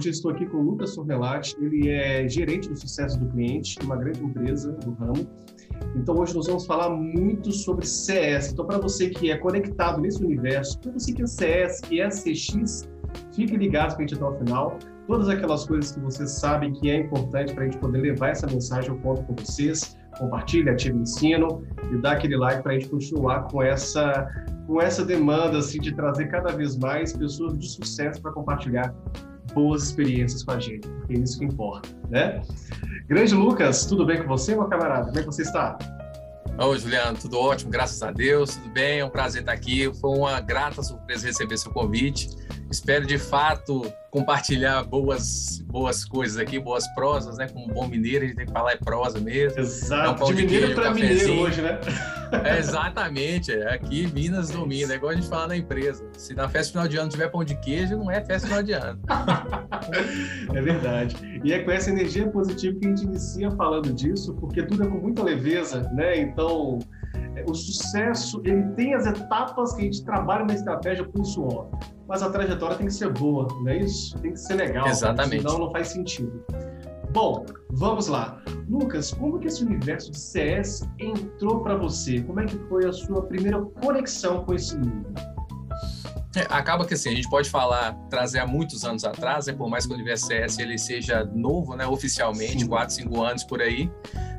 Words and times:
Hoje 0.00 0.08
estou 0.08 0.30
aqui 0.30 0.46
com 0.46 0.56
o 0.56 0.62
Lucas 0.62 0.94
Sorvelati, 0.94 1.54
ele 1.60 1.90
é 1.90 2.26
gerente 2.26 2.70
do 2.70 2.74
sucesso 2.74 3.20
do 3.20 3.26
cliente, 3.26 3.76
uma 3.84 3.96
grande 3.96 4.24
empresa 4.24 4.72
do 4.72 4.92
ramo. 4.92 5.28
Então 6.00 6.16
hoje 6.16 6.34
nós 6.34 6.46
vamos 6.46 6.64
falar 6.64 6.88
muito 6.88 7.52
sobre 7.52 7.86
CS. 7.86 8.52
Então 8.52 8.66
para 8.66 8.78
você 8.78 9.10
que 9.10 9.30
é 9.30 9.36
conectado 9.36 10.00
nesse 10.00 10.24
universo, 10.24 10.78
para 10.80 10.92
você 10.92 11.12
que 11.12 11.22
é 11.22 11.26
CS, 11.26 11.80
que 11.82 12.00
é 12.00 12.08
CX, 12.08 12.88
fique 13.32 13.56
ligado 13.56 13.94
para 13.94 14.04
a 14.04 14.06
gente 14.06 14.14
até 14.14 14.24
o 14.24 14.38
final. 14.38 14.78
Todas 15.06 15.28
aquelas 15.28 15.66
coisas 15.66 15.92
que 15.92 16.00
vocês 16.00 16.30
sabem 16.30 16.72
que 16.72 16.88
é 16.90 16.96
importante 16.96 17.52
para 17.52 17.64
a 17.64 17.66
gente 17.66 17.78
poder 17.78 17.98
levar 17.98 18.30
essa 18.30 18.46
mensagem 18.46 18.90
ao 18.90 18.96
ponto 18.96 19.22
com 19.24 19.34
vocês. 19.34 19.96
Compartilhe, 20.18 20.70
ative 20.70 20.96
o 20.96 21.02
ensino 21.02 21.62
e 21.92 21.98
dá 21.98 22.12
aquele 22.12 22.36
like 22.36 22.62
para 22.62 22.72
a 22.72 22.78
gente 22.78 22.88
continuar 22.88 23.42
com 23.48 23.62
essa 23.62 24.26
com 24.66 24.80
essa 24.80 25.04
demanda 25.04 25.58
assim 25.58 25.80
de 25.80 25.92
trazer 25.94 26.28
cada 26.28 26.52
vez 26.52 26.76
mais 26.76 27.12
pessoas 27.12 27.58
de 27.58 27.68
sucesso 27.68 28.22
para 28.22 28.30
compartilhar 28.30 28.94
boas 29.50 29.84
experiências 29.84 30.42
com 30.42 30.52
a 30.52 30.58
gente, 30.58 30.86
porque 30.88 31.14
é 31.14 31.18
isso 31.18 31.38
que 31.38 31.44
importa, 31.44 31.88
né? 32.08 32.42
Grande 33.08 33.34
Lucas, 33.34 33.86
tudo 33.86 34.06
bem 34.06 34.22
com 34.22 34.28
você, 34.28 34.54
meu 34.54 34.66
camarada? 34.66 35.06
Como 35.06 35.18
é 35.18 35.20
que 35.20 35.26
você 35.26 35.42
está? 35.42 35.78
Oi, 36.58 36.78
Juliano, 36.78 37.16
tudo 37.18 37.38
ótimo, 37.38 37.70
graças 37.70 38.02
a 38.02 38.10
Deus, 38.10 38.56
tudo 38.56 38.68
bem, 38.70 39.00
é 39.00 39.04
um 39.04 39.10
prazer 39.10 39.40
estar 39.40 39.52
aqui. 39.52 39.90
Foi 40.00 40.10
uma 40.10 40.40
grata 40.40 40.82
surpresa 40.82 41.26
receber 41.26 41.56
seu 41.56 41.72
convite. 41.72 42.28
Espero 42.70 43.04
de 43.04 43.18
fato 43.18 43.82
compartilhar 44.12 44.84
boas, 44.84 45.60
boas 45.66 46.04
coisas 46.04 46.38
aqui, 46.38 46.56
boas 46.58 46.86
prosas, 46.94 47.36
né? 47.36 47.48
Como 47.48 47.66
bom 47.66 47.88
mineiro, 47.88 48.24
a 48.24 48.28
gente 48.28 48.36
tem 48.36 48.46
que 48.46 48.52
falar 48.52 48.72
é 48.72 48.76
prosa 48.76 49.18
mesmo. 49.18 49.58
Exato, 49.58 50.22
é 50.22 50.26
um 50.26 50.28
de 50.28 50.42
mineiro 50.42 50.74
para 50.74 50.94
mineiro 50.94 51.40
hoje, 51.40 51.62
né? 51.62 51.80
É, 52.44 52.58
exatamente, 52.58 53.52
é. 53.52 53.74
aqui 53.74 54.06
Minas 54.14 54.50
domina, 54.50 54.92
é 54.92 54.96
igual 54.96 55.10
a 55.10 55.14
gente 55.16 55.28
fala 55.28 55.48
na 55.48 55.56
empresa. 55.56 56.06
Se 56.16 56.32
na 56.32 56.48
festa 56.48 56.72
final 56.72 56.86
de 56.86 56.96
ano 56.96 57.08
tiver 57.08 57.28
pão 57.28 57.42
de 57.42 57.56
queijo, 57.56 57.96
não 57.96 58.08
é 58.08 58.24
festa 58.24 58.46
final 58.46 58.62
de 58.62 58.72
ano. 58.72 59.00
é 60.54 60.62
verdade. 60.62 61.16
E 61.42 61.52
é 61.52 61.58
com 61.64 61.72
essa 61.72 61.90
energia 61.90 62.28
positiva 62.28 62.78
que 62.78 62.86
a 62.86 62.88
gente 62.90 63.02
inicia 63.02 63.50
falando 63.50 63.92
disso, 63.92 64.32
porque 64.34 64.62
tudo 64.62 64.84
é 64.84 64.86
com 64.86 64.98
muita 64.98 65.24
leveza, 65.24 65.90
né? 65.92 66.20
Então, 66.20 66.78
é, 67.34 67.44
o 67.48 67.52
sucesso, 67.52 68.40
ele 68.44 68.62
tem 68.76 68.94
as 68.94 69.06
etapas 69.06 69.74
que 69.74 69.80
a 69.80 69.84
gente 69.84 70.04
trabalha 70.04 70.44
na 70.44 70.54
estratégia 70.54 71.04
com 71.04 71.24
suor 71.24 71.68
mas 72.10 72.24
a 72.24 72.28
trajetória 72.28 72.76
tem 72.76 72.88
que 72.88 72.92
ser 72.92 73.12
boa, 73.12 73.46
não 73.62 73.68
é 73.68 73.78
isso? 73.78 74.18
Tem 74.18 74.32
que 74.32 74.40
ser 74.40 74.54
legal. 74.54 74.88
Exatamente. 74.88 75.42
Senão 75.42 75.58
não 75.60 75.70
faz 75.70 75.88
sentido. 75.88 76.44
Bom, 77.12 77.46
vamos 77.70 78.08
lá. 78.08 78.42
Lucas, 78.68 79.12
como 79.12 79.38
que 79.38 79.46
esse 79.46 79.64
universo 79.64 80.10
de 80.10 80.18
CS 80.18 80.88
entrou 80.98 81.60
para 81.60 81.76
você? 81.76 82.20
Como 82.22 82.40
é 82.40 82.46
que 82.46 82.58
foi 82.68 82.84
a 82.84 82.92
sua 82.92 83.22
primeira 83.22 83.62
conexão 83.62 84.44
com 84.44 84.54
esse 84.54 84.76
mundo? 84.76 85.14
É, 86.34 86.40
acaba 86.48 86.84
que 86.84 86.94
assim, 86.94 87.10
a 87.10 87.14
gente 87.14 87.30
pode 87.30 87.48
falar, 87.48 87.92
trazer 88.08 88.40
há 88.40 88.46
muitos 88.46 88.84
anos 88.84 89.04
atrás, 89.04 89.46
né, 89.46 89.52
por 89.52 89.68
mais 89.68 89.86
que 89.86 89.92
o 89.92 89.94
universo 89.94 90.26
CS 90.26 90.58
ele 90.58 90.78
seja 90.78 91.24
novo, 91.24 91.76
né, 91.76 91.86
oficialmente, 91.86 92.60
Sim. 92.60 92.68
4, 92.68 92.94
5 92.94 93.22
anos 93.22 93.44
por 93.44 93.60
aí, 93.60 93.90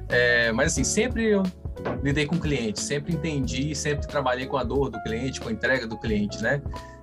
é, 0.09 0.51
mas 0.51 0.73
assim, 0.73 0.83
sempre 0.83 1.29
eu 1.29 1.43
lidei 2.03 2.25
com 2.25 2.35
o 2.35 2.39
cliente, 2.39 2.79
sempre 2.79 3.13
entendi, 3.13 3.75
sempre 3.75 4.07
trabalhei 4.07 4.45
com 4.45 4.57
a 4.57 4.63
dor 4.63 4.89
do 4.89 5.01
cliente, 5.03 5.39
com 5.39 5.49
a 5.49 5.51
entrega 5.51 5.87
do 5.87 5.97
cliente, 5.97 6.41
né? 6.41 6.61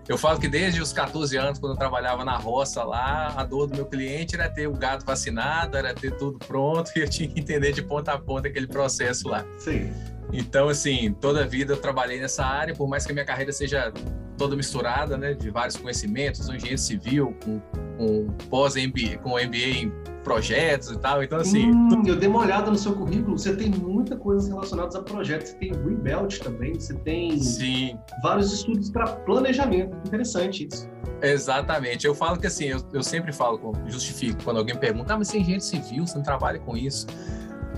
Eu 0.09 0.17
falo 0.17 0.41
que 0.41 0.49
desde 0.49 0.81
os 0.81 0.91
14 0.91 1.37
anos, 1.37 1.59
quando 1.59 1.73
eu 1.73 1.79
trabalhava 1.79 2.25
na 2.25 2.37
roça 2.37 2.83
lá, 2.83 3.35
a 3.37 3.45
dor 3.45 3.67
do 3.67 3.77
meu 3.77 3.85
cliente 3.85 4.35
era 4.35 4.49
ter 4.49 4.67
o 4.67 4.73
gado 4.73 5.05
vacinado, 5.05 5.77
era 5.77 5.93
ter 5.93 6.17
tudo 6.17 6.39
pronto 6.39 6.91
e 6.97 7.01
eu 7.01 7.09
tinha 7.09 7.29
que 7.29 7.39
entender 7.39 7.73
de 7.73 7.83
ponta 7.83 8.13
a 8.13 8.19
ponta 8.19 8.49
aquele 8.49 8.67
processo 8.67 9.29
lá. 9.29 9.45
Sim. 9.59 9.93
Então, 10.33 10.69
assim, 10.69 11.13
toda 11.13 11.45
a 11.45 11.47
vida 11.47 11.75
eu 11.75 11.77
trabalhei 11.77 12.19
nessa 12.21 12.45
área, 12.45 12.75
por 12.75 12.89
mais 12.89 13.05
que 13.05 13.13
a 13.13 13.15
minha 13.15 13.25
carreira 13.25 13.53
seja 13.53 13.93
toda 14.39 14.57
misturada, 14.57 15.19
né, 15.19 15.35
de 15.35 15.51
vários 15.51 15.77
conhecimentos, 15.77 16.47
sou 16.47 16.55
engenheiro 16.55 16.79
civil, 16.79 17.37
com, 17.45 17.61
com 17.99 18.27
pós-MBA, 18.49 19.19
com 19.23 19.31
MBA 19.31 19.83
em 19.83 19.93
projetos 20.23 20.91
e 20.91 20.99
tal, 20.99 21.23
então 21.23 21.39
assim... 21.39 21.71
Hum, 21.71 22.03
eu 22.07 22.17
dei 22.17 22.29
uma 22.29 22.41
olhada 22.41 22.71
no 22.71 22.79
seu 22.79 22.95
currículo, 22.95 23.37
você 23.37 23.55
tem 23.57 23.69
muita 23.69 24.17
coisa 24.17 24.49
relacionada 24.49 24.97
a 24.97 25.03
projetos, 25.03 25.51
você 25.51 25.57
tem 25.57 25.73
Rebelt 25.73 26.39
também, 26.39 26.75
você 26.75 26.95
tem 26.95 27.39
Sim. 27.39 27.99
vários 28.23 28.53
estudos 28.53 28.91
para 28.91 29.07
planejamento, 29.07 29.97
interessante 30.07 30.69
isso. 30.71 30.89
Exatamente, 31.21 32.07
eu 32.07 32.15
falo 32.15 32.39
que 32.39 32.47
assim, 32.47 32.67
eu, 32.67 32.81
eu 32.93 33.03
sempre 33.03 33.33
falo, 33.33 33.73
justifico, 33.87 34.45
quando 34.45 34.59
alguém 34.59 34.77
pergunta, 34.77 35.15
ah, 35.15 35.19
mas 35.19 35.29
você 35.29 35.39
é 35.39 35.41
engenheiro 35.41 35.65
civil, 35.65 36.07
você 36.07 36.17
não 36.17 36.23
trabalha 36.23 36.61
com 36.61 36.77
isso? 36.77 37.07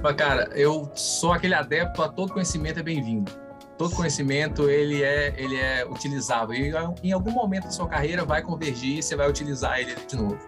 Mas, 0.03 0.15
cara, 0.15 0.50
eu 0.54 0.91
sou 0.94 1.32
aquele 1.32 1.54
adepto 1.54 2.03
a 2.03 2.09
todo 2.09 2.32
conhecimento 2.32 2.81
é 2.81 2.82
bem-vindo 2.82 3.31
todo 3.80 3.96
conhecimento 3.96 4.68
ele 4.68 5.02
é 5.02 5.32
ele 5.38 5.56
é 5.56 5.86
utilizável 5.86 6.54
e 6.54 7.08
em 7.08 7.12
algum 7.12 7.30
momento 7.30 7.64
da 7.64 7.70
sua 7.70 7.88
carreira 7.88 8.26
vai 8.26 8.42
convergir 8.42 8.98
e 8.98 9.02
você 9.02 9.16
vai 9.16 9.26
utilizar 9.26 9.80
ele 9.80 9.94
de 10.06 10.16
novo. 10.16 10.38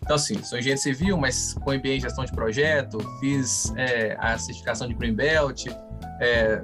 Então 0.00 0.14
assim, 0.14 0.40
sou 0.44 0.56
engenheiro 0.56 0.80
civil, 0.80 1.18
mas 1.18 1.54
com 1.54 1.72
MBA 1.72 1.88
em 1.88 2.00
gestão 2.00 2.24
de 2.24 2.30
projeto, 2.30 2.98
fiz 3.18 3.72
é, 3.74 4.16
a 4.20 4.38
certificação 4.38 4.86
de 4.86 4.94
Greenbelt, 4.94 5.66
é, 6.20 6.62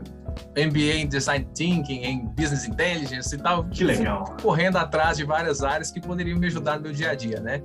MBA 0.57 1.01
em 1.01 1.09
Design 1.09 1.45
Thinking, 1.57 2.05
em 2.05 2.25
Business 2.25 2.69
Intelligence 2.69 3.35
e 3.35 3.39
tal. 3.39 3.65
Que 3.65 3.83
legal. 3.83 4.37
Correndo 4.41 4.77
atrás 4.77 5.17
de 5.17 5.25
várias 5.25 5.65
áreas 5.65 5.91
que 5.91 6.01
poderiam 6.01 6.39
me 6.39 6.47
ajudar 6.47 6.77
no 6.77 6.83
meu 6.83 6.93
dia 6.93 7.11
a 7.11 7.17
dia, 7.17 7.41
né? 7.41 7.61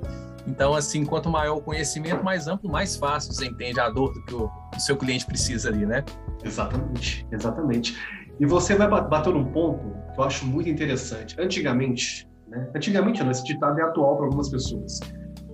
Então, 0.47 0.73
assim, 0.73 1.05
quanto 1.05 1.29
maior 1.29 1.57
o 1.57 1.61
conhecimento, 1.61 2.23
mais 2.23 2.47
amplo, 2.47 2.71
mais 2.71 2.95
fácil 2.95 3.33
você 3.33 3.45
entende 3.45 3.79
a 3.79 3.87
dor 3.87 4.13
do 4.13 4.25
que 4.25 4.33
o, 4.33 4.49
o 4.75 4.79
seu 4.79 4.97
cliente 4.97 5.27
precisa 5.27 5.69
ali, 5.69 5.85
né? 5.85 6.03
Exatamente, 6.43 7.27
exatamente. 7.31 7.95
E 8.39 8.45
você 8.45 8.75
vai 8.75 8.87
bater 8.87 9.33
num 9.33 9.45
ponto 9.45 9.79
que 10.13 10.19
eu 10.19 10.23
acho 10.23 10.45
muito 10.45 10.69
interessante. 10.69 11.35
Antigamente, 11.39 12.29
né? 12.47 12.69
antigamente 12.75 13.23
não, 13.23 13.31
esse 13.31 13.43
ditado 13.43 13.79
é 13.79 13.83
atual 13.83 14.15
para 14.15 14.25
algumas 14.25 14.49
pessoas. 14.49 14.99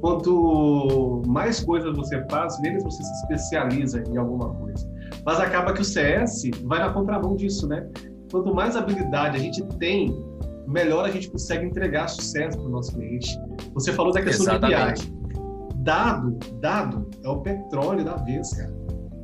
Quanto 0.02 1.22
mais 1.26 1.64
coisas 1.64 1.96
você 1.96 2.26
faz, 2.30 2.60
menos 2.60 2.84
você 2.84 3.02
se 3.02 3.14
especializa 3.22 4.04
em 4.10 4.18
alguma 4.18 4.54
coisa. 4.54 4.86
Mas 5.26 5.40
acaba 5.40 5.72
que 5.72 5.82
o 5.82 5.86
CS 5.86 6.42
vai 6.66 6.80
na 6.80 6.92
contramão 6.92 7.36
disso, 7.38 7.68
né? 7.68 7.88
Quanto 8.30 8.54
mais 8.54 8.76
habilidade 8.76 9.38
a 9.38 9.40
gente 9.40 9.64
tem, 9.78 10.14
melhor 10.68 11.06
a 11.06 11.12
gente 11.12 11.32
consegue 11.32 11.66
entregar 11.66 12.10
sucesso 12.10 12.58
para 12.58 12.68
o 12.68 12.70
nosso 12.70 12.94
cliente. 12.94 13.40
Você 13.74 13.94
falou 13.94 14.12
da 14.12 14.22
questão 14.22 14.54
Exatamente. 14.54 15.06
de 15.06 15.12
BI. 15.12 15.24
Dado, 15.76 16.38
dado 16.60 17.10
é 17.24 17.30
o 17.30 17.38
petróleo 17.40 18.04
da 18.04 18.16
vez, 18.16 18.54
cara 18.54 18.84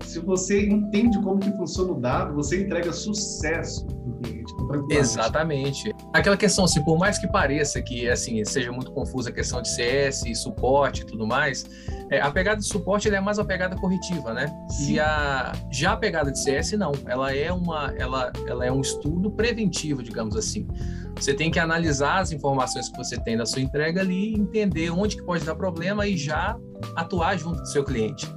se 0.09 0.19
você 0.19 0.67
entende 0.67 1.19
como 1.21 1.39
que 1.39 1.51
funciona 1.51 1.91
o 1.91 1.99
dado, 1.99 2.33
você 2.33 2.63
entrega 2.63 2.91
sucesso 2.91 3.85
no 3.85 4.13
cliente. 4.17 4.49
Exatamente. 4.89 5.93
Aquela 6.13 6.35
questão, 6.35 6.65
assim, 6.65 6.83
por 6.83 6.97
mais 6.97 7.19
que 7.19 7.27
pareça 7.27 7.79
que 7.81 8.09
assim 8.09 8.43
seja 8.43 8.71
muito 8.71 8.91
confusa 8.91 9.29
a 9.29 9.31
questão 9.31 9.61
de 9.61 9.69
CS, 9.69 10.23
suporte 10.35 11.03
e 11.03 11.05
tudo 11.05 11.27
mais, 11.27 11.65
é, 12.09 12.19
a 12.19 12.31
pegada 12.31 12.59
de 12.59 12.65
suporte 12.65 13.07
é 13.07 13.21
mais 13.21 13.37
uma 13.37 13.45
pegada 13.45 13.75
corretiva, 13.75 14.33
né? 14.33 14.51
Sim. 14.69 14.93
E 14.93 14.99
a 14.99 15.53
já 15.71 15.93
a 15.93 15.97
pegada 15.97 16.31
de 16.31 16.39
CS 16.39 16.71
não, 16.71 16.91
ela 17.05 17.33
é 17.33 17.51
uma, 17.53 17.93
ela, 17.97 18.31
ela 18.47 18.65
é 18.65 18.71
um 18.71 18.81
estudo 18.81 19.29
preventivo, 19.31 20.01
digamos 20.01 20.35
assim. 20.35 20.67
Você 21.15 21.33
tem 21.33 21.51
que 21.51 21.59
analisar 21.59 22.19
as 22.19 22.31
informações 22.31 22.89
que 22.89 22.97
você 22.97 23.19
tem 23.19 23.35
na 23.35 23.45
sua 23.45 23.61
entrega 23.61 24.01
ali, 24.01 24.33
entender 24.33 24.89
onde 24.89 25.17
que 25.17 25.23
pode 25.23 25.45
dar 25.45 25.55
problema 25.55 26.07
e 26.07 26.17
já 26.17 26.57
atuar 26.95 27.37
junto 27.37 27.61
do 27.61 27.67
seu 27.67 27.83
cliente. 27.83 28.27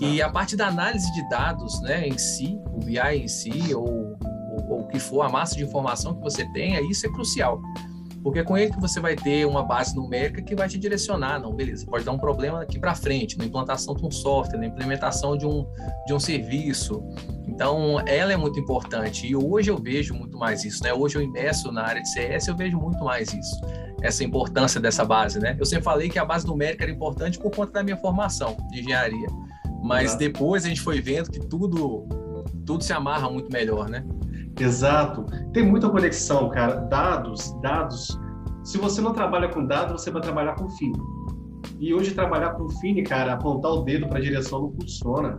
E 0.00 0.20
a 0.20 0.28
parte 0.28 0.56
da 0.56 0.68
análise 0.68 1.12
de 1.12 1.28
dados, 1.28 1.80
né, 1.82 2.06
em 2.06 2.18
si, 2.18 2.60
o 2.72 2.78
BI 2.78 2.98
em 2.98 3.28
si, 3.28 3.74
ou, 3.74 4.16
ou, 4.68 4.80
o 4.80 4.88
que 4.88 4.98
for, 4.98 5.22
a 5.22 5.28
massa 5.28 5.54
de 5.56 5.62
informação 5.62 6.14
que 6.14 6.22
você 6.22 6.44
tenha, 6.52 6.80
isso 6.80 7.06
é 7.06 7.12
crucial. 7.12 7.60
Porque 8.22 8.38
é 8.38 8.42
com 8.42 8.56
ele 8.56 8.72
que 8.72 8.80
você 8.80 9.00
vai 9.00 9.14
ter 9.14 9.46
uma 9.46 9.62
base 9.62 9.94
numérica 9.94 10.40
que 10.40 10.54
vai 10.54 10.66
te 10.66 10.78
direcionar. 10.78 11.38
Não, 11.38 11.52
beleza, 11.52 11.84
pode 11.84 12.04
dar 12.04 12.12
um 12.12 12.18
problema 12.18 12.62
aqui 12.62 12.78
para 12.78 12.94
frente, 12.94 13.36
na 13.36 13.44
implantação 13.44 13.94
de 13.94 14.04
um 14.04 14.10
software, 14.10 14.58
na 14.58 14.66
implementação 14.66 15.36
de 15.36 15.46
um, 15.46 15.66
de 16.06 16.14
um 16.14 16.18
serviço. 16.18 17.04
Então, 17.46 18.00
ela 18.06 18.32
é 18.32 18.36
muito 18.36 18.58
importante. 18.58 19.26
E 19.26 19.36
hoje 19.36 19.70
eu 19.70 19.76
vejo 19.76 20.14
muito 20.14 20.38
mais 20.38 20.64
isso, 20.64 20.82
né? 20.82 20.94
Hoje 20.94 21.18
eu 21.18 21.22
imerso 21.22 21.70
na 21.70 21.82
área 21.82 22.02
de 22.02 22.08
CS, 22.08 22.48
eu 22.48 22.56
vejo 22.56 22.78
muito 22.78 23.04
mais 23.04 23.32
isso. 23.34 23.60
Essa 24.00 24.24
importância 24.24 24.80
dessa 24.80 25.04
base, 25.04 25.38
né? 25.38 25.54
Eu 25.60 25.66
sempre 25.66 25.84
falei 25.84 26.08
que 26.08 26.18
a 26.18 26.24
base 26.24 26.46
numérica 26.46 26.82
era 26.82 26.90
importante 26.90 27.38
por 27.38 27.54
conta 27.54 27.72
da 27.72 27.82
minha 27.82 27.96
formação 27.98 28.56
de 28.70 28.80
engenharia. 28.80 29.28
Mas 29.84 30.04
Exato. 30.04 30.18
depois 30.18 30.64
a 30.64 30.68
gente 30.68 30.80
foi 30.80 30.98
vendo 30.98 31.30
que 31.30 31.38
tudo, 31.38 32.08
tudo 32.64 32.82
se 32.82 32.92
amarra 32.94 33.28
muito 33.28 33.52
melhor, 33.52 33.86
né? 33.90 34.02
Exato. 34.58 35.26
Tem 35.52 35.62
muita 35.62 35.90
conexão, 35.90 36.48
cara. 36.48 36.76
Dados, 36.76 37.54
dados. 37.60 38.18
Se 38.64 38.78
você 38.78 39.02
não 39.02 39.12
trabalha 39.12 39.46
com 39.48 39.66
dados, 39.66 40.00
você 40.00 40.10
vai 40.10 40.22
trabalhar 40.22 40.54
com 40.54 40.70
Fini. 40.70 40.98
E 41.78 41.92
hoje 41.92 42.14
trabalhar 42.14 42.52
com 42.54 42.66
Fini, 42.80 43.02
cara, 43.02 43.34
apontar 43.34 43.72
o 43.72 43.82
dedo 43.82 44.08
para 44.08 44.18
a 44.18 44.22
direção 44.22 44.62
não 44.62 44.72
funciona. 44.72 45.38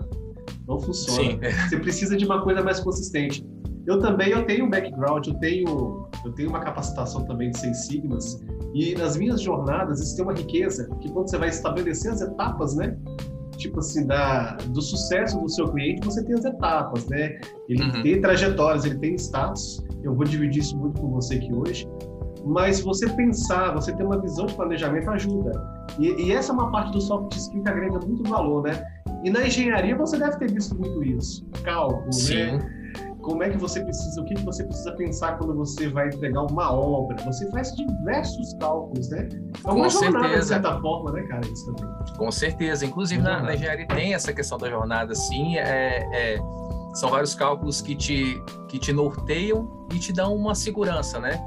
Não 0.68 0.80
funciona. 0.80 1.24
Sim. 1.24 1.40
Você 1.68 1.80
precisa 1.80 2.16
de 2.16 2.26
uma 2.26 2.44
coisa 2.44 2.62
mais 2.62 2.80
consistente. 2.80 3.44
Eu 3.88 4.00
também 4.00 4.30
eu 4.30 4.46
tenho 4.46 4.66
um 4.66 4.70
background, 4.70 5.28
eu 5.28 5.34
tenho, 5.36 6.08
eu 6.24 6.32
tenho 6.34 6.50
uma 6.50 6.60
capacitação 6.60 7.24
também 7.26 7.52
de 7.52 7.60
Seis 7.60 7.86
Sigmas, 7.86 8.44
e 8.74 8.96
nas 8.96 9.16
minhas 9.16 9.42
jornadas 9.42 10.02
isso 10.02 10.16
tem 10.16 10.26
uma 10.26 10.34
riqueza, 10.34 10.90
que 11.02 11.12
quando 11.12 11.30
você 11.30 11.38
vai 11.38 11.50
estabelecer 11.50 12.12
as 12.12 12.22
etapas, 12.22 12.76
né? 12.76 12.98
Tipo 13.57 13.80
assim, 13.80 14.06
da, 14.06 14.57
do 14.69 14.81
sucesso 14.81 15.40
do 15.40 15.50
seu 15.50 15.68
cliente, 15.69 16.06
você 16.06 16.24
tem 16.24 16.36
as 16.36 16.46
etapas, 16.46 17.07
né? 17.07 17.38
Ele 17.68 17.84
uhum. 17.84 18.02
tem 18.04 18.22
trajetórias, 18.22 18.86
ele 18.86 18.98
tem 19.00 19.16
status. 19.16 19.84
Eu 20.04 20.13
vou 20.13 20.25
dividir 20.25 20.62
isso 20.62 20.78
muito 20.78 21.00
com 21.02 21.10
você 21.10 21.36
aqui 21.36 21.54
hoje. 21.54 21.88
Mas 22.46 22.80
você 22.81 23.10
pensar, 23.10 23.74
você 23.74 23.92
ter 23.96 24.04
uma 24.04 24.19
visão 24.19 24.46
de 24.46 24.54
planejamento 24.54 25.10
ajuda. 25.10 25.52
E, 25.98 26.28
e 26.28 26.31
essa 26.31 26.52
é 26.52 26.54
uma 26.54 26.72
parte 26.72 26.92
do 26.92 27.02
soft 27.02 27.36
skill 27.36 27.63
que 27.63 27.69
agrega 27.69 28.00
muito 28.06 28.24
valor, 28.30 28.63
né? 28.63 28.86
E 29.24 29.30
na 29.31 29.48
engenharia 29.48 29.96
você 29.96 30.19
deve 30.19 30.38
ter 30.38 30.51
visto 30.51 30.75
muito 30.75 31.04
isso. 31.04 31.44
Cálculo, 31.63 32.13
Sim. 32.13 32.58
né? 32.58 32.75
Como 33.25 33.42
é 33.42 33.50
que 33.50 33.57
você 33.57 33.83
precisa, 33.83 34.22
o 34.22 34.24
que, 34.24 34.36
que 34.36 34.44
você 34.44 34.63
precisa 34.63 34.92
pensar 34.92 35.39
quando 35.39 35.56
você 35.56 35.89
vai 35.89 36.10
entregar 36.10 36.44
uma 36.44 36.72
obra. 36.72 37.18
Você 37.24 37.50
faz 37.50 37.75
diversos 37.75 38.54
cálculos, 38.60 39.10
né? 39.10 39.27
É 39.66 39.68
uma 39.68 39.86
Com 39.86 39.89
jornada, 39.89 40.27
certeza. 40.27 40.42
de 40.42 40.45
certa 40.45 40.80
forma, 40.80 41.12
né, 41.12 41.24
cara? 41.24 41.42
Isso 41.48 41.74
também. 41.74 41.95
Com 42.18 42.31
certeza. 42.31 42.86
Inclusive, 42.86 43.22
na, 43.24 43.42
na, 43.42 43.56
engenharia 43.56 43.88
tem 43.88 44.13
essa 44.13 44.31
questão 44.31 44.60
da 44.60 44.69
jornada, 44.69 45.16
sim. 45.16 45.57
É, 45.57 46.07
é, 46.13 46.38
são 46.94 47.10
vários 47.10 47.33
cálculos 47.33 47.81
que 47.81 47.95
te, 47.95 48.39
que 48.69 48.77
te 48.77 48.94
norteiam 48.94 49.88
e 49.92 49.98
te 49.98 50.13
dão 50.13 50.36
uma 50.36 50.54
segurança, 50.54 51.19
né? 51.19 51.44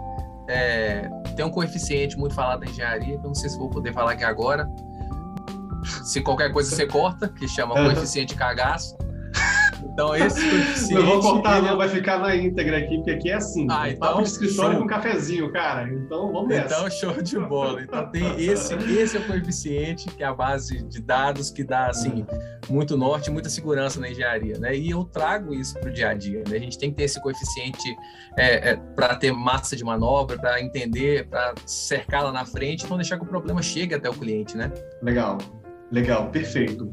É, 0.48 1.08
tem 1.36 1.44
um 1.44 1.50
coeficiente 1.50 2.18
muito 2.18 2.34
falado 2.34 2.60
na 2.60 2.66
engenharia, 2.66 3.18
que 3.18 3.24
eu 3.24 3.28
não 3.28 3.34
sei 3.36 3.50
se 3.50 3.56
vou 3.56 3.70
poder 3.70 3.92
falar 3.92 4.12
aqui 4.12 4.24
agora. 4.24 4.68
Se 6.02 6.20
qualquer 6.22 6.52
coisa 6.52 6.74
você 6.74 6.88
corta, 6.88 7.28
que 7.28 7.46
chama 7.46 7.76
coeficiente 7.76 8.34
cagaço. 8.34 8.97
Então, 9.98 10.14
esse 10.14 10.48
coeficiente. 10.48 10.94
Não 10.94 11.20
vou 11.20 11.20
cortar, 11.20 11.60
não, 11.60 11.76
vai 11.76 11.88
ficar 11.88 12.20
na 12.20 12.36
íntegra 12.36 12.78
aqui, 12.78 12.98
porque 12.98 13.10
aqui 13.10 13.30
é 13.30 13.34
assim. 13.34 13.66
Ah, 13.68 13.88
então. 13.88 13.98
Papo 13.98 14.22
de 14.22 14.28
escritório 14.28 14.70
show. 14.70 14.78
com 14.78 14.84
um 14.84 14.86
cafezinho, 14.86 15.52
cara. 15.52 15.92
Então, 15.92 16.32
vamos 16.32 16.48
nessa. 16.48 16.76
Então, 16.76 16.88
show 16.88 17.20
de 17.20 17.36
bola. 17.40 17.82
Então, 17.82 18.08
tem 18.12 18.40
esse, 18.40 18.74
esse 18.74 19.16
é 19.16 19.20
o 19.20 19.26
coeficiente, 19.26 20.08
que 20.08 20.22
é 20.22 20.26
a 20.26 20.32
base 20.32 20.84
de 20.84 21.02
dados 21.02 21.50
que 21.50 21.64
dá, 21.64 21.88
assim, 21.88 22.24
muito 22.70 22.96
norte, 22.96 23.28
muita 23.28 23.48
segurança 23.48 23.98
na 23.98 24.08
engenharia, 24.08 24.56
né? 24.56 24.76
E 24.76 24.90
eu 24.90 25.02
trago 25.02 25.52
isso 25.52 25.74
para 25.80 25.90
o 25.90 25.92
dia 25.92 26.10
a 26.10 26.14
dia, 26.14 26.44
né? 26.48 26.58
A 26.58 26.60
gente 26.60 26.78
tem 26.78 26.90
que 26.90 26.96
ter 26.96 27.02
esse 27.02 27.20
coeficiente 27.20 27.96
é, 28.36 28.70
é, 28.70 28.76
para 28.76 29.16
ter 29.16 29.32
massa 29.32 29.74
de 29.74 29.82
manobra, 29.82 30.38
para 30.38 30.62
entender, 30.62 31.26
para 31.26 31.54
cercar 31.66 32.22
lá 32.22 32.30
na 32.30 32.44
frente, 32.44 32.88
não 32.88 32.98
deixar 32.98 33.16
que 33.16 33.24
o 33.24 33.28
problema 33.28 33.60
chegue 33.60 33.96
até 33.96 34.08
o 34.08 34.14
cliente, 34.14 34.56
né? 34.56 34.70
Legal. 35.02 35.38
Legal, 35.90 36.30
perfeito. 36.30 36.90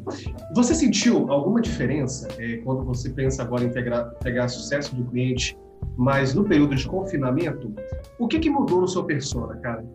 Você 0.53 0.73
sentiu 0.73 1.29
alguma 1.31 1.61
diferença 1.61 2.29
é, 2.39 2.57
quando 2.57 2.83
você 2.85 3.09
pensa 3.09 3.43
agora 3.43 3.63
em 3.63 3.71
pegar, 3.71 4.05
pegar 4.23 4.47
sucesso 4.47 4.95
do 4.95 5.03
cliente, 5.05 5.57
mas 5.97 6.33
no 6.33 6.45
período 6.45 6.75
de 6.75 6.87
confinamento? 6.87 7.73
O 8.17 8.27
que, 8.27 8.39
que 8.39 8.49
mudou 8.49 8.81
no 8.81 8.87
seu 8.87 9.03
persona, 9.03 9.57
cara? 9.57 9.85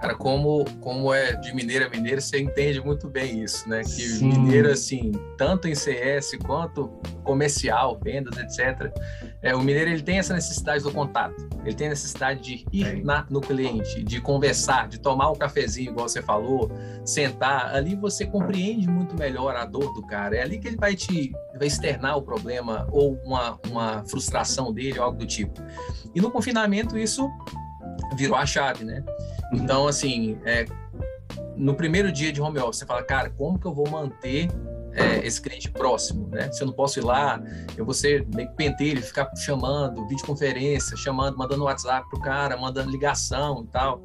Cara, 0.00 0.14
como, 0.14 0.64
como 0.80 1.12
é 1.12 1.34
de 1.34 1.52
mineiro 1.52 1.86
a 1.86 1.88
mineiro, 1.88 2.20
você 2.20 2.40
entende 2.40 2.80
muito 2.80 3.08
bem 3.08 3.42
isso, 3.42 3.68
né? 3.68 3.82
Que 3.82 3.88
Sim. 3.88 4.28
mineiro, 4.28 4.70
assim, 4.70 5.10
tanto 5.36 5.66
em 5.66 5.74
CS 5.74 6.36
quanto 6.46 6.88
comercial, 7.24 7.98
vendas, 8.00 8.38
etc. 8.38 8.92
É, 9.42 9.54
o 9.56 9.58
mineiro, 9.60 9.90
ele 9.90 10.02
tem 10.02 10.18
essa 10.18 10.32
necessidade 10.32 10.84
do 10.84 10.92
contato. 10.92 11.48
Ele 11.64 11.74
tem 11.74 11.88
a 11.88 11.90
necessidade 11.90 12.40
de 12.40 12.64
ir 12.72 13.04
na, 13.04 13.26
no 13.28 13.40
cliente, 13.40 14.04
de 14.04 14.20
conversar, 14.20 14.88
de 14.88 15.00
tomar 15.00 15.30
um 15.32 15.34
cafezinho, 15.34 15.90
igual 15.90 16.08
você 16.08 16.22
falou, 16.22 16.70
sentar. 17.04 17.74
Ali 17.74 17.96
você 17.96 18.24
compreende 18.24 18.88
muito 18.88 19.16
melhor 19.16 19.56
a 19.56 19.64
dor 19.64 19.92
do 19.94 20.06
cara. 20.06 20.36
É 20.36 20.42
ali 20.42 20.58
que 20.58 20.68
ele 20.68 20.76
vai 20.76 20.94
te 20.94 21.32
vai 21.56 21.66
externar 21.66 22.16
o 22.16 22.22
problema 22.22 22.86
ou 22.92 23.14
uma, 23.24 23.58
uma 23.68 24.04
frustração 24.06 24.72
dele, 24.72 24.98
algo 24.98 25.18
do 25.18 25.26
tipo. 25.26 25.60
E 26.14 26.20
no 26.20 26.30
confinamento, 26.30 26.96
isso 26.96 27.28
virou 28.16 28.36
a 28.36 28.46
chave, 28.46 28.84
né? 28.84 29.02
Então, 29.52 29.86
assim, 29.86 30.38
é, 30.44 30.64
no 31.56 31.74
primeiro 31.74 32.12
dia 32.12 32.32
de 32.32 32.40
home 32.40 32.58
office, 32.58 32.78
você 32.78 32.86
fala, 32.86 33.02
cara, 33.02 33.30
como 33.30 33.58
que 33.58 33.66
eu 33.66 33.74
vou 33.74 33.88
manter 33.88 34.48
é, 34.92 35.26
esse 35.26 35.40
cliente 35.40 35.70
próximo, 35.70 36.28
né? 36.28 36.50
Se 36.52 36.62
eu 36.62 36.66
não 36.66 36.74
posso 36.74 36.98
ir 36.98 37.04
lá, 37.04 37.40
eu 37.76 37.84
vou 37.84 37.94
ser 37.94 38.26
meio 38.34 38.50
pentelho, 38.52 39.02
ficar 39.02 39.30
chamando, 39.36 40.06
videoconferência, 40.06 40.96
chamando, 40.96 41.36
mandando 41.36 41.64
WhatsApp 41.64 42.08
pro 42.08 42.20
cara, 42.20 42.56
mandando 42.56 42.90
ligação 42.90 43.64
e 43.64 43.66
tal. 43.72 44.02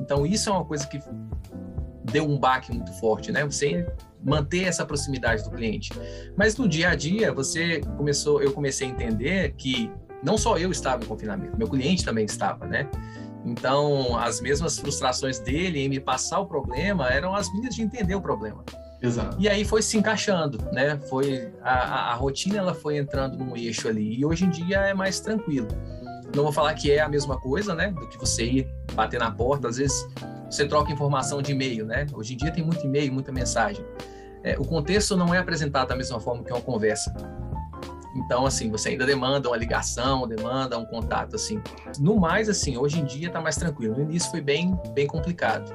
Então, 0.00 0.26
isso 0.26 0.50
é 0.50 0.52
uma 0.52 0.64
coisa 0.64 0.86
que 0.86 1.00
deu 2.04 2.28
um 2.28 2.38
baque 2.38 2.72
muito 2.72 2.92
forte, 2.94 3.32
né? 3.32 3.44
Você 3.44 3.86
manter 4.22 4.64
essa 4.64 4.84
proximidade 4.84 5.44
do 5.44 5.50
cliente. 5.50 5.90
Mas 6.36 6.56
no 6.56 6.68
dia 6.68 6.90
a 6.90 6.94
dia, 6.94 7.32
você 7.32 7.80
começou, 7.96 8.42
eu 8.42 8.52
comecei 8.52 8.88
a 8.88 8.90
entender 8.90 9.54
que 9.56 9.90
não 10.22 10.38
só 10.38 10.56
eu 10.56 10.70
estava 10.70 11.04
em 11.04 11.06
confinamento, 11.06 11.56
meu 11.56 11.68
cliente 11.68 12.04
também 12.04 12.24
estava, 12.24 12.66
né? 12.66 12.88
Então, 13.44 14.16
as 14.18 14.40
mesmas 14.40 14.78
frustrações 14.78 15.38
dele 15.38 15.80
em 15.80 15.88
me 15.88 16.00
passar 16.00 16.40
o 16.40 16.46
problema 16.46 17.08
eram 17.08 17.34
as 17.34 17.52
minhas 17.52 17.74
de 17.74 17.82
entender 17.82 18.14
o 18.14 18.20
problema. 18.20 18.64
Exato. 19.02 19.36
E 19.38 19.48
aí 19.48 19.64
foi 19.64 19.82
se 19.82 19.98
encaixando, 19.98 20.58
né? 20.72 20.98
Foi 21.10 21.52
a, 21.62 22.12
a, 22.12 22.14
rotina 22.14 22.56
ela 22.56 22.74
foi 22.74 22.96
entrando 22.96 23.36
num 23.36 23.54
eixo 23.54 23.86
ali 23.86 24.18
e 24.18 24.24
hoje 24.24 24.46
em 24.46 24.50
dia 24.50 24.78
é 24.78 24.94
mais 24.94 25.20
tranquilo. 25.20 25.68
Não 26.34 26.42
vou 26.44 26.52
falar 26.52 26.72
que 26.74 26.90
é 26.90 27.00
a 27.00 27.08
mesma 27.08 27.38
coisa, 27.38 27.74
né? 27.74 27.90
Do 27.90 28.08
que 28.08 28.18
você 28.18 28.44
ir 28.44 28.68
bater 28.94 29.20
na 29.20 29.30
porta, 29.30 29.68
às 29.68 29.76
vezes 29.76 30.06
você 30.50 30.66
troca 30.66 30.90
informação 30.90 31.42
de 31.42 31.52
e-mail, 31.52 31.84
né? 31.84 32.06
Hoje 32.14 32.32
em 32.32 32.36
dia 32.36 32.50
tem 32.50 32.64
muito 32.64 32.84
e-mail, 32.86 33.12
muita 33.12 33.30
mensagem. 33.30 33.84
É, 34.42 34.58
o 34.58 34.64
contexto 34.64 35.16
não 35.16 35.34
é 35.34 35.38
apresentado 35.38 35.88
da 35.88 35.96
mesma 35.96 36.18
forma 36.18 36.42
que 36.42 36.52
uma 36.52 36.60
conversa. 36.60 37.14
Então, 38.14 38.46
assim, 38.46 38.70
você 38.70 38.90
ainda 38.90 39.04
demanda 39.04 39.48
uma 39.48 39.56
ligação, 39.56 40.26
demanda 40.26 40.78
um 40.78 40.84
contato, 40.84 41.34
assim. 41.34 41.60
No 41.98 42.18
mais, 42.18 42.48
assim, 42.48 42.76
hoje 42.76 43.00
em 43.00 43.04
dia 43.04 43.26
está 43.26 43.40
mais 43.40 43.56
tranquilo. 43.56 43.96
No 43.96 44.02
início 44.02 44.30
foi 44.30 44.40
bem, 44.40 44.78
bem 44.94 45.06
complicado. 45.06 45.74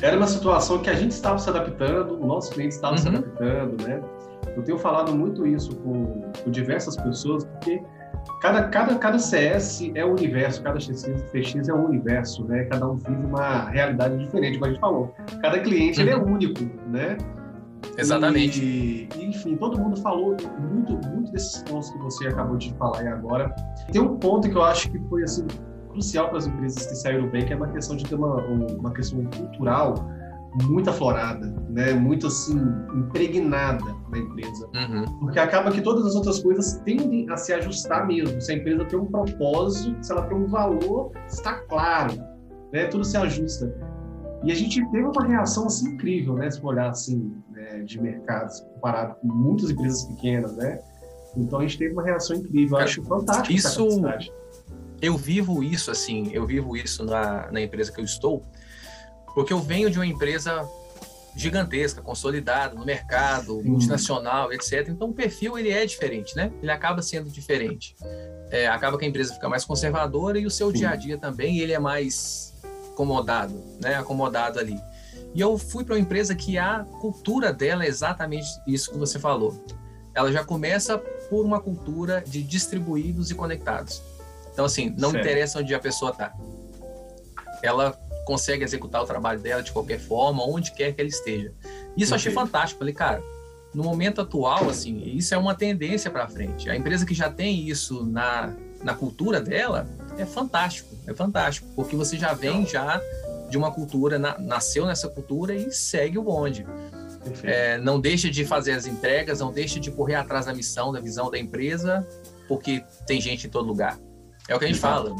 Era 0.00 0.16
uma 0.16 0.26
situação 0.26 0.78
que 0.78 0.90
a 0.90 0.94
gente 0.94 1.12
estava 1.12 1.38
se 1.38 1.48
adaptando, 1.48 2.20
o 2.20 2.26
nosso 2.26 2.52
cliente 2.52 2.74
estava 2.74 2.94
uhum. 2.94 2.98
se 2.98 3.08
adaptando, 3.08 3.82
né? 3.82 4.02
Eu 4.56 4.62
tenho 4.62 4.78
falado 4.78 5.14
muito 5.14 5.46
isso 5.46 5.74
com, 5.76 6.22
com 6.42 6.50
diversas 6.50 6.96
pessoas, 6.96 7.44
porque 7.44 7.82
cada, 8.40 8.68
cada, 8.68 8.94
cada 8.96 9.18
CS 9.18 9.90
é 9.94 10.04
um 10.04 10.12
universo, 10.12 10.62
cada 10.62 10.78
XX, 10.78 11.06
CX 11.32 11.68
é 11.68 11.74
um 11.74 11.86
universo, 11.86 12.44
né? 12.44 12.64
Cada 12.64 12.88
um 12.88 12.96
vive 12.96 13.24
uma 13.24 13.70
realidade 13.70 14.18
diferente, 14.18 14.58
como 14.58 14.66
a 14.66 14.68
gente 14.68 14.80
falou. 14.80 15.14
Cada 15.40 15.58
cliente 15.60 15.98
uhum. 15.98 16.06
ele 16.06 16.14
é 16.14 16.16
uhum. 16.16 16.34
único, 16.34 16.60
né? 16.88 17.16
Exatamente. 17.96 18.60
E, 18.62 19.08
enfim, 19.16 19.56
todo 19.56 19.78
mundo 19.78 19.96
falou 20.00 20.36
muito, 20.60 20.92
muito 21.08 21.32
desses 21.32 21.62
pontos 21.62 21.90
que 21.90 21.98
você 21.98 22.28
acabou 22.28 22.56
de 22.56 22.72
falar 22.74 23.00
aí 23.00 23.08
agora. 23.08 23.54
Tem 23.90 24.00
um 24.00 24.16
ponto 24.16 24.48
que 24.48 24.56
eu 24.56 24.62
acho 24.62 24.90
que 24.90 24.98
foi 25.08 25.22
assim 25.22 25.46
crucial 25.90 26.28
para 26.28 26.38
as 26.38 26.46
empresas 26.46 26.86
que 26.86 26.94
saíram 26.96 27.28
bem, 27.28 27.46
que 27.46 27.52
é 27.52 27.56
uma 27.56 27.68
questão 27.68 27.96
de 27.96 28.04
ter 28.04 28.16
uma, 28.16 28.36
uma 28.36 28.92
questão 28.92 29.24
cultural 29.24 29.94
muito 30.62 30.88
aflorada, 30.88 31.52
né? 31.68 31.92
Muito 31.94 32.28
assim 32.28 32.56
impregnada 32.94 33.84
na 34.10 34.18
empresa, 34.18 34.68
uhum. 34.74 35.04
porque 35.18 35.38
acaba 35.38 35.70
que 35.70 35.80
todas 35.80 36.06
as 36.06 36.14
outras 36.14 36.40
coisas 36.40 36.80
tendem 36.84 37.28
a 37.30 37.36
se 37.36 37.52
ajustar 37.52 38.06
mesmo. 38.06 38.40
Se 38.40 38.52
a 38.52 38.56
empresa 38.56 38.84
tem 38.84 38.98
um 38.98 39.06
propósito, 39.06 39.96
se 40.00 40.12
ela 40.12 40.22
tem 40.22 40.36
um 40.36 40.46
valor, 40.46 41.10
está 41.26 41.54
claro, 41.54 42.14
né? 42.72 42.86
Tudo 42.86 43.04
se 43.04 43.16
ajusta. 43.16 43.74
E 44.44 44.52
a 44.52 44.54
gente 44.54 44.84
teve 44.90 45.04
uma 45.04 45.24
reação 45.24 45.66
assim 45.66 45.94
incrível, 45.94 46.34
né? 46.34 46.50
Se 46.50 46.60
for 46.60 46.74
olhar 46.74 46.90
assim 46.90 47.32
né, 47.74 47.82
de 47.84 48.00
mercados 48.00 48.60
comparado 48.60 49.16
com 49.16 49.26
muitas 49.26 49.70
empresas 49.70 50.04
pequenas, 50.04 50.56
né? 50.56 50.80
Então 51.36 51.58
a 51.58 51.62
gente 51.62 51.78
teve 51.78 51.92
uma 51.92 52.02
reação 52.02 52.36
incrível. 52.36 52.78
Eu 52.78 52.84
acho 52.84 53.02
fantástico 53.02 53.52
isso. 53.52 53.88
Eu 55.02 55.16
vivo 55.16 55.62
isso 55.62 55.90
assim, 55.90 56.30
eu 56.32 56.46
vivo 56.46 56.76
isso 56.76 57.04
na, 57.04 57.50
na 57.50 57.60
empresa 57.60 57.92
que 57.92 58.00
eu 58.00 58.04
estou, 58.04 58.42
porque 59.34 59.52
eu 59.52 59.60
venho 59.60 59.90
de 59.90 59.98
uma 59.98 60.06
empresa 60.06 60.66
gigantesca, 61.36 62.00
consolidada 62.00 62.74
no 62.74 62.84
mercado, 62.84 63.60
Sim. 63.60 63.68
multinacional, 63.68 64.52
etc. 64.52 64.88
Então 64.88 65.10
o 65.10 65.12
perfil 65.12 65.58
ele 65.58 65.70
é 65.70 65.84
diferente, 65.84 66.34
né? 66.36 66.52
Ele 66.62 66.70
acaba 66.70 67.02
sendo 67.02 67.28
diferente. 67.28 67.96
É, 68.50 68.68
acaba 68.68 68.96
que 68.96 69.04
a 69.04 69.08
empresa 69.08 69.34
fica 69.34 69.48
mais 69.48 69.64
conservadora 69.64 70.38
e 70.38 70.46
o 70.46 70.50
seu 70.50 70.70
Sim. 70.70 70.78
dia 70.78 70.90
a 70.90 70.96
dia 70.96 71.18
também 71.18 71.58
ele 71.58 71.72
é 71.72 71.78
mais 71.78 72.54
acomodado, 72.92 73.60
né? 73.82 73.96
Acomodado 73.96 74.60
ali. 74.60 74.80
E 75.34 75.40
eu 75.40 75.58
fui 75.58 75.84
para 75.84 75.94
uma 75.94 76.00
empresa 76.00 76.34
que 76.34 76.56
a 76.56 76.84
cultura 77.00 77.52
dela 77.52 77.84
é 77.84 77.88
exatamente 77.88 78.46
isso 78.66 78.92
que 78.92 78.98
você 78.98 79.18
falou. 79.18 79.64
Ela 80.14 80.30
já 80.30 80.44
começa 80.44 80.96
por 81.28 81.44
uma 81.44 81.60
cultura 81.60 82.22
de 82.24 82.42
distribuídos 82.42 83.32
e 83.32 83.34
conectados. 83.34 84.00
Então, 84.52 84.64
assim, 84.64 84.94
não 84.96 85.10
certo. 85.10 85.24
interessa 85.24 85.58
onde 85.58 85.74
a 85.74 85.80
pessoa 85.80 86.12
está. 86.12 86.32
Ela 87.62 87.98
consegue 88.24 88.62
executar 88.62 89.02
o 89.02 89.06
trabalho 89.06 89.40
dela 89.40 89.60
de 89.60 89.72
qualquer 89.72 89.98
forma, 89.98 90.46
onde 90.46 90.72
quer 90.72 90.92
que 90.92 91.00
ela 91.00 91.10
esteja. 91.10 91.52
Isso 91.96 92.12
eu 92.12 92.16
achei 92.16 92.32
fantástico. 92.32 92.78
Falei, 92.78 92.94
cara, 92.94 93.20
no 93.74 93.82
momento 93.82 94.20
atual, 94.20 94.70
assim, 94.70 95.02
isso 95.16 95.34
é 95.34 95.38
uma 95.38 95.54
tendência 95.54 96.10
para 96.10 96.28
frente. 96.28 96.70
A 96.70 96.76
empresa 96.76 97.04
que 97.04 97.12
já 97.12 97.28
tem 97.28 97.68
isso 97.68 98.06
na, 98.06 98.54
na 98.84 98.94
cultura 98.94 99.40
dela 99.40 99.88
é 100.16 100.24
fantástico, 100.24 100.94
é 101.08 101.12
fantástico, 101.12 101.66
porque 101.74 101.96
você 101.96 102.16
já 102.16 102.32
vem 102.32 102.64
já 102.64 103.00
de 103.48 103.56
uma 103.56 103.70
cultura, 103.70 104.18
na, 104.18 104.38
nasceu 104.38 104.86
nessa 104.86 105.08
cultura 105.08 105.54
e 105.54 105.70
segue 105.72 106.18
o 106.18 106.22
bonde. 106.22 106.66
É, 107.42 107.78
não 107.78 108.00
deixa 108.00 108.30
de 108.30 108.44
fazer 108.44 108.72
as 108.72 108.86
entregas, 108.86 109.40
não 109.40 109.52
deixa 109.52 109.80
de 109.80 109.90
correr 109.90 110.14
atrás 110.14 110.46
da 110.46 110.54
missão, 110.54 110.92
da 110.92 111.00
visão 111.00 111.30
da 111.30 111.38
empresa, 111.38 112.06
porque 112.46 112.84
tem 113.06 113.20
gente 113.20 113.46
em 113.46 113.50
todo 113.50 113.66
lugar. 113.66 113.98
É 114.48 114.54
o 114.54 114.58
que 114.58 114.64
a 114.64 114.68
gente 114.68 114.78
Exato. 114.78 115.08
fala. 115.08 115.16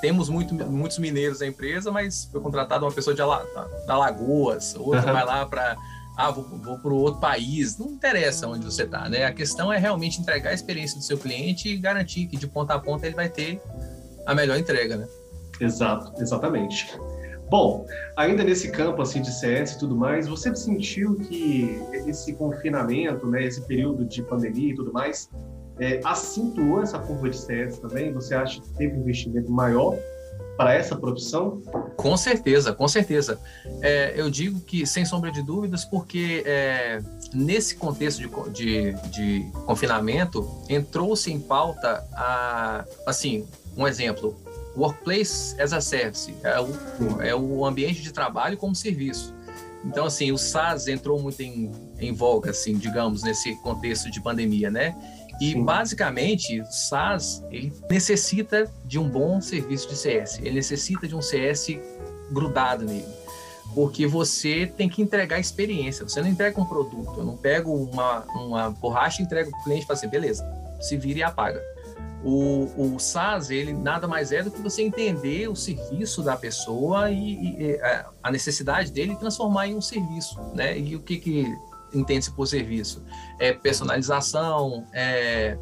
Temos 0.00 0.28
muito, 0.28 0.52
muitos 0.52 0.98
mineiros 0.98 1.38
na 1.40 1.46
empresa, 1.46 1.92
mas 1.92 2.24
foi 2.24 2.40
contratado 2.40 2.84
uma 2.84 2.90
pessoa 2.90 3.14
de 3.14 3.22
da, 3.22 3.68
da 3.86 3.96
Lagoas, 3.96 4.74
uhum. 4.74 4.90
vai 5.00 5.24
lá 5.24 5.46
para 5.46 5.76
ah, 6.16 6.30
vou, 6.30 6.44
vou 6.44 6.78
para 6.78 6.92
outro 6.92 7.20
país. 7.20 7.78
Não 7.78 7.86
interessa 7.88 8.46
onde 8.46 8.64
você 8.64 8.82
está, 8.82 9.08
né? 9.08 9.24
A 9.24 9.32
questão 9.32 9.72
é 9.72 9.78
realmente 9.78 10.20
entregar 10.20 10.50
a 10.50 10.54
experiência 10.54 10.98
do 10.98 11.04
seu 11.04 11.16
cliente 11.16 11.68
e 11.68 11.76
garantir 11.76 12.26
que 12.26 12.36
de 12.36 12.46
ponta 12.46 12.74
a 12.74 12.78
ponta 12.78 13.06
ele 13.06 13.14
vai 13.14 13.28
ter 13.28 13.60
a 14.26 14.34
melhor 14.34 14.58
entrega, 14.58 14.96
né? 14.96 15.08
Exato, 15.60 16.20
exatamente. 16.20 16.92
Bom, 17.52 17.84
ainda 18.16 18.42
nesse 18.42 18.70
campo 18.70 19.02
assim 19.02 19.20
de 19.20 19.30
CS 19.30 19.72
e 19.72 19.78
tudo 19.80 19.94
mais, 19.94 20.26
você 20.26 20.56
sentiu 20.56 21.16
que 21.16 21.78
esse 22.06 22.32
confinamento, 22.32 23.26
né, 23.26 23.44
esse 23.44 23.60
período 23.60 24.06
de 24.06 24.22
pandemia 24.22 24.72
e 24.72 24.74
tudo 24.74 24.90
mais, 24.90 25.28
é, 25.78 26.00
acentuou 26.02 26.80
essa 26.80 26.98
curva 26.98 27.28
de 27.28 27.36
CS 27.36 27.76
também? 27.76 28.10
Você 28.14 28.34
acha 28.34 28.58
que 28.58 28.70
teve 28.70 28.96
investimento 28.96 29.52
maior 29.52 29.98
para 30.56 30.72
essa 30.72 30.96
profissão? 30.96 31.60
Com 31.98 32.16
certeza, 32.16 32.72
com 32.72 32.88
certeza. 32.88 33.38
É, 33.82 34.14
eu 34.16 34.30
digo 34.30 34.58
que 34.60 34.86
sem 34.86 35.04
sombra 35.04 35.30
de 35.30 35.42
dúvidas, 35.42 35.84
porque 35.84 36.42
é, 36.46 37.02
nesse 37.34 37.76
contexto 37.76 38.18
de, 38.18 38.30
de, 38.50 39.10
de 39.10 39.46
confinamento 39.66 40.48
entrou-se 40.70 41.30
em 41.30 41.38
pauta 41.38 42.02
a, 42.14 42.86
assim, 43.06 43.46
um 43.76 43.86
exemplo, 43.86 44.34
Workplace 44.76 45.60
as 45.60 45.72
a 45.72 45.80
Service, 45.80 46.34
é 46.42 46.60
o, 46.60 47.22
é 47.22 47.34
o 47.34 47.64
ambiente 47.64 48.02
de 48.02 48.12
trabalho 48.12 48.56
como 48.56 48.74
serviço. 48.74 49.34
Então, 49.84 50.06
assim, 50.06 50.30
o 50.30 50.38
SaaS 50.38 50.86
entrou 50.86 51.20
muito 51.20 51.40
em, 51.40 51.70
em 51.98 52.12
voga, 52.12 52.50
assim, 52.50 52.76
digamos, 52.76 53.22
nesse 53.22 53.54
contexto 53.56 54.10
de 54.10 54.20
pandemia, 54.20 54.70
né? 54.70 54.94
E, 55.40 55.52
Sim. 55.52 55.64
basicamente, 55.64 56.60
o 56.60 56.66
SaaS, 56.66 57.42
ele 57.50 57.72
necessita 57.90 58.70
de 58.84 58.98
um 58.98 59.08
bom 59.08 59.40
serviço 59.40 59.88
de 59.88 59.96
CS. 59.96 60.38
Ele 60.38 60.52
necessita 60.52 61.08
de 61.08 61.16
um 61.16 61.22
CS 61.22 61.78
grudado 62.30 62.84
nele. 62.84 63.22
Porque 63.74 64.06
você 64.06 64.66
tem 64.76 64.88
que 64.88 65.02
entregar 65.02 65.40
experiência. 65.40 66.06
Você 66.06 66.20
não 66.20 66.28
entrega 66.28 66.60
um 66.60 66.64
produto. 66.64 67.14
Eu 67.16 67.24
não 67.24 67.36
pego 67.36 67.74
uma, 67.74 68.20
uma 68.36 68.70
borracha 68.70 69.20
e 69.20 69.24
entrego 69.24 69.50
para 69.50 69.60
o 69.60 69.64
cliente 69.64 69.82
e 69.82 69.86
falo 69.86 69.98
assim, 69.98 70.08
beleza, 70.08 70.46
se 70.80 70.96
vira 70.96 71.18
e 71.20 71.22
apaga. 71.22 71.60
O, 72.24 72.94
o 72.94 72.98
SaaS, 73.00 73.50
ele 73.50 73.72
nada 73.72 74.06
mais 74.06 74.30
é 74.30 74.42
do 74.42 74.50
que 74.50 74.60
você 74.60 74.82
entender 74.82 75.48
o 75.48 75.56
serviço 75.56 76.22
da 76.22 76.36
pessoa 76.36 77.10
e, 77.10 77.34
e 77.34 77.80
a 78.22 78.30
necessidade 78.30 78.92
dele 78.92 79.16
transformar 79.16 79.66
em 79.66 79.74
um 79.74 79.80
serviço, 79.80 80.40
né? 80.54 80.78
E 80.78 80.94
o 80.94 81.00
que, 81.00 81.16
que 81.16 81.52
entende-se 81.92 82.30
por 82.30 82.46
serviço? 82.46 83.02
É 83.40 83.52
personalização, 83.52 84.86
é, 84.92 85.58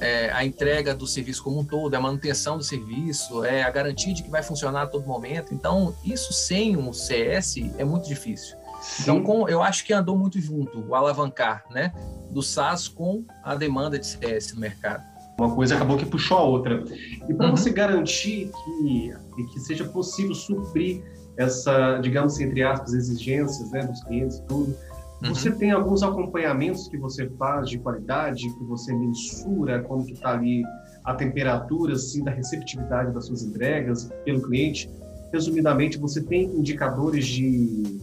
é, 0.00 0.30
a 0.32 0.44
entrega 0.44 0.94
do 0.94 1.06
serviço 1.06 1.42
como 1.42 1.60
um 1.60 1.64
todo, 1.64 1.94
é 1.94 1.96
a 1.96 2.00
manutenção 2.00 2.56
do 2.56 2.64
serviço, 2.64 3.44
é 3.44 3.62
a 3.62 3.70
garantia 3.70 4.12
de 4.14 4.22
que 4.22 4.30
vai 4.30 4.42
funcionar 4.42 4.82
a 4.82 4.86
todo 4.86 5.06
momento. 5.06 5.54
Então, 5.54 5.94
isso 6.04 6.32
sem 6.32 6.76
um 6.76 6.92
CS 6.92 7.56
é 7.78 7.84
muito 7.84 8.08
difícil. 8.08 8.56
Sim. 8.80 9.02
Então, 9.02 9.22
com, 9.22 9.48
eu 9.48 9.62
acho 9.62 9.84
que 9.84 9.92
andou 9.92 10.16
muito 10.18 10.40
junto 10.40 10.78
o 10.78 10.94
alavancar, 10.94 11.64
né? 11.70 11.92
Do 12.30 12.42
SaaS 12.42 12.88
com 12.88 13.24
a 13.42 13.54
demanda 13.54 13.98
de 13.98 14.06
CS 14.06 14.52
no 14.52 14.60
mercado. 14.60 15.13
Uma 15.38 15.54
coisa 15.54 15.74
acabou 15.74 15.96
que 15.96 16.06
puxou 16.06 16.38
a 16.38 16.42
outra. 16.42 16.84
E 17.28 17.34
para 17.34 17.46
uhum. 17.46 17.56
você 17.56 17.70
garantir 17.70 18.50
que, 18.64 19.44
que 19.52 19.60
seja 19.60 19.84
possível 19.84 20.34
suprir 20.34 21.02
essa, 21.36 21.98
digamos, 21.98 22.38
entre 22.40 22.62
aspas, 22.62 22.94
exigências 22.94 23.70
né, 23.72 23.84
dos 23.84 24.02
clientes 24.04 24.38
e 24.38 24.42
tudo, 24.44 24.76
uhum. 25.22 25.34
você 25.34 25.50
tem 25.50 25.72
alguns 25.72 26.02
acompanhamentos 26.02 26.86
que 26.88 26.96
você 26.96 27.28
faz 27.30 27.68
de 27.68 27.78
qualidade, 27.78 28.48
que 28.48 28.64
você 28.64 28.92
mensura 28.92 29.82
quando 29.82 30.06
que 30.06 30.12
está 30.12 30.32
ali 30.32 30.62
a 31.04 31.14
temperatura, 31.14 31.94
assim, 31.94 32.22
da 32.22 32.30
receptividade 32.30 33.12
das 33.12 33.26
suas 33.26 33.42
entregas 33.42 34.10
pelo 34.24 34.40
cliente. 34.42 34.88
Resumidamente, 35.32 35.98
você 35.98 36.22
tem 36.22 36.44
indicadores 36.44 37.26
de, 37.26 38.00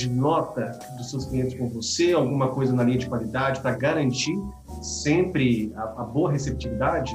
de 0.00 0.08
nota 0.08 0.78
dos 0.96 1.10
seus 1.10 1.26
clientes 1.26 1.58
com 1.58 1.68
você, 1.68 2.12
alguma 2.12 2.48
coisa 2.48 2.72
na 2.72 2.82
linha 2.82 2.98
de 2.98 3.06
qualidade 3.06 3.60
para 3.60 3.72
garantir 3.72 4.34
sempre 4.80 5.72
a, 5.76 5.82
a 5.82 6.04
boa 6.04 6.32
receptividade? 6.32 7.14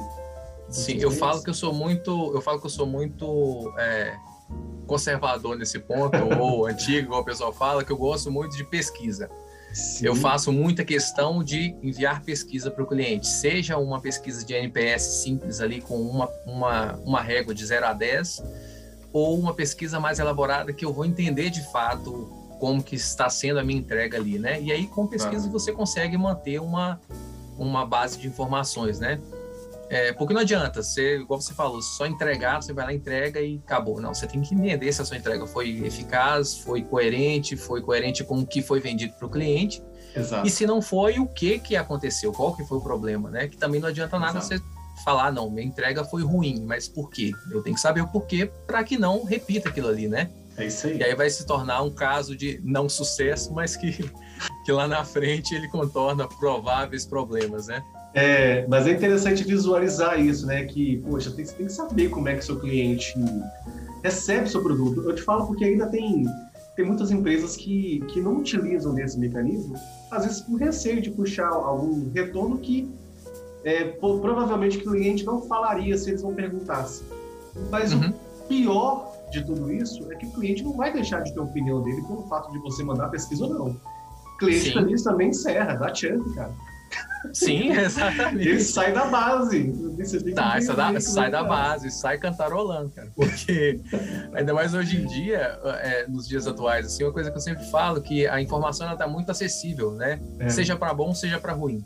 Sim, 0.69 0.97
eu 0.97 1.11
falo 1.11 1.41
que 1.41 1.49
eu 1.49 1.53
sou 1.53 1.73
muito, 1.73 2.31
eu 2.33 2.41
falo 2.41 2.59
que 2.59 2.65
eu 2.67 2.69
sou 2.69 2.85
muito 2.85 3.73
é, 3.77 4.15
conservador 4.85 5.57
nesse 5.57 5.79
ponto, 5.79 6.17
ou 6.39 6.67
antigo, 6.67 7.09
como 7.09 7.21
o 7.21 7.25
pessoal 7.25 7.51
fala, 7.51 7.83
que 7.83 7.91
eu 7.91 7.97
gosto 7.97 8.31
muito 8.31 8.55
de 8.55 8.63
pesquisa. 8.63 9.29
Sim. 9.73 10.05
Eu 10.05 10.15
faço 10.15 10.53
muita 10.53 10.85
questão 10.85 11.43
de 11.43 11.75
enviar 11.81 12.21
pesquisa 12.23 12.71
para 12.71 12.83
o 12.83 12.87
cliente, 12.87 13.27
seja 13.27 13.77
uma 13.77 13.99
pesquisa 13.99 14.45
de 14.45 14.53
NPS 14.53 15.23
simples 15.23 15.59
ali 15.59 15.81
com 15.81 15.99
uma, 15.99 16.29
uma, 16.45 16.93
uma 17.03 17.21
régua 17.21 17.53
de 17.53 17.65
0 17.65 17.85
a 17.87 17.93
10, 17.93 18.43
ou 19.11 19.37
uma 19.37 19.53
pesquisa 19.53 19.99
mais 19.99 20.19
elaborada 20.19 20.71
que 20.71 20.85
eu 20.85 20.93
vou 20.93 21.03
entender 21.03 21.49
de 21.49 21.61
fato 21.71 22.44
como 22.59 22.83
que 22.83 22.95
está 22.95 23.29
sendo 23.29 23.59
a 23.59 23.63
minha 23.63 23.79
entrega 23.79 24.17
ali, 24.17 24.39
né? 24.39 24.61
E 24.61 24.71
aí 24.71 24.87
com 24.87 25.07
pesquisa 25.07 25.47
ah. 25.47 25.51
você 25.51 25.71
consegue 25.71 26.17
manter 26.17 26.59
uma, 26.59 26.99
uma 27.57 27.85
base 27.85 28.17
de 28.17 28.27
informações, 28.27 28.99
né? 28.99 29.19
É, 29.87 30.11
porque 30.13 30.33
não 30.33 30.41
adianta, 30.41 30.81
você, 30.81 31.19
igual 31.19 31.39
você 31.39 31.53
falou, 31.53 31.81
só 31.81 32.07
entregar, 32.07 32.61
você 32.61 32.73
vai 32.73 32.85
lá, 32.85 32.93
entrega 32.93 33.39
e 33.39 33.61
acabou. 33.63 34.01
Não, 34.01 34.13
você 34.13 34.25
tem 34.25 34.41
que 34.41 34.55
entender 34.55 34.91
se 34.91 35.01
a 35.01 35.05
sua 35.05 35.17
entrega 35.17 35.45
foi 35.45 35.85
eficaz, 35.85 36.57
foi 36.57 36.81
coerente, 36.81 37.55
foi 37.55 37.81
coerente 37.81 38.23
com 38.23 38.39
o 38.39 38.45
que 38.45 38.61
foi 38.61 38.79
vendido 38.79 39.13
para 39.13 39.27
o 39.27 39.29
cliente. 39.29 39.83
Exato. 40.15 40.47
E 40.47 40.49
se 40.49 40.65
não 40.65 40.81
foi, 40.81 41.19
o 41.19 41.27
que 41.27 41.59
que 41.59 41.75
aconteceu, 41.75 42.31
qual 42.31 42.55
que 42.55 42.63
foi 42.63 42.77
o 42.79 42.81
problema, 42.81 43.29
né? 43.29 43.47
Que 43.47 43.57
também 43.57 43.79
não 43.79 43.89
adianta 43.89 44.17
nada 44.17 44.39
Exato. 44.39 44.57
você 44.57 45.03
falar, 45.03 45.31
não, 45.31 45.49
minha 45.49 45.67
entrega 45.67 46.03
foi 46.03 46.23
ruim, 46.23 46.63
mas 46.65 46.87
por 46.87 47.09
quê? 47.09 47.31
Eu 47.51 47.61
tenho 47.61 47.75
que 47.75 47.81
saber 47.81 48.01
o 48.01 48.07
porquê 48.07 48.49
para 48.65 48.83
que 48.83 48.97
não 48.97 49.23
repita 49.23 49.69
aquilo 49.69 49.89
ali, 49.89 50.07
né? 50.07 50.31
É 50.57 50.65
isso 50.65 50.87
aí. 50.87 50.97
E 50.97 51.03
aí 51.03 51.15
vai 51.15 51.29
se 51.29 51.45
tornar 51.45 51.81
um 51.81 51.91
caso 51.91 52.35
de 52.35 52.59
não 52.63 52.87
sucesso, 52.87 53.53
mas 53.53 53.75
que, 53.75 53.91
que 54.65 54.71
lá 54.71 54.87
na 54.87 55.03
frente 55.03 55.53
ele 55.53 55.67
contorna 55.67 56.27
prováveis 56.27 57.05
problemas, 57.05 57.67
né? 57.67 57.83
É, 58.13 58.65
mas 58.67 58.87
é 58.87 58.91
interessante 58.91 59.43
visualizar 59.43 60.19
isso, 60.19 60.45
né? 60.45 60.63
Que, 60.63 60.97
poxa, 60.97 61.29
tem, 61.31 61.45
tem 61.45 61.65
que 61.65 61.71
saber 61.71 62.09
como 62.09 62.29
é 62.29 62.35
que 62.35 62.45
seu 62.45 62.57
cliente 62.57 63.13
recebe 64.01 64.49
seu 64.49 64.63
produto. 64.63 65.01
Eu 65.01 65.13
te 65.13 65.21
falo 65.21 65.45
porque 65.47 65.65
ainda 65.65 65.87
tem, 65.87 66.25
tem 66.77 66.85
muitas 66.85 67.11
empresas 67.11 67.57
que, 67.57 68.01
que 68.07 68.21
não 68.21 68.37
utilizam 68.37 68.95
desse 68.95 69.19
mecanismo, 69.19 69.75
às 70.09 70.23
vezes 70.23 70.41
por 70.41 70.57
receio 70.57 71.01
de 71.01 71.11
puxar 71.11 71.49
algum 71.49 72.09
retorno 72.13 72.57
que 72.57 72.89
é, 73.65 73.83
provavelmente 73.83 74.77
o 74.77 74.83
cliente 74.83 75.25
não 75.25 75.41
falaria 75.41 75.97
se 75.97 76.11
eles 76.11 76.23
não 76.23 76.33
perguntassem. 76.33 77.05
Mas 77.69 77.91
uhum. 77.91 78.09
o 78.09 78.47
pior 78.47 79.14
de 79.31 79.43
tudo 79.43 79.71
isso 79.71 80.11
é 80.11 80.15
que 80.15 80.25
o 80.25 80.31
cliente 80.31 80.63
não 80.63 80.73
vai 80.73 80.91
deixar 80.93 81.21
de 81.21 81.33
ter 81.33 81.39
a 81.39 81.43
opinião 81.43 81.81
dele 81.81 82.01
pelo 82.03 82.27
fato 82.27 82.51
de 82.51 82.59
você 82.59 82.83
mandar 82.83 83.09
pesquisa 83.09 83.45
ou 83.45 83.53
não. 83.53 83.67
O 83.67 84.37
cliente 84.37 84.73
Sim. 84.73 85.03
também 85.03 85.29
encerra, 85.29 85.75
dá 85.75 85.93
chance, 85.93 86.33
cara. 86.35 86.53
Sim, 87.33 87.71
exatamente. 87.73 88.47
Ele 88.47 88.59
sai 88.61 88.93
da 88.93 89.05
base. 89.05 89.73
Tá, 90.35 90.61
sai, 90.61 90.75
da, 90.75 90.99
sai 90.99 91.31
da 91.31 91.43
base, 91.43 91.91
sai 91.91 92.17
cantarolando, 92.17 92.89
cara. 92.91 93.11
Porque, 93.15 93.79
ainda 94.33 94.53
mais 94.53 94.73
hoje 94.73 94.97
em 94.97 95.07
dia, 95.07 95.59
é, 95.81 96.07
nos 96.07 96.27
dias 96.27 96.47
atuais, 96.47 96.85
assim, 96.85 97.03
uma 97.03 97.11
coisa 97.11 97.31
que 97.31 97.37
eu 97.37 97.41
sempre 97.41 97.65
falo 97.65 98.01
que 98.01 98.27
a 98.27 98.41
informação 98.41 98.91
está 98.91 99.07
muito 99.07 99.31
acessível, 99.31 99.91
né? 99.91 100.19
É. 100.39 100.49
Seja 100.49 100.75
para 100.75 100.93
bom, 100.93 101.13
seja 101.13 101.39
para 101.39 101.53
ruim. 101.53 101.83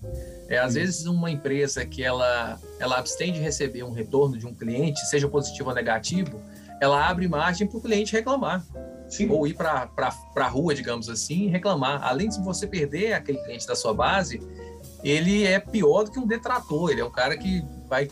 É, 0.48 0.58
às 0.58 0.74
vezes 0.74 1.06
uma 1.06 1.30
empresa 1.30 1.86
que 1.86 2.04
ela, 2.04 2.60
ela 2.80 2.98
abstém 2.98 3.32
de 3.32 3.40
receber 3.40 3.84
um 3.84 3.92
retorno 3.92 4.38
de 4.38 4.46
um 4.46 4.54
cliente, 4.54 5.00
seja 5.08 5.28
positivo 5.28 5.70
ou 5.70 5.76
negativo, 5.76 6.42
ela 6.82 7.08
abre 7.08 7.28
margem 7.28 7.68
para 7.68 7.78
o 7.78 7.82
cliente 7.82 8.14
reclamar. 8.14 8.66
Sim. 9.08 9.30
Ou 9.30 9.48
ir 9.48 9.56
para 9.56 9.90
a 10.36 10.48
rua, 10.48 10.74
digamos 10.74 11.10
assim, 11.10 11.46
e 11.46 11.48
reclamar. 11.48 12.02
Além 12.04 12.30
de 12.30 12.40
você 12.42 12.68
perder 12.68 13.14
aquele 13.14 13.40
cliente 13.40 13.68
da 13.68 13.76
sua 13.76 13.94
base, 13.94 14.40
ele 15.04 15.46
é 15.46 15.60
pior 15.60 16.04
do 16.04 16.12
que 16.12 16.20
um 16.20 16.28
detrator. 16.28 16.92
Ele 16.92 17.02
é 17.02 17.06
um 17.06 17.12
cara 17.12 17.36
que 17.36 17.64
vai. 17.88 18.08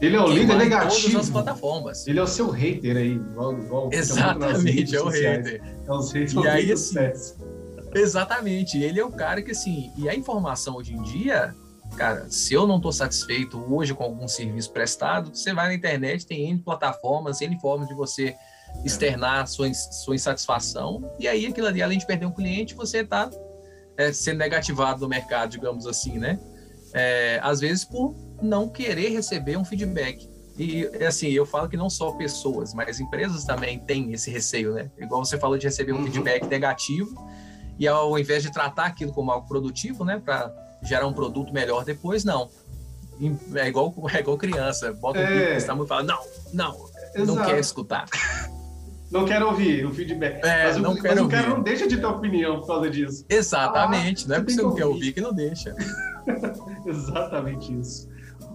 Ele 0.00 0.16
é 0.16 0.20
o 0.20 0.26
líder 0.26 0.56
negativo. 0.56 1.12
Todas 1.12 1.26
as 1.26 1.30
plataformas. 1.30 2.06
Ele 2.06 2.18
é 2.18 2.22
o 2.22 2.26
seu 2.26 2.50
hater 2.50 2.96
aí, 2.96 3.12
igual, 3.12 3.56
igual 3.56 3.90
Exatamente, 3.92 4.94
é 4.94 5.00
o 5.00 5.08
hater. 5.08 5.62
É 5.86 5.92
o 5.92 6.00
hater 6.00 6.44
e 6.44 6.48
aí, 6.48 6.72
assim, 6.72 6.98
Exatamente. 7.94 8.82
Ele 8.82 8.98
é 8.98 9.04
o 9.04 9.12
cara 9.12 9.40
que, 9.40 9.52
assim, 9.52 9.92
e 9.96 10.08
a 10.08 10.14
informação 10.14 10.76
hoje 10.76 10.92
em 10.94 11.02
dia, 11.02 11.54
cara, 11.94 12.26
se 12.30 12.54
eu 12.54 12.66
não 12.66 12.76
estou 12.76 12.92
satisfeito 12.92 13.58
hoje 13.72 13.94
com 13.94 14.04
algum 14.04 14.28
serviço 14.28 14.70
prestado, 14.72 15.34
você 15.34 15.52
vai 15.52 15.68
na 15.68 15.74
internet, 15.74 16.26
tem 16.26 16.50
N 16.50 16.58
plataformas, 16.58 17.40
N 17.40 17.58
formas 17.60 17.88
de 17.88 17.94
você 17.94 18.34
externar 18.84 19.46
sua, 19.46 19.72
sua 19.72 20.14
insatisfação, 20.14 21.14
e 21.18 21.28
aí 21.28 21.46
aquilo 21.46 21.66
ali, 21.66 21.82
além 21.82 21.98
de 21.98 22.06
perder 22.06 22.26
um 22.26 22.32
cliente, 22.32 22.74
você 22.74 22.98
está 22.98 23.30
é, 23.96 24.12
sendo 24.12 24.38
negativado 24.38 25.00
no 25.00 25.08
mercado, 25.08 25.50
digamos 25.50 25.86
assim, 25.86 26.18
né? 26.18 26.38
É, 26.92 27.40
às 27.42 27.60
vezes 27.60 27.84
por 27.84 28.14
não 28.42 28.68
querer 28.68 29.10
receber 29.10 29.56
um 29.56 29.64
feedback. 29.64 30.28
E 30.56 30.86
assim, 31.04 31.28
eu 31.28 31.44
falo 31.44 31.68
que 31.68 31.76
não 31.76 31.90
só 31.90 32.12
pessoas, 32.12 32.72
mas 32.74 33.00
empresas 33.00 33.44
também 33.44 33.78
têm 33.80 34.12
esse 34.12 34.30
receio, 34.30 34.74
né? 34.74 34.90
Igual 34.98 35.24
você 35.24 35.38
falou 35.38 35.58
de 35.58 35.66
receber 35.66 35.92
um 35.92 35.98
uhum. 35.98 36.04
feedback 36.04 36.46
negativo, 36.46 37.14
e 37.78 37.88
ao 37.88 38.16
invés 38.18 38.42
de 38.42 38.52
tratar 38.52 38.86
aquilo 38.86 39.12
como 39.12 39.30
algo 39.30 39.48
produtivo, 39.48 40.04
né, 40.04 40.20
para 40.24 40.52
gerar 40.84 41.06
um 41.06 41.12
produto 41.12 41.52
melhor 41.52 41.84
depois, 41.84 42.24
não. 42.24 42.48
é 43.54 43.68
igual, 43.68 43.94
é 44.12 44.20
igual 44.20 44.36
criança, 44.36 44.92
bota 44.92 45.18
é. 45.18 45.24
um 45.24 45.38
pico, 45.38 45.56
está 45.56 45.74
muito 45.74 45.88
falando, 45.88 46.08
não, 46.08 46.20
não, 46.52 46.86
Exato. 47.14 47.26
não 47.26 47.44
quer 47.44 47.58
escutar. 47.58 48.06
Não 49.10 49.24
quero 49.24 49.46
ouvir 49.46 49.86
o 49.86 49.94
feedback. 49.94 50.44
É, 50.44 50.64
mas, 50.64 50.76
não 50.78 50.92
o, 50.92 51.00
quero 51.00 51.14
mas 51.14 51.24
o 51.24 51.28
cara 51.28 51.48
não 51.48 51.62
deixa 51.62 51.86
de 51.86 51.98
ter 51.98 52.06
opinião 52.06 52.58
por 52.58 52.66
causa 52.66 52.90
disso. 52.90 53.24
Exatamente, 53.28 54.24
ah, 54.24 54.28
não 54.28 54.36
é 54.36 54.38
porque 54.40 54.54
você 54.54 54.62
não 54.62 54.74
quer 54.74 54.86
ouvir 54.86 55.12
que 55.12 55.20
não 55.20 55.32
deixa. 55.32 55.72
Exatamente 56.84 57.78
isso. 57.78 58.08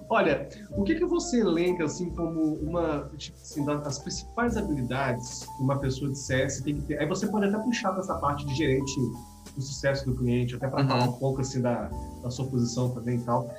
Olha, 0.09 0.50
o 0.71 0.83
que, 0.83 0.95
que 0.95 1.05
você 1.05 1.39
elenca 1.39 1.86
assim 1.86 2.09
como 2.09 2.55
uma 2.55 3.09
tipo, 3.15 3.38
assim, 3.39 3.63
das 3.63 4.00
principais 4.00 4.57
habilidades 4.57 5.45
que 5.45 5.63
uma 5.63 5.79
pessoa 5.79 6.12
de 6.12 6.17
CS 6.17 6.62
tem 6.62 6.75
que 6.75 6.81
ter? 6.81 7.00
Aí 7.00 7.07
você 7.07 7.27
pode 7.27 7.45
até 7.45 7.57
puxar 7.59 7.91
para 7.91 8.01
essa 8.01 8.15
parte 8.15 8.43
de 8.45 8.55
gerente 8.55 8.91
do 9.59 9.63
sucesso 9.63 10.05
do 10.05 10.15
cliente, 10.15 10.55
até 10.55 10.67
para 10.67 10.81
uhum. 10.81 10.87
falar 10.87 11.03
um 11.03 11.13
pouco 11.13 11.41
assim 11.41 11.61
da, 11.61 11.89
da 12.23 12.31
sua 12.31 12.47
posição 12.47 12.89
também 12.91 13.17
e 13.17 13.21
tal. 13.21 13.53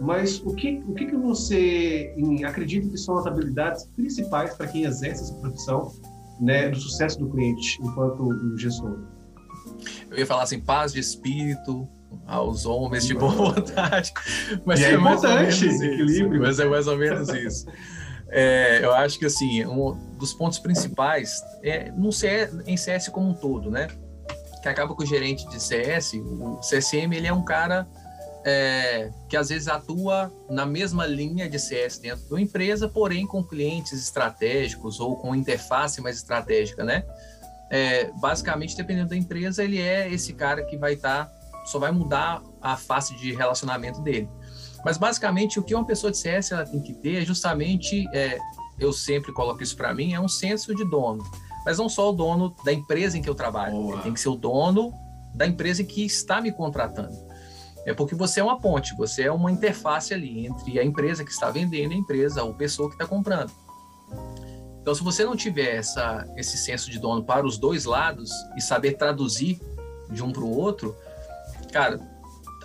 Mas 0.00 0.40
o 0.40 0.54
que, 0.54 0.82
o 0.88 0.94
que, 0.94 1.06
que 1.06 1.16
você 1.16 2.12
acredita 2.44 2.88
que 2.88 2.98
são 2.98 3.16
as 3.16 3.26
habilidades 3.26 3.84
principais 3.94 4.54
para 4.54 4.66
quem 4.66 4.84
exerce 4.84 5.22
essa 5.22 5.34
profissão 5.34 5.92
né, 6.40 6.68
do 6.68 6.80
sucesso 6.80 7.18
do 7.20 7.28
cliente 7.28 7.78
enquanto 7.80 8.58
gestor? 8.58 8.98
Eu 10.10 10.18
ia 10.18 10.26
falar 10.26 10.42
assim, 10.42 10.58
paz 10.58 10.92
de 10.92 10.98
espírito, 10.98 11.88
aos 12.26 12.66
homens 12.66 13.06
de 13.06 13.14
boa 13.14 13.32
vontade. 13.32 14.12
Mas 14.64 14.80
é, 14.80 14.92
é 14.92 14.94
importante 14.94 15.66
esse 15.66 15.86
equilíbrio. 15.86 16.40
Mas 16.40 16.58
é 16.58 16.64
mais 16.64 16.86
ou 16.86 16.96
menos 16.96 17.28
isso. 17.28 17.66
É, 18.28 18.84
eu 18.84 18.92
acho 18.92 19.18
que 19.18 19.26
assim, 19.26 19.64
um 19.64 19.96
dos 20.18 20.32
pontos 20.34 20.58
principais 20.58 21.40
é 21.62 21.90
no 21.92 22.10
CS, 22.10 22.56
em 22.66 22.76
CS 22.76 23.08
como 23.08 23.30
um 23.30 23.34
todo, 23.34 23.70
né? 23.70 23.88
Que 24.64 24.68
acaba 24.70 24.94
com 24.94 25.02
o 25.02 25.06
gerente 25.06 25.46
de 25.50 25.62
CS, 25.62 26.14
o 26.14 26.58
CSM 26.60 27.14
ele 27.14 27.26
é 27.26 27.32
um 27.34 27.44
cara 27.44 27.86
é, 28.46 29.10
que 29.28 29.36
às 29.36 29.50
vezes 29.50 29.68
atua 29.68 30.32
na 30.48 30.64
mesma 30.64 31.06
linha 31.06 31.46
de 31.50 31.58
CS 31.58 31.98
dentro 31.98 32.30
da 32.30 32.40
empresa, 32.40 32.88
porém 32.88 33.26
com 33.26 33.44
clientes 33.44 33.92
estratégicos 33.92 35.00
ou 35.00 35.16
com 35.16 35.34
interface 35.34 36.00
mais 36.00 36.16
estratégica, 36.16 36.82
né? 36.82 37.04
É, 37.70 38.10
basicamente, 38.12 38.74
dependendo 38.74 39.10
da 39.10 39.16
empresa, 39.16 39.62
ele 39.62 39.82
é 39.82 40.10
esse 40.10 40.32
cara 40.32 40.64
que 40.64 40.78
vai 40.78 40.94
estar 40.94 41.26
tá 41.26 41.44
só 41.66 41.78
vai 41.78 41.92
mudar 41.92 42.42
a 42.62 42.74
face 42.74 43.14
de 43.16 43.34
relacionamento 43.34 44.00
dele. 44.00 44.30
Mas 44.82 44.96
basicamente 44.96 45.60
o 45.60 45.62
que 45.62 45.74
uma 45.74 45.84
pessoa 45.84 46.10
de 46.10 46.16
CS 46.16 46.52
ela 46.52 46.64
tem 46.64 46.80
que 46.80 46.94
ter 46.94 47.22
é 47.22 47.24
justamente, 47.26 48.08
é, 48.14 48.38
eu 48.80 48.94
sempre 48.94 49.30
coloco 49.30 49.62
isso 49.62 49.76
para 49.76 49.92
mim, 49.92 50.14
é 50.14 50.20
um 50.20 50.28
senso 50.28 50.74
de 50.74 50.88
dono. 50.88 51.22
Mas 51.64 51.78
não 51.78 51.88
só 51.88 52.10
o 52.10 52.12
dono 52.12 52.54
da 52.64 52.72
empresa 52.72 53.16
em 53.16 53.22
que 53.22 53.28
eu 53.28 53.34
trabalho, 53.34 53.92
ele 53.92 54.02
tem 54.02 54.12
que 54.12 54.20
ser 54.20 54.28
o 54.28 54.36
dono 54.36 54.92
da 55.34 55.46
empresa 55.46 55.82
que 55.82 56.04
está 56.04 56.40
me 56.40 56.52
contratando. 56.52 57.16
É 57.86 57.92
porque 57.92 58.14
você 58.14 58.40
é 58.40 58.44
uma 58.44 58.58
ponte, 58.58 58.96
você 58.96 59.24
é 59.24 59.32
uma 59.32 59.50
interface 59.50 60.14
ali 60.14 60.46
entre 60.46 60.78
a 60.78 60.84
empresa 60.84 61.24
que 61.24 61.30
está 61.30 61.50
vendendo 61.50 61.92
e 61.92 61.96
a 61.96 61.98
empresa, 61.98 62.42
ou 62.42 62.54
pessoa 62.54 62.88
que 62.88 62.94
está 62.94 63.06
comprando. 63.06 63.52
Então, 64.80 64.94
se 64.94 65.02
você 65.02 65.24
não 65.24 65.36
tiver 65.36 65.76
essa, 65.76 66.26
esse 66.36 66.56
senso 66.56 66.90
de 66.90 66.98
dono 66.98 67.24
para 67.24 67.46
os 67.46 67.58
dois 67.58 67.84
lados 67.84 68.30
e 68.56 68.60
saber 68.60 68.94
traduzir 68.94 69.58
de 70.10 70.22
um 70.22 70.30
para 70.30 70.42
o 70.42 70.58
outro, 70.58 70.94
cara, 71.72 71.98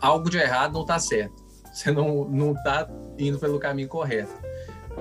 algo 0.01 0.29
de 0.29 0.37
errado 0.37 0.73
não 0.73 0.81
está 0.81 0.99
certo. 0.99 1.33
Você 1.73 1.91
não 1.91 2.25
não 2.25 2.51
está 2.53 2.89
indo 3.17 3.39
pelo 3.39 3.59
caminho 3.59 3.87
correto, 3.87 4.33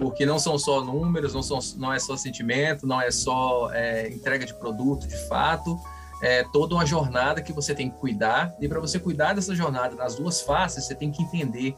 porque 0.00 0.24
não 0.24 0.38
são 0.38 0.58
só 0.58 0.82
números, 0.82 1.34
não 1.34 1.42
são 1.42 1.58
não 1.76 1.92
é 1.92 1.98
só 1.98 2.16
sentimento, 2.16 2.86
não 2.86 3.00
é 3.00 3.10
só 3.10 3.70
é, 3.72 4.08
entrega 4.08 4.46
de 4.46 4.54
produto, 4.54 5.06
de 5.06 5.16
fato, 5.28 5.78
é 6.22 6.44
toda 6.52 6.74
uma 6.74 6.86
jornada 6.86 7.42
que 7.42 7.52
você 7.52 7.74
tem 7.74 7.90
que 7.90 7.96
cuidar 7.96 8.54
e 8.60 8.68
para 8.68 8.80
você 8.80 8.98
cuidar 8.98 9.34
dessa 9.34 9.54
jornada 9.54 9.94
nas 9.94 10.16
duas 10.16 10.40
faces, 10.40 10.84
você 10.84 10.94
tem 10.94 11.10
que 11.10 11.22
entender 11.22 11.76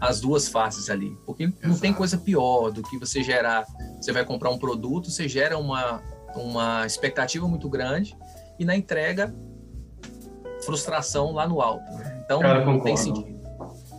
as 0.00 0.20
duas 0.20 0.48
faces 0.48 0.88
ali, 0.90 1.10
porque 1.26 1.44
Exato. 1.44 1.68
não 1.68 1.78
tem 1.78 1.92
coisa 1.92 2.16
pior 2.16 2.70
do 2.70 2.82
que 2.82 2.98
você 2.98 3.22
gerar. 3.22 3.66
Você 4.00 4.12
vai 4.12 4.24
comprar 4.24 4.50
um 4.50 4.58
produto, 4.58 5.10
você 5.10 5.28
gera 5.28 5.58
uma 5.58 6.00
uma 6.36 6.86
expectativa 6.86 7.48
muito 7.48 7.68
grande 7.68 8.16
e 8.58 8.64
na 8.64 8.76
entrega 8.76 9.34
frustração 10.64 11.32
lá 11.32 11.48
no 11.48 11.60
alto. 11.60 11.90
Né? 11.92 12.22
Então, 12.24 12.40
Cara, 12.40 12.64
não 12.64 12.80
tem 12.80 12.96
sentido. 12.96 13.38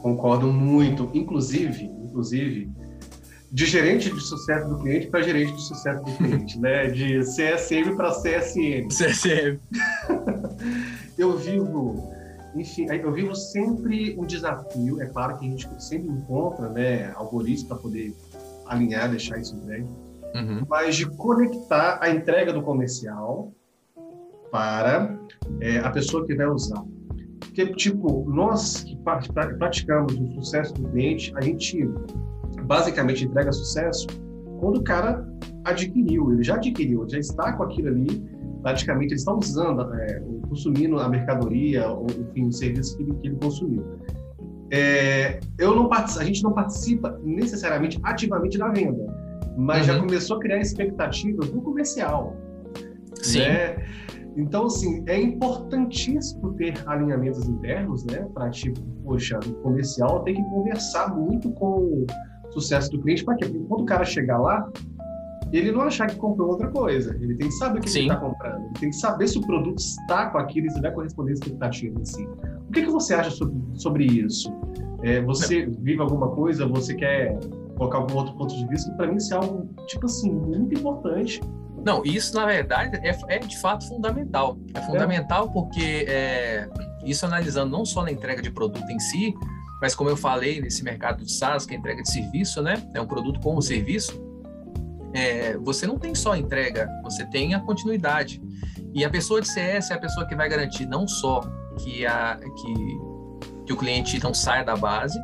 Concordo 0.01 0.47
muito. 0.47 1.09
Inclusive, 1.13 1.85
inclusive, 1.85 2.71
de 3.51 3.65
gerente 3.65 4.11
de 4.11 4.21
sucesso 4.21 4.69
do 4.69 4.77
cliente 4.77 5.07
para 5.07 5.21
gerente 5.21 5.53
de 5.53 5.61
sucesso 5.61 6.03
do 6.03 6.11
cliente, 6.17 6.59
né? 6.59 6.87
De 6.87 7.19
CSM 7.21 7.95
para 7.95 8.11
CSM. 8.11 8.87
CSM. 8.89 9.59
eu 11.17 11.35
vivo, 11.37 12.11
enfim, 12.55 12.85
eu 12.91 13.11
vivo 13.11 13.35
sempre 13.35 14.15
um 14.17 14.25
desafio. 14.25 15.01
É 15.01 15.07
claro 15.07 15.37
que 15.37 15.45
a 15.45 15.49
gente 15.49 15.67
sempre 15.83 16.09
encontra, 16.09 16.69
né, 16.69 17.11
algoritmos 17.15 17.63
para 17.63 17.77
poder 17.77 18.15
alinhar, 18.67 19.09
deixar 19.09 19.39
isso 19.39 19.55
bem. 19.57 19.87
Uhum. 20.35 20.63
Mas 20.69 20.95
de 20.95 21.07
conectar 21.07 21.97
a 22.01 22.09
entrega 22.09 22.53
do 22.53 22.61
comercial 22.61 23.51
para 24.51 25.17
é, 25.59 25.79
a 25.79 25.89
pessoa 25.89 26.25
que 26.25 26.35
vai 26.35 26.47
usar. 26.47 26.83
Porque, 27.39 27.65
tipo, 27.73 28.29
nós 28.29 28.83
que 28.83 28.95
praticamos 29.57 30.13
o 30.13 30.33
sucesso 30.35 30.73
do 30.75 30.87
cliente, 30.89 31.33
a 31.35 31.41
gente 31.41 31.89
basicamente 32.69 33.25
entrega 33.25 33.51
sucesso 33.51 34.05
quando 34.59 34.77
o 34.77 34.83
cara 34.83 35.27
adquiriu, 35.65 36.31
ele 36.31 36.43
já 36.43 36.55
adquiriu, 36.55 37.05
já 37.09 37.17
está 37.17 37.53
com 37.53 37.63
aquilo 37.63 37.87
ali, 37.87 38.23
praticamente 38.61 39.13
ele 39.13 39.15
está 39.15 39.33
usando, 39.33 39.81
é, 39.95 40.21
consumindo 40.47 40.99
a 40.99 41.09
mercadoria, 41.09 41.87
ou 41.89 42.05
enfim, 42.05 42.47
o 42.47 42.51
serviço 42.51 42.95
que 42.95 43.03
ele, 43.03 43.13
que 43.15 43.27
ele 43.29 43.37
consumiu. 43.37 43.83
É, 44.71 45.39
eu 45.57 45.75
não 45.75 45.89
a 45.91 46.23
gente 46.23 46.43
não 46.43 46.53
participa 46.53 47.19
necessariamente 47.23 47.99
ativamente 48.03 48.57
da 48.57 48.69
venda, 48.69 49.03
mas 49.57 49.87
uhum. 49.87 49.93
já 49.93 49.99
começou 49.99 50.37
a 50.37 50.39
criar 50.39 50.59
expectativas 50.59 51.49
no 51.51 51.61
comercial. 51.61 52.35
Sim. 53.15 53.39
Né? 53.39 53.83
Então, 54.37 54.67
assim, 54.67 55.03
é 55.07 55.19
importantíssimo 55.19 56.53
ter 56.53 56.73
alinhamentos 56.85 57.47
internos, 57.47 58.05
né? 58.05 58.27
Para, 58.33 58.49
tipo, 58.51 58.79
poxa, 59.03 59.39
o 59.39 59.53
comercial 59.55 60.23
tem 60.23 60.35
que 60.35 60.43
conversar 60.43 61.13
muito 61.15 61.49
com 61.51 62.05
sucesso 62.51 62.91
do 62.91 63.01
cliente, 63.01 63.23
para 63.23 63.35
quê? 63.35 63.45
Porque 63.45 63.65
quando 63.67 63.81
o 63.81 63.85
cara 63.85 64.05
chegar 64.05 64.37
lá, 64.37 64.69
ele 65.51 65.71
não 65.71 65.81
achar 65.81 66.07
que 66.07 66.15
comprou 66.15 66.49
outra 66.49 66.67
coisa. 66.67 67.15
Ele 67.19 67.35
tem 67.35 67.47
que 67.47 67.53
saber 67.55 67.79
o 67.79 67.81
que 67.81 67.89
Sim. 67.89 67.99
ele 67.99 68.07
está 68.09 68.19
comprando. 68.19 68.65
Ele 68.65 68.73
tem 68.79 68.89
que 68.89 68.95
saber 68.95 69.27
se 69.27 69.37
o 69.37 69.41
produto 69.41 69.79
está 69.79 70.29
com 70.29 70.37
aquilo 70.37 70.67
e 70.67 70.71
se 70.71 70.81
vai 70.81 70.91
corresponder 70.91 71.31
à 71.31 71.33
expectativa 71.33 71.99
em 71.99 72.05
si. 72.05 72.23
O 72.23 72.71
que, 72.71 72.83
que 72.83 72.91
você 72.91 73.13
acha 73.15 73.31
sobre, 73.31 73.55
sobre 73.73 74.05
isso? 74.05 74.53
É, 75.01 75.21
você 75.21 75.65
não. 75.65 75.73
vive 75.81 76.01
alguma 76.01 76.29
coisa? 76.29 76.67
Você 76.67 76.93
quer 76.93 77.39
colocar 77.77 77.97
algum 77.97 78.15
outro 78.15 78.35
ponto 78.35 78.55
de 78.55 78.67
vista? 78.67 78.91
Para 78.93 79.07
mim, 79.07 79.15
isso 79.15 79.33
é 79.33 79.37
algo, 79.37 79.67
tipo 79.87 80.05
assim, 80.05 80.31
muito 80.31 80.77
importante 80.77 81.41
não, 81.85 82.03
isso 82.03 82.35
na 82.35 82.45
verdade 82.45 82.97
é, 82.97 83.17
é 83.35 83.39
de 83.39 83.57
fato 83.59 83.87
fundamental. 83.87 84.57
É 84.73 84.81
fundamental 84.81 85.45
é. 85.45 85.53
porque 85.53 86.05
é, 86.07 86.69
isso 87.05 87.25
analisando 87.25 87.71
não 87.71 87.85
só 87.85 88.03
na 88.03 88.11
entrega 88.11 88.41
de 88.41 88.51
produto 88.51 88.89
em 88.89 88.99
si, 88.99 89.33
mas 89.81 89.95
como 89.95 90.09
eu 90.09 90.17
falei 90.17 90.61
nesse 90.61 90.83
mercado 90.83 91.23
de 91.23 91.31
SaaS, 91.31 91.65
que 91.65 91.73
é 91.73 91.77
entrega 91.77 92.01
de 92.01 92.11
serviço, 92.11 92.61
né? 92.61 92.81
É 92.93 93.01
um 93.01 93.07
produto 93.07 93.39
como 93.39 93.61
serviço. 93.61 94.21
É, 95.13 95.57
você 95.57 95.87
não 95.87 95.97
tem 95.97 96.13
só 96.13 96.35
entrega, 96.35 96.87
você 97.03 97.25
tem 97.25 97.55
a 97.55 97.59
continuidade. 97.59 98.41
E 98.93 99.05
a 99.05 99.09
pessoa 99.09 99.41
de 99.41 99.47
CS 99.47 99.91
é 99.91 99.93
a 99.93 99.99
pessoa 99.99 100.25
que 100.27 100.35
vai 100.35 100.49
garantir 100.49 100.85
não 100.85 101.07
só 101.07 101.41
que, 101.79 102.05
a, 102.05 102.37
que, 102.37 102.73
que 103.65 103.73
o 103.73 103.77
cliente 103.77 104.21
não 104.21 104.33
saia 104.33 104.63
da 104.63 104.75
base, 104.75 105.19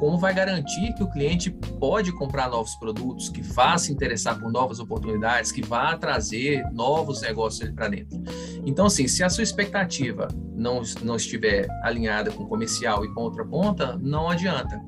como 0.00 0.16
vai 0.16 0.32
garantir 0.32 0.94
que 0.94 1.02
o 1.02 1.10
cliente 1.10 1.50
pode 1.78 2.10
comprar 2.12 2.48
novos 2.48 2.74
produtos, 2.76 3.28
que 3.28 3.42
vá 3.42 3.76
se 3.76 3.92
interessar 3.92 4.40
por 4.40 4.50
novas 4.50 4.80
oportunidades, 4.80 5.52
que 5.52 5.60
vá 5.60 5.94
trazer 5.94 6.64
novos 6.72 7.20
negócios 7.20 7.70
para 7.70 7.88
dentro. 7.88 8.18
Então, 8.64 8.86
assim, 8.86 9.06
se 9.06 9.22
a 9.22 9.28
sua 9.28 9.44
expectativa 9.44 10.26
não, 10.56 10.80
não 11.02 11.16
estiver 11.16 11.68
alinhada 11.82 12.30
com 12.30 12.44
o 12.44 12.48
comercial 12.48 13.04
e 13.04 13.12
com 13.12 13.20
outra 13.20 13.44
ponta, 13.44 13.98
não 14.00 14.30
adianta. 14.30 14.80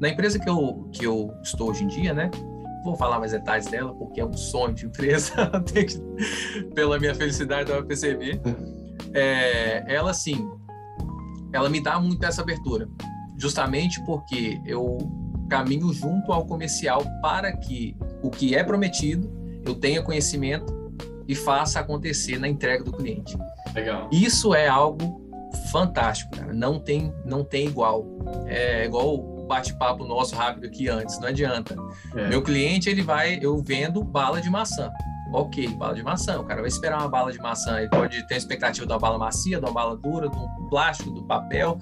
Na 0.00 0.08
empresa 0.08 0.38
que 0.38 0.48
eu, 0.48 0.88
que 0.92 1.04
eu 1.04 1.34
estou 1.42 1.70
hoje 1.70 1.82
em 1.82 1.88
dia, 1.88 2.14
né? 2.14 2.30
Vou 2.84 2.94
falar 2.94 3.18
mais 3.18 3.32
detalhes 3.32 3.66
dela, 3.66 3.92
porque 3.92 4.20
é 4.20 4.24
um 4.24 4.32
sonho 4.32 4.72
de 4.72 4.86
empresa, 4.86 5.34
pela 6.76 6.96
minha 6.96 7.14
felicidade, 7.14 7.68
dá 7.68 7.78
para 7.78 7.86
perceber. 7.86 8.40
É, 9.12 9.84
ela, 9.92 10.12
assim, 10.12 10.48
ela 11.52 11.68
me 11.68 11.82
dá 11.82 11.98
muito 11.98 12.24
essa 12.24 12.40
abertura 12.40 12.88
justamente 13.40 14.00
porque 14.04 14.60
eu 14.66 14.98
caminho 15.48 15.92
junto 15.92 16.32
ao 16.32 16.44
comercial 16.44 17.02
para 17.20 17.50
que 17.56 17.96
o 18.22 18.30
que 18.30 18.54
é 18.54 18.62
prometido 18.62 19.28
eu 19.64 19.74
tenha 19.74 20.02
conhecimento 20.02 20.78
e 21.26 21.34
faça 21.34 21.80
acontecer 21.80 22.38
na 22.38 22.48
entrega 22.48 22.84
do 22.84 22.92
cliente. 22.92 23.36
Legal. 23.74 24.08
Isso 24.12 24.54
é 24.54 24.68
algo 24.68 25.20
fantástico, 25.70 26.36
cara. 26.36 26.52
Não 26.52 26.78
tem, 26.78 27.12
não 27.24 27.44
tem 27.44 27.66
igual. 27.66 28.04
É 28.46 28.84
igual 28.84 29.14
o 29.14 29.46
bate-papo 29.46 30.04
nosso 30.04 30.34
rápido 30.34 30.66
aqui 30.66 30.88
antes, 30.88 31.18
não 31.18 31.28
adianta. 31.28 31.76
É. 32.14 32.28
Meu 32.28 32.42
cliente, 32.42 32.88
ele 32.88 33.02
vai, 33.02 33.38
eu 33.40 33.60
vendo 33.62 34.02
bala 34.02 34.40
de 34.40 34.50
maçã. 34.50 34.90
Ok, 35.32 35.68
bala 35.76 35.94
de 35.94 36.02
maçã. 36.02 36.40
O 36.40 36.44
cara 36.44 36.60
vai 36.60 36.68
esperar 36.68 36.98
uma 36.98 37.08
bala 37.08 37.30
de 37.30 37.38
maçã. 37.38 37.78
Ele 37.78 37.88
pode 37.88 38.26
ter 38.26 38.34
a 38.34 38.38
expectativa 38.38 38.84
de 38.84 38.92
uma 38.92 38.98
bala 38.98 39.18
macia, 39.18 39.58
de 39.58 39.64
uma 39.64 39.72
bala 39.72 39.96
dura, 39.96 40.28
de 40.28 40.36
um 40.36 40.68
plástico, 40.68 41.10
do 41.10 41.22
papel 41.22 41.78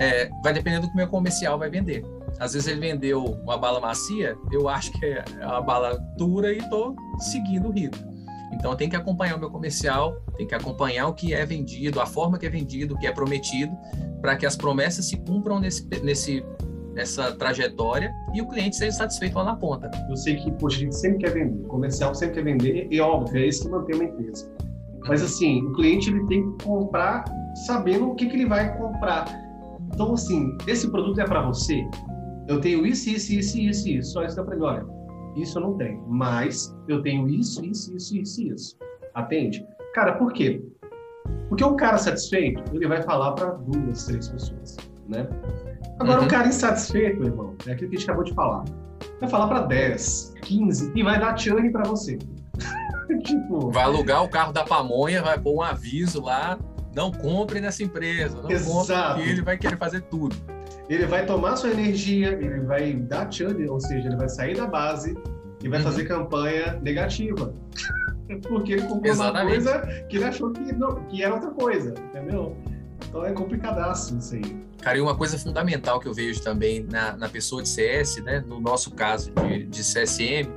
é, 0.00 0.30
vai 0.42 0.54
depender 0.54 0.80
do 0.80 0.86
que 0.86 0.94
o 0.94 0.96
meu 0.96 1.06
comercial 1.06 1.58
vai 1.58 1.68
vender. 1.68 2.02
Às 2.38 2.54
vezes 2.54 2.66
ele 2.66 2.80
vendeu 2.80 3.22
uma 3.22 3.58
bala 3.58 3.78
macia, 3.78 4.34
eu 4.50 4.66
acho 4.66 4.90
que 4.92 5.04
é 5.04 5.24
uma 5.42 5.60
bala 5.60 5.98
dura 6.16 6.52
e 6.52 6.58
estou 6.58 6.96
seguindo 7.18 7.68
o 7.68 7.70
ritmo. 7.70 8.10
Então 8.54 8.74
tem 8.74 8.88
que 8.88 8.96
acompanhar 8.96 9.36
o 9.36 9.38
meu 9.38 9.50
comercial, 9.50 10.16
tem 10.38 10.46
que 10.46 10.54
acompanhar 10.54 11.06
o 11.06 11.12
que 11.12 11.34
é 11.34 11.44
vendido, 11.44 12.00
a 12.00 12.06
forma 12.06 12.38
que 12.38 12.46
é 12.46 12.48
vendido, 12.48 12.94
o 12.94 12.98
que 12.98 13.06
é 13.06 13.12
prometido, 13.12 13.76
para 14.22 14.36
que 14.36 14.46
as 14.46 14.56
promessas 14.56 15.06
se 15.06 15.18
cumpram 15.18 15.60
nesse, 15.60 15.86
nesse, 16.02 16.44
nessa 16.94 17.32
trajetória 17.32 18.10
e 18.34 18.40
o 18.40 18.48
cliente 18.48 18.76
seja 18.76 18.92
satisfeito 18.92 19.34
lá 19.36 19.44
na 19.44 19.56
ponta. 19.56 19.90
Eu 20.08 20.16
sei 20.16 20.36
que 20.36 20.50
poxa, 20.52 20.78
a 20.78 20.80
gente 20.80 20.96
sempre 20.96 21.18
quer 21.18 21.34
vender, 21.34 21.62
o 21.62 21.68
comercial 21.68 22.14
sempre 22.14 22.36
quer 22.36 22.44
vender, 22.44 22.88
e 22.90 23.00
óbvio, 23.00 23.38
é 23.38 23.46
isso 23.46 23.64
que 23.64 23.70
mantém 23.70 23.96
uma 23.96 24.04
empresa. 24.04 24.50
Mas 25.06 25.22
assim, 25.22 25.62
o 25.62 25.72
cliente 25.74 26.10
ele 26.10 26.26
tem 26.26 26.50
que 26.56 26.64
comprar 26.64 27.24
sabendo 27.66 28.10
o 28.10 28.14
que, 28.14 28.26
que 28.26 28.34
ele 28.34 28.46
vai 28.46 28.76
comprar. 28.78 29.49
Então, 29.92 30.12
assim, 30.14 30.56
esse 30.66 30.90
produto 30.90 31.20
é 31.20 31.24
para 31.24 31.42
você. 31.42 31.84
Eu 32.48 32.60
tenho 32.60 32.86
isso, 32.86 33.08
isso, 33.10 33.32
isso, 33.32 33.58
isso, 33.58 33.88
isso. 33.88 34.12
Só 34.12 34.24
isso 34.24 34.36
dá 34.36 34.44
para 34.44 34.56
mim. 34.56 34.62
Olha, 34.62 34.86
isso 35.36 35.58
eu 35.58 35.62
não 35.62 35.76
tenho. 35.76 36.02
Mas 36.08 36.74
eu 36.88 37.02
tenho 37.02 37.28
isso, 37.28 37.64
isso, 37.64 37.94
isso, 37.94 38.16
isso, 38.16 38.42
isso. 38.42 38.78
Atende? 39.14 39.66
Cara, 39.94 40.14
por 40.14 40.32
quê? 40.32 40.62
Porque 41.48 41.64
o 41.64 41.74
cara 41.74 41.98
satisfeito, 41.98 42.62
ele 42.74 42.86
vai 42.86 43.02
falar 43.02 43.32
para 43.32 43.50
duas, 43.52 44.04
três 44.06 44.28
pessoas, 44.28 44.76
né? 45.08 45.28
Agora, 45.98 46.20
uhum. 46.20 46.26
o 46.26 46.30
cara 46.30 46.48
insatisfeito, 46.48 47.22
irmão, 47.24 47.54
é 47.66 47.72
aquilo 47.72 47.90
que 47.90 47.96
a 47.96 47.98
gente 47.98 48.08
acabou 48.08 48.24
de 48.24 48.34
falar. 48.34 48.64
Vai 49.20 49.28
falar 49.28 49.48
para 49.48 49.60
10, 49.66 50.34
15 50.42 50.92
e 50.94 51.02
vai 51.02 51.20
dar 51.20 51.36
churn 51.36 51.70
para 51.70 51.82
você. 51.84 52.18
tipo... 53.24 53.70
Vai 53.70 53.84
alugar 53.84 54.24
o 54.24 54.28
carro 54.28 54.52
da 54.52 54.64
pamonha, 54.64 55.22
vai 55.22 55.38
pôr 55.38 55.56
um 55.56 55.62
aviso 55.62 56.22
lá, 56.22 56.58
não 56.94 57.10
compre 57.10 57.60
nessa 57.60 57.82
empresa, 57.82 58.40
não 58.42 58.50
Exato. 58.50 59.14
compre, 59.14 59.30
ele 59.30 59.42
vai 59.42 59.56
querer 59.56 59.76
fazer 59.76 60.02
tudo. 60.02 60.36
Ele 60.88 61.06
vai 61.06 61.24
tomar 61.24 61.56
sua 61.56 61.70
energia, 61.70 62.32
ele 62.32 62.60
vai 62.60 62.94
dar 62.94 63.30
churn, 63.30 63.68
ou 63.68 63.80
seja, 63.80 64.08
ele 64.08 64.16
vai 64.16 64.28
sair 64.28 64.56
da 64.56 64.66
base 64.66 65.16
e 65.62 65.68
vai 65.68 65.78
uhum. 65.78 65.84
fazer 65.84 66.04
campanha 66.04 66.78
negativa. 66.82 67.54
Porque 68.48 68.72
ele 68.72 68.82
comprou 68.82 69.12
Exatamente. 69.12 69.60
uma 69.60 69.72
coisa 69.72 70.04
que 70.08 70.16
ele 70.16 70.24
achou 70.24 70.50
que, 70.52 70.72
não, 70.72 71.04
que 71.06 71.22
era 71.22 71.34
outra 71.34 71.50
coisa, 71.50 71.94
entendeu? 72.08 72.56
Então 73.08 73.24
é 73.24 73.32
complicadaço 73.32 74.16
isso 74.16 74.34
aí. 74.34 74.60
Cara, 74.80 74.96
e 74.96 75.00
uma 75.00 75.16
coisa 75.16 75.38
fundamental 75.38 76.00
que 76.00 76.08
eu 76.08 76.14
vejo 76.14 76.40
também 76.42 76.84
na, 76.84 77.16
na 77.16 77.28
pessoa 77.28 77.62
de 77.62 77.68
CS, 77.68 78.16
né, 78.22 78.42
no 78.46 78.60
nosso 78.60 78.92
caso 78.92 79.30
de, 79.32 79.64
de 79.64 79.80
CSM, 79.80 80.48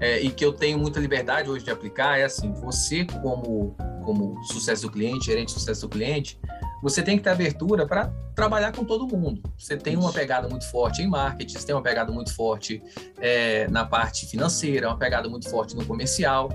é, 0.00 0.20
e 0.20 0.30
que 0.30 0.44
eu 0.44 0.52
tenho 0.52 0.78
muita 0.78 1.00
liberdade 1.00 1.50
hoje 1.50 1.64
de 1.64 1.70
aplicar 1.70 2.18
é 2.18 2.24
assim: 2.24 2.52
você, 2.52 3.04
como, 3.04 3.76
como 4.04 4.42
sucesso 4.44 4.82
do 4.82 4.90
cliente, 4.90 5.26
gerente 5.26 5.48
de 5.48 5.54
sucesso 5.54 5.82
do 5.82 5.88
cliente, 5.88 6.38
você 6.82 7.02
tem 7.02 7.16
que 7.16 7.24
ter 7.24 7.30
abertura 7.30 7.86
para 7.86 8.12
trabalhar 8.34 8.72
com 8.72 8.84
todo 8.84 9.06
mundo. 9.06 9.42
Você 9.58 9.76
tem 9.76 9.96
uma 9.96 10.12
pegada 10.12 10.48
muito 10.48 10.70
forte 10.70 11.02
em 11.02 11.08
marketing, 11.08 11.58
você 11.58 11.66
tem 11.66 11.74
uma 11.74 11.82
pegada 11.82 12.12
muito 12.12 12.32
forte 12.32 12.82
é, 13.20 13.66
na 13.68 13.84
parte 13.84 14.26
financeira, 14.26 14.88
uma 14.88 14.98
pegada 14.98 15.28
muito 15.28 15.50
forte 15.50 15.74
no 15.74 15.84
comercial. 15.84 16.48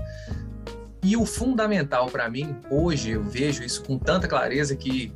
E 1.02 1.18
o 1.18 1.26
fundamental 1.26 2.06
para 2.06 2.30
mim, 2.30 2.56
hoje, 2.70 3.10
eu 3.10 3.22
vejo 3.22 3.62
isso 3.62 3.82
com 3.82 3.98
tanta 3.98 4.26
clareza 4.26 4.74
que 4.74 5.12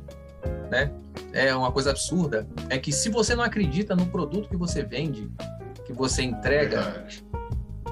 né, 0.69 0.91
é 1.33 1.55
uma 1.55 1.71
coisa 1.71 1.89
absurda, 1.89 2.47
é 2.69 2.77
que 2.77 2.91
se 2.91 3.09
você 3.09 3.33
não 3.33 3.43
acredita 3.43 3.95
no 3.95 4.05
produto 4.05 4.47
que 4.47 4.55
você 4.55 4.83
vende, 4.83 5.31
que 5.87 5.91
você 5.91 6.21
entrega, 6.21 6.81
Verdade 6.81 7.28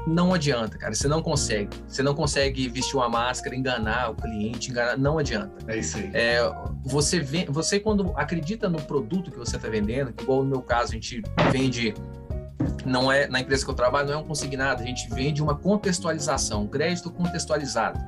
não 0.07 0.33
adianta, 0.33 0.77
cara. 0.77 0.95
Você 0.95 1.07
não 1.07 1.21
consegue. 1.21 1.69
Você 1.85 2.01
não 2.01 2.15
consegue 2.15 2.69
vestir 2.69 2.95
uma 2.95 3.09
máscara, 3.09 3.55
enganar 3.55 4.11
o 4.11 4.15
cliente, 4.15 4.71
enganar. 4.71 4.97
Não 4.97 5.17
adianta. 5.17 5.51
É 5.67 5.77
isso 5.77 5.97
aí. 5.97 6.09
É, 6.13 6.39
você, 6.83 7.19
vem, 7.19 7.45
você, 7.45 7.77
quando 7.79 8.13
acredita 8.15 8.69
no 8.69 8.81
produto 8.81 9.29
que 9.29 9.37
você 9.37 9.57
está 9.57 9.67
vendendo, 9.67 10.13
igual 10.21 10.43
no 10.43 10.49
meu 10.49 10.61
caso, 10.61 10.91
a 10.91 10.93
gente 10.93 11.21
vende. 11.51 11.93
Não 12.85 13.11
é 13.11 13.27
na 13.27 13.41
empresa 13.41 13.65
que 13.65 13.69
eu 13.69 13.75
trabalho, 13.75 14.07
não 14.07 14.13
é 14.13 14.17
um 14.17 14.23
consignado, 14.23 14.81
a 14.81 14.85
gente 14.85 15.09
vende 15.13 15.41
uma 15.43 15.55
contextualização, 15.55 16.63
um 16.63 16.67
crédito 16.67 17.11
contextualizado. 17.11 17.99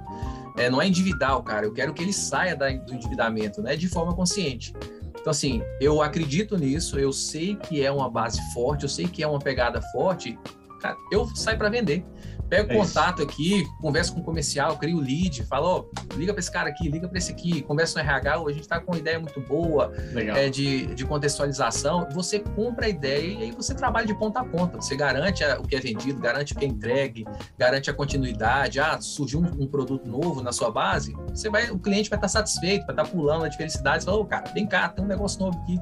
É, 0.57 0.69
não 0.69 0.81
é 0.81 0.87
individual, 0.87 1.43
cara. 1.43 1.65
Eu 1.65 1.73
quero 1.73 1.93
que 1.93 2.01
ele 2.01 2.13
saia 2.13 2.55
da, 2.55 2.69
do 2.69 2.93
endividamento, 2.93 3.61
né? 3.61 3.75
De 3.75 3.89
forma 3.89 4.15
consciente. 4.15 4.73
Então, 5.19 5.31
assim, 5.31 5.61
eu 5.81 6.01
acredito 6.01 6.57
nisso, 6.57 6.97
eu 6.97 7.11
sei 7.11 7.55
que 7.55 7.83
é 7.83 7.91
uma 7.91 8.09
base 8.09 8.39
forte, 8.53 8.83
eu 8.83 8.89
sei 8.89 9.05
que 9.05 9.21
é 9.21 9.27
uma 9.27 9.39
pegada 9.39 9.81
forte, 9.91 10.39
Cara, 10.79 10.97
eu 11.11 11.27
saio 11.35 11.57
para 11.57 11.69
vender. 11.69 12.05
Pego 12.49 12.71
é 12.71 12.75
contato 12.75 13.19
isso. 13.19 13.29
aqui, 13.29 13.63
converso 13.79 14.13
com 14.13 14.21
o 14.21 14.23
comercial, 14.23 14.75
crio 14.77 14.97
o 14.97 14.99
lead, 14.99 15.43
falo, 15.45 15.87
oh, 15.87 16.15
liga 16.15 16.33
para 16.33 16.39
esse 16.39 16.51
cara 16.51 16.67
aqui, 16.67 16.89
liga 16.89 17.07
para 17.07 17.17
esse 17.17 17.31
aqui, 17.31 17.61
conversa 17.61 18.01
no 18.01 18.09
RH, 18.09 18.33
a 18.33 18.49
gente 18.49 18.61
está 18.61 18.79
com 18.79 18.91
uma 18.91 18.97
ideia 18.97 19.19
muito 19.19 19.39
boa 19.41 19.93
é, 20.35 20.49
de, 20.49 20.87
de 20.87 21.05
contextualização. 21.05 22.09
Você 22.11 22.39
compra 22.39 22.87
a 22.87 22.89
ideia 22.89 23.33
e 23.33 23.43
aí 23.43 23.51
você 23.51 23.75
trabalha 23.75 24.07
de 24.07 24.17
ponta 24.17 24.39
a 24.39 24.43
ponta. 24.43 24.81
Você 24.81 24.95
garante 24.95 25.43
o 25.43 25.63
que 25.63 25.75
é 25.75 25.79
vendido, 25.79 26.19
garante 26.19 26.53
o 26.53 26.55
que 26.55 26.65
é 26.65 26.67
entregue, 26.67 27.23
garante 27.55 27.91
a 27.91 27.93
continuidade. 27.93 28.79
Ah, 28.79 28.99
surgiu 28.99 29.41
um, 29.41 29.63
um 29.63 29.67
produto 29.67 30.09
novo 30.09 30.41
na 30.41 30.51
sua 30.51 30.71
base, 30.71 31.15
você 31.29 31.49
vai, 31.49 31.69
o 31.69 31.77
cliente 31.77 32.09
vai 32.09 32.17
estar 32.17 32.27
satisfeito, 32.27 32.85
vai 32.87 32.95
estar 32.95 33.05
pulando 33.05 33.47
de 33.47 33.55
felicidade. 33.57 34.03
Você 34.03 34.09
fala, 34.09 34.21
oh, 34.21 34.25
cara, 34.25 34.51
vem 34.53 34.65
cá, 34.65 34.89
tem 34.89 35.05
um 35.05 35.07
negócio 35.07 35.39
novo 35.39 35.59
aqui. 35.61 35.79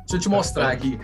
Deixa 0.00 0.16
eu 0.16 0.18
te 0.18 0.28
mostrar 0.28 0.70
aqui. 0.72 0.98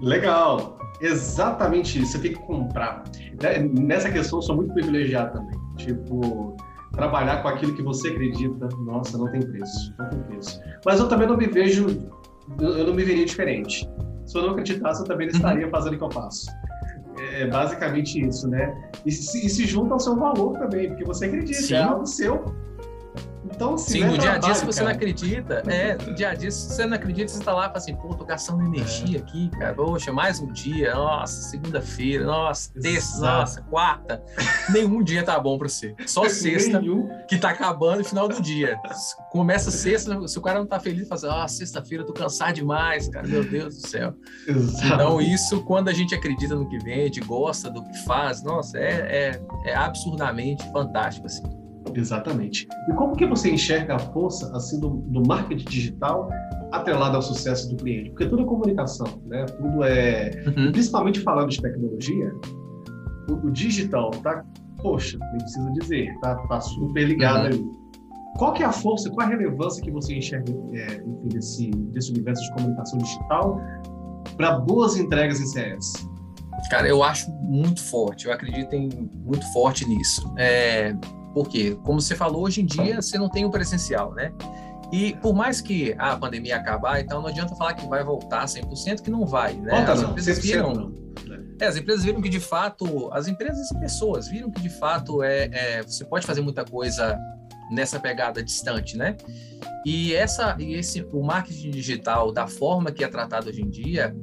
Legal. 0.00 0.78
Exatamente 1.00 2.00
isso. 2.00 2.12
Você 2.12 2.18
tem 2.18 2.32
que 2.32 2.40
comprar. 2.40 3.04
Né, 3.42 3.58
nessa 3.58 4.10
questão, 4.10 4.38
eu 4.38 4.42
sou 4.42 4.56
muito 4.56 4.72
privilegiado 4.72 5.38
também. 5.38 5.58
Tipo, 5.76 6.56
trabalhar 6.92 7.42
com 7.42 7.48
aquilo 7.48 7.74
que 7.74 7.82
você 7.82 8.08
acredita, 8.08 8.68
nossa, 8.84 9.16
não 9.16 9.30
tem 9.30 9.40
preço. 9.40 9.94
Não 9.98 10.08
tem 10.08 10.20
preço. 10.22 10.60
Mas 10.84 10.98
eu 10.98 11.08
também 11.08 11.28
não 11.28 11.36
me 11.36 11.46
vejo, 11.46 11.86
eu 12.60 12.86
não 12.86 12.94
me 12.94 13.04
veria 13.04 13.24
diferente. 13.24 13.88
Se 14.26 14.36
eu 14.36 14.42
não 14.42 14.50
acreditasse, 14.50 15.02
eu 15.02 15.06
também 15.06 15.28
não 15.28 15.34
uhum. 15.34 15.38
estaria 15.38 15.70
fazendo 15.70 15.94
o 15.94 15.98
que 15.98 16.04
eu 16.04 16.10
faço. 16.10 16.46
É 17.32 17.46
basicamente 17.46 18.20
isso, 18.20 18.48
né? 18.48 18.90
E 19.04 19.10
se, 19.10 19.44
e 19.44 19.48
se 19.48 19.66
junta 19.66 19.94
ao 19.94 20.00
seu 20.00 20.16
valor 20.16 20.56
também, 20.58 20.88
porque 20.88 21.04
você 21.04 21.26
acredita, 21.26 21.60
Sim. 21.60 21.74
é 21.74 21.82
algo 21.82 22.06
seu 22.06 22.44
então, 23.44 23.78
Sim, 23.78 24.04
no 24.04 24.18
dia 24.18 24.32
a 24.32 24.38
dia, 24.38 24.54
se 24.54 24.64
você 24.64 24.82
não 24.82 24.90
acredita, 24.90 25.62
é, 25.66 25.96
no 25.96 26.14
dia 26.14 26.30
a 26.30 26.34
dia, 26.34 26.50
se 26.50 26.68
você 26.68 26.86
não 26.86 26.96
acredita, 26.96 27.28
você 27.28 27.38
está 27.38 27.52
lá 27.52 27.64
e 27.64 27.66
fala 27.66 27.78
assim, 27.78 27.94
pô, 27.94 28.14
tô 28.14 28.24
gastando 28.24 28.64
energia 28.64 29.18
aqui, 29.18 29.48
cara. 29.50 29.74
Poxa, 29.74 30.12
mais 30.12 30.40
um 30.40 30.46
dia, 30.52 30.94
nossa, 30.94 31.42
segunda-feira, 31.42 32.24
nossa, 32.24 32.72
terça, 32.80 33.20
nossa, 33.20 33.62
quarta. 33.62 34.22
Nenhum 34.70 35.02
dia 35.02 35.22
tá 35.22 35.38
bom 35.38 35.58
para 35.58 35.68
você. 35.68 35.94
Só 36.06 36.28
sexta, 36.28 36.80
que 37.28 37.38
tá 37.38 37.50
acabando 37.50 37.98
no 37.98 38.04
final 38.04 38.28
do 38.28 38.40
dia. 38.40 38.78
Começa 39.30 39.70
sexta, 39.70 40.26
se 40.26 40.38
o 40.38 40.42
cara 40.42 40.58
não 40.58 40.66
tá 40.66 40.80
feliz, 40.80 41.08
fala 41.08 41.20
assim, 41.20 41.42
ah, 41.42 41.48
sexta-feira, 41.48 42.04
tô 42.04 42.12
cansado 42.12 42.54
demais, 42.54 43.08
cara, 43.08 43.26
meu 43.26 43.44
Deus 43.44 43.76
do 43.76 43.88
céu. 43.88 44.14
Exato. 44.46 44.94
Então, 44.94 45.20
isso, 45.20 45.62
quando 45.64 45.88
a 45.88 45.92
gente 45.92 46.14
acredita 46.14 46.54
no 46.54 46.68
que 46.68 46.78
vende, 46.78 47.20
gosta 47.20 47.70
do 47.70 47.82
que 47.84 47.98
faz, 48.04 48.42
nossa, 48.42 48.78
é, 48.78 49.32
é, 49.64 49.70
é 49.70 49.74
absurdamente 49.74 50.64
fantástico, 50.72 51.26
assim. 51.26 51.67
Exatamente. 51.94 52.66
E 52.88 52.92
como 52.94 53.16
que 53.16 53.26
você 53.26 53.50
enxerga 53.50 53.96
a 53.96 53.98
força 53.98 54.54
assim 54.56 54.78
do, 54.80 54.90
do 54.90 55.26
marketing 55.26 55.64
digital 55.64 56.28
atrelado 56.72 57.16
ao 57.16 57.22
sucesso 57.22 57.68
do 57.70 57.76
cliente? 57.76 58.10
Porque 58.10 58.26
tudo 58.26 58.42
é 58.42 58.46
comunicação, 58.46 59.22
né? 59.26 59.44
Tudo 59.46 59.84
é, 59.84 60.30
uhum. 60.46 60.72
principalmente 60.72 61.20
falando 61.20 61.50
de 61.50 61.60
tecnologia, 61.60 62.32
o, 63.28 63.46
o, 63.46 63.50
digital 63.50 64.10
tá, 64.22 64.44
poxa, 64.78 65.18
nem 65.18 65.38
precisa 65.38 65.72
dizer, 65.72 66.18
tá, 66.20 66.36
tá 66.36 66.60
super 66.60 67.06
ligado 67.06 67.40
uhum. 67.40 67.46
ali. 67.46 67.78
Qual 68.36 68.52
que 68.52 68.62
é 68.62 68.66
a 68.66 68.72
força, 68.72 69.10
qual 69.10 69.26
a 69.26 69.30
relevância 69.30 69.82
que 69.82 69.90
você 69.90 70.14
enxerga 70.14 70.52
é, 70.72 70.96
enfim, 70.96 71.28
desse, 71.28 71.70
desse 71.70 72.10
universo 72.12 72.42
de 72.42 72.52
comunicação 72.54 72.98
digital 72.98 73.60
para 74.36 74.58
boas 74.60 74.96
entregas 74.96 75.40
em 75.40 75.46
CS? 75.46 76.08
Cara, 76.70 76.88
eu 76.88 77.02
acho 77.02 77.30
muito 77.32 77.82
forte, 77.82 78.26
eu 78.26 78.32
acredito 78.32 78.74
em, 78.74 78.88
muito 79.24 79.50
forte 79.52 79.88
nisso. 79.88 80.32
É, 80.36 80.94
porque, 81.34 81.76
como 81.84 82.00
você 82.00 82.16
falou, 82.16 82.42
hoje 82.42 82.62
em 82.62 82.66
dia 82.66 83.00
você 83.00 83.18
não 83.18 83.28
tem 83.28 83.44
o 83.44 83.50
presencial, 83.50 84.14
né? 84.14 84.32
E 84.90 85.14
por 85.16 85.34
mais 85.34 85.60
que 85.60 85.94
a 85.98 86.16
pandemia 86.16 86.56
acabar, 86.56 87.00
então 87.00 87.20
não 87.20 87.28
adianta 87.28 87.54
falar 87.54 87.74
que 87.74 87.86
vai 87.86 88.02
voltar 88.02 88.46
100%, 88.46 89.02
que 89.02 89.10
não 89.10 89.26
vai, 89.26 89.54
né? 89.54 89.70
Volta, 89.70 89.92
as 89.92 90.02
empresas 90.02 90.38
viram, 90.38 90.94
é, 91.60 91.66
as 91.66 91.76
empresas 91.76 92.04
viram 92.04 92.22
que 92.22 92.28
de 92.28 92.40
fato, 92.40 93.10
as 93.12 93.28
empresas 93.28 93.70
e 93.70 93.78
pessoas 93.78 94.28
viram 94.28 94.50
que 94.50 94.62
de 94.62 94.70
fato 94.70 95.22
é, 95.22 95.50
é, 95.52 95.82
você 95.82 96.04
pode 96.04 96.26
fazer 96.26 96.40
muita 96.40 96.64
coisa 96.64 97.18
nessa 97.70 98.00
pegada 98.00 98.42
distante, 98.42 98.96
né? 98.96 99.16
E 99.84 100.14
essa, 100.14 100.56
e 100.58 100.74
esse, 100.74 101.06
o 101.12 101.22
marketing 101.22 101.70
digital 101.70 102.32
da 102.32 102.46
forma 102.46 102.90
que 102.90 103.04
é 103.04 103.08
tratado 103.08 103.48
hoje 103.50 103.60
em 103.60 103.68
dia 103.68 104.14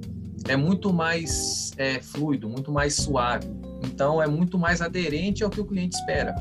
é 0.48 0.56
muito 0.56 0.92
mais 0.94 1.72
é, 1.78 2.00
fluido, 2.02 2.50
muito 2.50 2.72
mais 2.72 2.96
suave. 2.96 3.48
Então 3.84 4.22
é 4.22 4.28
muito 4.28 4.58
mais 4.58 4.82
aderente 4.82 5.44
ao 5.44 5.50
que 5.50 5.62
o 5.62 5.66
cliente 5.66 5.96
espera. 5.96 6.36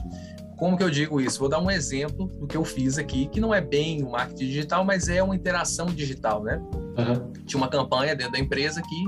Como 0.57 0.77
que 0.77 0.83
eu 0.83 0.91
digo 0.91 1.21
isso? 1.21 1.39
Vou 1.39 1.49
dar 1.49 1.61
um 1.61 1.71
exemplo 1.71 2.27
do 2.39 2.47
que 2.47 2.57
eu 2.57 2.65
fiz 2.65 2.99
aqui, 2.99 3.27
que 3.27 3.41
não 3.41 3.53
é 3.53 3.61
bem 3.61 4.03
o 4.03 4.11
marketing 4.11 4.47
digital, 4.47 4.85
mas 4.85 5.09
é 5.09 5.23
uma 5.23 5.35
interação 5.35 5.87
digital, 5.87 6.43
né? 6.43 6.63
Uhum. 6.73 7.33
Tinha 7.45 7.59
uma 7.59 7.69
campanha 7.69 8.15
dentro 8.15 8.33
da 8.33 8.39
empresa 8.39 8.81
aqui 8.81 9.05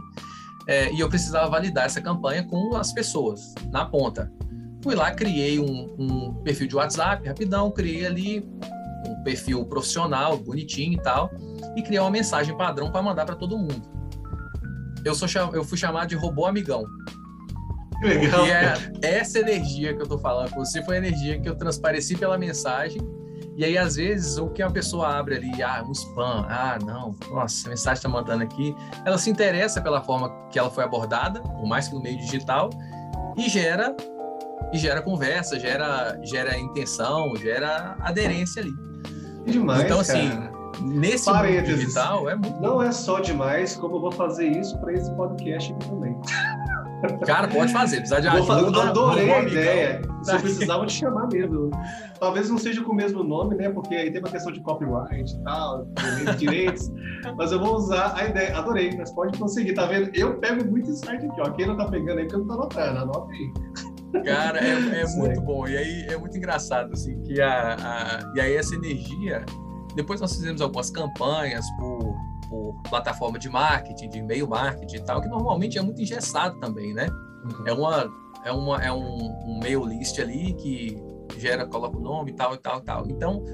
é, 0.66 0.92
e 0.92 1.00
eu 1.00 1.08
precisava 1.08 1.48
validar 1.48 1.86
essa 1.86 2.00
campanha 2.00 2.42
com 2.44 2.74
as 2.76 2.92
pessoas 2.92 3.54
na 3.70 3.84
ponta. 3.84 4.30
Fui 4.82 4.94
lá, 4.94 5.10
criei 5.12 5.58
um, 5.58 5.94
um 5.98 6.34
perfil 6.42 6.66
de 6.66 6.76
WhatsApp 6.76 7.26
rapidão, 7.26 7.70
criei 7.70 8.06
ali 8.06 8.48
um 9.08 9.22
perfil 9.22 9.64
profissional, 9.64 10.36
bonitinho 10.36 10.94
e 10.94 11.02
tal, 11.02 11.30
e 11.76 11.82
criei 11.82 12.00
uma 12.00 12.10
mensagem 12.10 12.56
padrão 12.56 12.90
para 12.90 13.02
mandar 13.02 13.24
para 13.24 13.36
todo 13.36 13.56
mundo. 13.56 13.82
eu, 15.04 15.14
sou, 15.14 15.28
eu 15.52 15.64
fui 15.64 15.78
chamado 15.78 16.08
de 16.08 16.16
robô 16.16 16.46
amigão. 16.46 16.84
Legal. 18.02 18.46
E 18.46 18.50
é, 18.50 18.74
essa 19.02 19.38
energia 19.38 19.94
que 19.94 20.02
eu 20.02 20.06
tô 20.06 20.18
falando 20.18 20.50
com 20.50 20.64
você 20.64 20.82
foi 20.82 20.96
a 20.96 20.98
energia 20.98 21.40
que 21.40 21.48
eu 21.48 21.56
transpareci 21.56 22.16
pela 22.16 22.36
mensagem. 22.36 23.00
E 23.56 23.64
aí, 23.64 23.78
às 23.78 23.96
vezes, 23.96 24.36
o 24.36 24.50
que 24.50 24.62
a 24.62 24.70
pessoa 24.70 25.16
abre 25.16 25.36
ali, 25.36 25.62
ah, 25.62 25.82
um 25.86 25.92
spam, 25.92 26.46
ah, 26.46 26.78
não, 26.84 27.14
nossa, 27.30 27.66
a 27.66 27.70
mensagem 27.70 27.96
está 27.96 28.08
mandando 28.08 28.44
aqui, 28.44 28.74
ela 29.04 29.16
se 29.16 29.30
interessa 29.30 29.80
pela 29.80 30.02
forma 30.02 30.30
que 30.50 30.58
ela 30.58 30.70
foi 30.70 30.84
abordada, 30.84 31.40
por 31.40 31.66
mais 31.66 31.88
que 31.88 31.94
no 31.94 32.02
meio 32.02 32.18
digital, 32.18 32.68
e 33.34 33.48
gera 33.48 33.96
e 34.72 34.78
gera 34.78 35.00
conversa, 35.00 35.58
gera, 35.58 36.18
gera 36.22 36.58
intenção, 36.58 37.34
gera 37.36 37.96
aderência 38.00 38.60
ali. 38.60 38.72
Demais, 39.46 39.84
então, 39.84 40.00
assim, 40.00 40.28
cara. 40.28 40.52
nesse 40.82 41.24
Parênteses. 41.24 41.80
digital 41.80 42.28
é 42.28 42.34
muito. 42.34 42.60
Não 42.60 42.82
é 42.82 42.90
só 42.92 43.20
demais, 43.20 43.76
como 43.76 43.96
eu 43.96 44.00
vou 44.00 44.12
fazer 44.12 44.48
isso 44.48 44.78
para 44.80 44.92
esse 44.92 45.10
podcast 45.14 45.72
aqui 45.72 45.88
também. 45.88 46.14
Cara, 47.26 47.46
pode 47.48 47.72
fazer, 47.72 47.96
precisar 47.98 48.20
de 48.20 48.28
Vou 48.28 48.52
ajuda. 48.52 48.82
adorei 48.84 49.28
robô 49.28 49.38
a 49.40 49.42
ideia. 49.50 50.02
Se 50.22 50.32
eu 50.34 50.40
precisava 50.40 50.86
te 50.86 50.94
chamar 50.94 51.28
mesmo. 51.28 51.70
Talvez 52.18 52.48
não 52.48 52.56
seja 52.58 52.82
com 52.82 52.92
o 52.92 52.94
mesmo 52.94 53.22
nome, 53.22 53.54
né? 53.54 53.68
Porque 53.68 53.94
aí 53.94 54.10
tem 54.10 54.20
uma 54.20 54.30
questão 54.30 54.50
de 54.50 54.60
copyright 54.60 55.30
e 55.34 55.42
tal, 55.44 55.86
direitos. 56.38 56.90
Mas 57.36 57.52
eu 57.52 57.60
vou 57.60 57.76
usar 57.76 58.14
a 58.16 58.24
ideia. 58.26 58.56
Adorei, 58.56 58.96
mas 58.96 59.10
pode 59.12 59.36
conseguir, 59.38 59.74
tá 59.74 59.84
vendo? 59.86 60.10
Eu 60.14 60.38
pego 60.38 60.64
muito 60.70 60.88
insight 60.90 61.26
aqui, 61.26 61.40
ó. 61.40 61.50
Quem 61.50 61.66
não 61.66 61.76
tá 61.76 61.86
pegando 61.86 62.18
aí, 62.18 62.24
porque 62.24 62.36
eu 62.36 62.38
não 62.40 62.46
tô 62.46 62.52
anotando, 62.54 62.98
anota 63.00 63.28
aí. 63.32 64.22
Cara, 64.22 64.58
é, 64.64 65.02
é 65.02 65.06
muito 65.16 65.40
bom. 65.40 65.66
E 65.66 65.76
aí 65.76 66.06
é 66.08 66.16
muito 66.16 66.36
engraçado, 66.36 66.92
assim, 66.92 67.20
que 67.22 67.40
a, 67.40 67.74
a- 67.74 68.32
E 68.36 68.40
aí 68.40 68.54
essa 68.56 68.74
energia. 68.74 69.44
Depois 69.96 70.20
nós 70.20 70.34
fizemos 70.34 70.60
algumas 70.60 70.90
campanhas 70.90 71.64
por, 71.78 72.05
por 72.48 72.80
plataforma 72.88 73.38
de 73.38 73.48
marketing, 73.48 74.08
de 74.08 74.18
e-mail 74.18 74.48
marketing 74.48 74.96
e 74.96 75.04
tal, 75.04 75.20
que 75.20 75.28
normalmente 75.28 75.78
é 75.78 75.82
muito 75.82 76.00
engessado 76.00 76.58
também, 76.60 76.92
né? 76.94 77.08
É 77.66 77.72
uma. 77.72 78.10
É, 78.44 78.52
uma, 78.52 78.80
é 78.80 78.92
um, 78.92 79.32
um 79.44 79.58
mail 79.60 79.84
list 79.84 80.20
ali 80.20 80.54
que 80.54 81.02
gera, 81.36 81.66
coloca 81.66 81.96
o 81.96 82.00
nome 82.00 82.30
e 82.30 82.34
tal 82.34 82.54
e 82.54 82.58
tal 82.58 82.78
e 82.78 82.82
tal. 82.82 83.06
Então, 83.08 83.44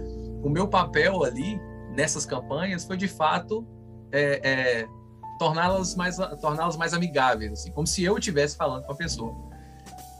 o 0.45 0.51
meu 0.51 0.69
papel 0.69 1.25
ali 1.25 1.59
nessas 1.97 2.27
campanhas 2.27 2.85
foi 2.85 2.99
de 2.99 3.09
fato 3.09 3.67
é, 4.11 4.41
é, 4.83 4.89
torná-las 5.39 5.95
mais 5.95 6.17
torná-las 6.41 6.77
mais 6.77 6.93
amigáveis, 6.93 7.53
assim, 7.53 7.73
como 7.73 7.87
se 7.87 8.05
eu 8.05 8.19
estivesse 8.19 8.57
falando 8.57 8.85
com 8.85 8.93
a 8.93 8.97
pessoa. 8.97 9.35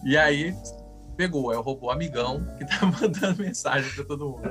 E 0.05 0.17
aí 0.17 0.55
pegou, 1.23 1.53
é 1.53 1.57
o 1.57 1.61
robô 1.61 1.89
amigão 1.91 2.45
que 2.59 2.65
tá 2.67 2.85
mandando 3.01 3.43
mensagem 3.43 3.93
para 3.95 4.05
todo 4.05 4.31
mundo. 4.31 4.43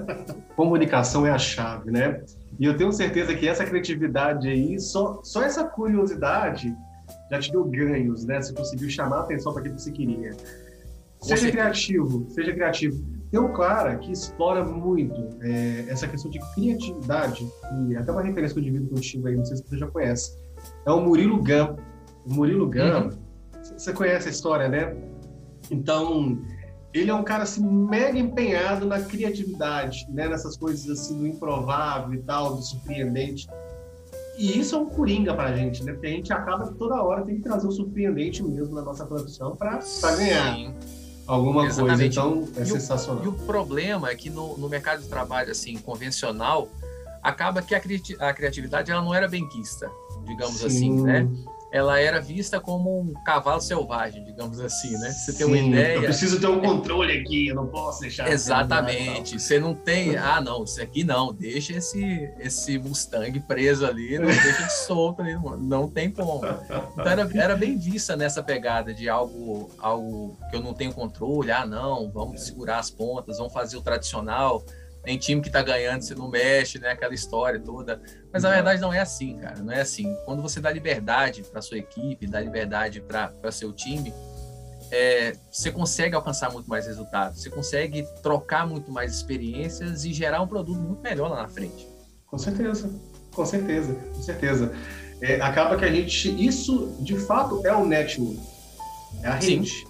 Comunicação 0.55 1.25
é 1.27 1.31
a 1.31 1.37
chave, 1.37 1.91
né? 1.91 2.23
E 2.57 2.65
eu 2.65 2.77
tenho 2.77 2.91
certeza 2.93 3.35
que 3.35 3.47
essa 3.47 3.65
criatividade 3.65 4.47
aí, 4.47 4.79
só, 4.79 5.19
só 5.21 5.41
essa 5.43 5.65
curiosidade 5.65 6.73
já 7.29 7.39
te 7.39 7.51
deu 7.51 7.65
ganhos, 7.65 8.25
né? 8.25 8.41
Você 8.41 8.53
conseguiu 8.53 8.89
chamar 8.89 9.17
a 9.17 9.19
atenção 9.21 9.51
para 9.51 9.61
aquilo 9.61 9.75
que 9.75 9.81
você 9.81 9.91
queria. 9.91 10.31
Seja 11.19 11.51
criativo, 11.51 12.25
seja 12.29 12.53
criativo. 12.53 13.03
Tem 13.29 13.39
um 13.39 13.51
cara 13.53 13.97
que 13.97 14.11
explora 14.11 14.63
muito 14.63 15.37
é, 15.41 15.85
essa 15.89 16.07
questão 16.07 16.31
de 16.31 16.39
criatividade, 16.53 17.45
e 17.89 17.97
até 17.97 18.11
uma 18.11 18.21
referência 18.21 18.53
que 18.53 18.59
eu 18.59 18.63
divido 18.63 18.87
contigo 18.87 19.27
aí, 19.27 19.35
não 19.35 19.45
sei 19.45 19.57
se 19.57 19.63
você 19.67 19.77
já 19.77 19.87
conhece. 19.87 20.37
É 20.85 20.91
o 20.91 21.01
Murilo 21.01 21.37
Gun. 21.37 21.75
O 22.25 22.33
Murilo 22.33 22.69
Gun, 22.69 23.09
você 23.61 23.93
conhece 23.93 24.29
a 24.29 24.31
história, 24.31 24.67
né? 24.67 24.95
Então, 25.69 26.41
ele 26.93 27.09
é 27.09 27.13
um 27.13 27.23
cara 27.23 27.43
assim 27.43 27.65
mega 27.65 28.17
empenhado 28.19 28.85
na 28.85 28.99
criatividade, 29.01 30.05
né? 30.09 30.27
Nessas 30.27 30.57
coisas 30.57 30.89
assim 30.89 31.17
do 31.17 31.27
improvável 31.27 32.13
e 32.13 32.21
tal, 32.23 32.55
do 32.55 32.61
surpreendente. 32.61 33.47
E 34.37 34.59
isso 34.59 34.75
é 34.75 34.77
um 34.79 34.85
coringa 34.87 35.33
pra 35.33 35.53
gente, 35.55 35.83
né? 35.83 35.93
Porque 35.93 36.07
a 36.07 36.09
gente 36.09 36.33
acaba 36.33 36.67
que 36.67 36.73
toda 36.77 37.01
hora 37.01 37.23
tem 37.23 37.35
que 37.35 37.41
trazer 37.43 37.67
o 37.67 37.71
surpreendente 37.71 38.43
mesmo 38.43 38.73
na 38.75 38.81
nossa 38.81 39.05
profissão 39.05 39.55
para 39.55 39.79
ganhar 40.17 40.55
Sim. 40.55 40.73
alguma 41.27 41.61
coisa. 41.61 41.81
Exatamente. 41.83 42.17
Então, 42.17 42.47
é 42.55 42.59
E 42.59 42.63
o- 42.63 42.65
sensacional. 42.65 43.23
E 43.23 43.27
o 43.27 43.33
problema 43.33 44.09
é 44.09 44.15
que 44.15 44.29
no, 44.29 44.57
no 44.57 44.67
mercado 44.67 45.01
de 45.01 45.07
trabalho 45.07 45.51
assim 45.51 45.77
convencional 45.77 46.67
acaba 47.21 47.61
que 47.61 47.75
a, 47.75 47.79
criati- 47.79 48.17
a 48.19 48.33
criatividade 48.33 48.91
ela 48.91 49.01
não 49.01 49.13
era 49.13 49.27
bem 49.27 49.47
quista, 49.47 49.89
digamos 50.25 50.57
Sim. 50.59 50.65
assim, 50.65 51.01
né? 51.03 51.27
Ela 51.71 51.99
era 51.99 52.19
vista 52.19 52.59
como 52.59 52.99
um 52.99 53.13
cavalo 53.23 53.61
selvagem, 53.61 54.23
digamos 54.25 54.59
assim, 54.59 54.91
né? 54.97 55.09
Você 55.11 55.33
tem 55.33 55.45
uma 55.45 55.55
Sim, 55.55 55.69
ideia. 55.69 55.95
Eu 55.95 56.03
preciso 56.03 56.39
ter 56.39 56.47
um 56.47 56.59
controle 56.59 57.19
aqui, 57.19 57.47
eu 57.47 57.55
não 57.55 57.67
posso 57.67 58.01
deixar. 58.01 58.29
Exatamente. 58.29 59.39
Você 59.39 59.59
não 59.59 59.73
tem, 59.73 60.17
ah, 60.17 60.41
não, 60.41 60.63
isso 60.65 60.81
aqui 60.81 61.03
não, 61.03 61.33
deixa 61.33 61.73
esse 61.73 62.29
esse 62.39 62.77
Mustang 62.77 63.39
preso 63.41 63.85
ali, 63.85 64.19
não 64.19 64.27
deixa 64.27 64.63
de 64.63 64.73
solto 64.73 65.21
ali, 65.21 65.33
não, 65.33 65.57
não 65.57 65.89
tem 65.89 66.11
como. 66.11 66.41
Então 66.45 67.05
era, 67.05 67.29
era 67.33 67.55
bem 67.55 67.77
vista 67.77 68.15
nessa 68.15 68.43
pegada 68.43 68.93
de 68.93 69.07
algo, 69.07 69.69
algo 69.77 70.37
que 70.49 70.55
eu 70.57 70.61
não 70.61 70.73
tenho 70.73 70.93
controle, 70.93 71.51
ah, 71.51 71.65
não, 71.65 72.11
vamos 72.11 72.41
segurar 72.41 72.79
as 72.79 72.89
pontas, 72.89 73.37
vamos 73.37 73.53
fazer 73.53 73.77
o 73.77 73.81
tradicional. 73.81 74.63
Tem 75.03 75.17
time 75.17 75.41
que 75.41 75.49
tá 75.49 75.63
ganhando, 75.63 76.01
você 76.01 76.13
não 76.13 76.29
mexe, 76.29 76.77
né? 76.79 76.91
Aquela 76.91 77.13
história 77.13 77.59
toda. 77.59 78.01
Mas 78.31 78.45
a 78.45 78.49
Exato. 78.49 78.53
verdade 78.55 78.81
não 78.81 78.93
é 78.93 78.99
assim, 78.99 79.37
cara. 79.37 79.59
Não 79.59 79.73
é 79.73 79.81
assim. 79.81 80.15
Quando 80.25 80.41
você 80.41 80.59
dá 80.59 80.71
liberdade 80.71 81.43
para 81.43 81.61
sua 81.61 81.77
equipe, 81.77 82.27
dá 82.27 82.39
liberdade 82.39 83.01
para 83.01 83.51
seu 83.51 83.73
time, 83.73 84.13
é, 84.91 85.33
você 85.49 85.71
consegue 85.71 86.15
alcançar 86.15 86.51
muito 86.51 86.69
mais 86.69 86.85
resultados. 86.85 87.41
Você 87.41 87.49
consegue 87.49 88.05
trocar 88.21 88.67
muito 88.67 88.91
mais 88.91 89.13
experiências 89.13 90.05
e 90.05 90.13
gerar 90.13 90.41
um 90.41 90.47
produto 90.47 90.79
muito 90.79 91.01
melhor 91.01 91.29
lá 91.29 91.43
na 91.43 91.47
frente. 91.47 91.87
Com 92.27 92.37
certeza, 92.37 92.89
com 93.33 93.45
certeza, 93.45 93.93
com 93.93 94.21
certeza. 94.21 94.73
É, 95.21 95.39
acaba 95.41 95.77
que 95.77 95.85
a 95.85 95.91
gente. 95.91 96.45
Isso, 96.45 96.95
de 96.99 97.17
fato, 97.17 97.65
é 97.65 97.73
o 97.73 97.85
network. 97.85 98.39
É 99.23 99.27
a 99.27 99.35
rede. 99.35 99.85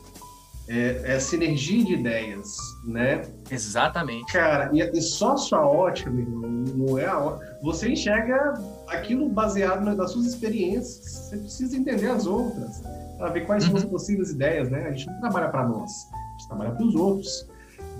É, 0.68 1.02
é 1.06 1.14
a 1.16 1.20
sinergia 1.20 1.84
de 1.84 1.94
ideias, 1.94 2.48
né? 2.86 3.24
Exatamente. 3.52 4.32
Cara, 4.32 4.70
e, 4.74 5.02
só 5.02 5.34
a 5.34 5.38
sua 5.38 5.68
ótica, 5.68 6.10
meu 6.10 6.22
irmão, 6.26 6.50
não 6.50 6.98
é 6.98 7.06
a 7.06 7.20
ótica. 7.20 7.58
Você 7.62 7.90
enxerga 7.90 8.54
aquilo 8.88 9.28
baseado 9.30 9.84
nas 9.84 10.12
suas 10.12 10.26
experiências. 10.26 11.06
Você 11.06 11.38
precisa 11.38 11.78
entender 11.78 12.08
as 12.08 12.26
outras, 12.26 12.82
para 13.18 13.30
ver 13.30 13.46
quais 13.46 13.64
são 13.66 13.76
as 13.76 13.84
Uhum. 13.84 13.90
possíveis 13.90 14.32
ideias, 14.32 14.70
né? 14.70 14.88
A 14.88 14.92
gente 14.92 15.08
não 15.08 15.20
trabalha 15.20 15.50
para 15.50 15.68
nós, 15.68 15.92
a 15.92 16.32
gente 16.38 16.48
trabalha 16.48 16.72
para 16.72 16.86
os 16.86 16.96
outros. 16.96 17.48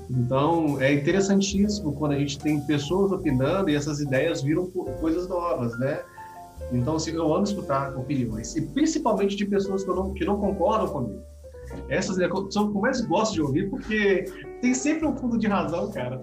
Então, 0.10 0.82
é 0.82 0.94
interessantíssimo 0.94 1.94
quando 1.94 2.14
a 2.14 2.18
gente 2.20 2.38
tem 2.40 2.60
pessoas 2.62 3.12
opinando 3.12 3.70
e 3.70 3.76
essas 3.76 4.00
ideias 4.02 4.42
viram 4.42 4.66
co- 4.70 4.86
coisas 5.00 5.28
novas, 5.28 5.78
né? 5.80 6.02
Então, 6.72 6.96
assim, 6.96 7.12
eu 7.12 7.34
amo 7.34 7.44
escutar 7.44 7.96
opiniões, 7.98 8.56
e 8.56 8.62
principalmente 8.62 9.36
de 9.36 9.46
pessoas 9.46 9.84
que, 9.84 9.90
não, 9.90 10.14
que 10.14 10.24
não 10.26 10.38
concordam 10.40 10.88
comigo. 10.88 11.22
Essas 11.90 12.18
né, 12.18 12.28
são 12.50 12.66
o 12.66 12.72
que 12.72 12.78
eu 12.78 12.82
mais 12.82 13.02
gosto 13.02 13.34
de 13.34 13.42
ouvir, 13.42 13.70
porque 13.70 14.26
tem 14.62 14.74
sempre 14.74 15.06
um 15.08 15.16
fundo 15.16 15.38
de 15.38 15.48
razão, 15.48 15.92
cara. 15.92 16.22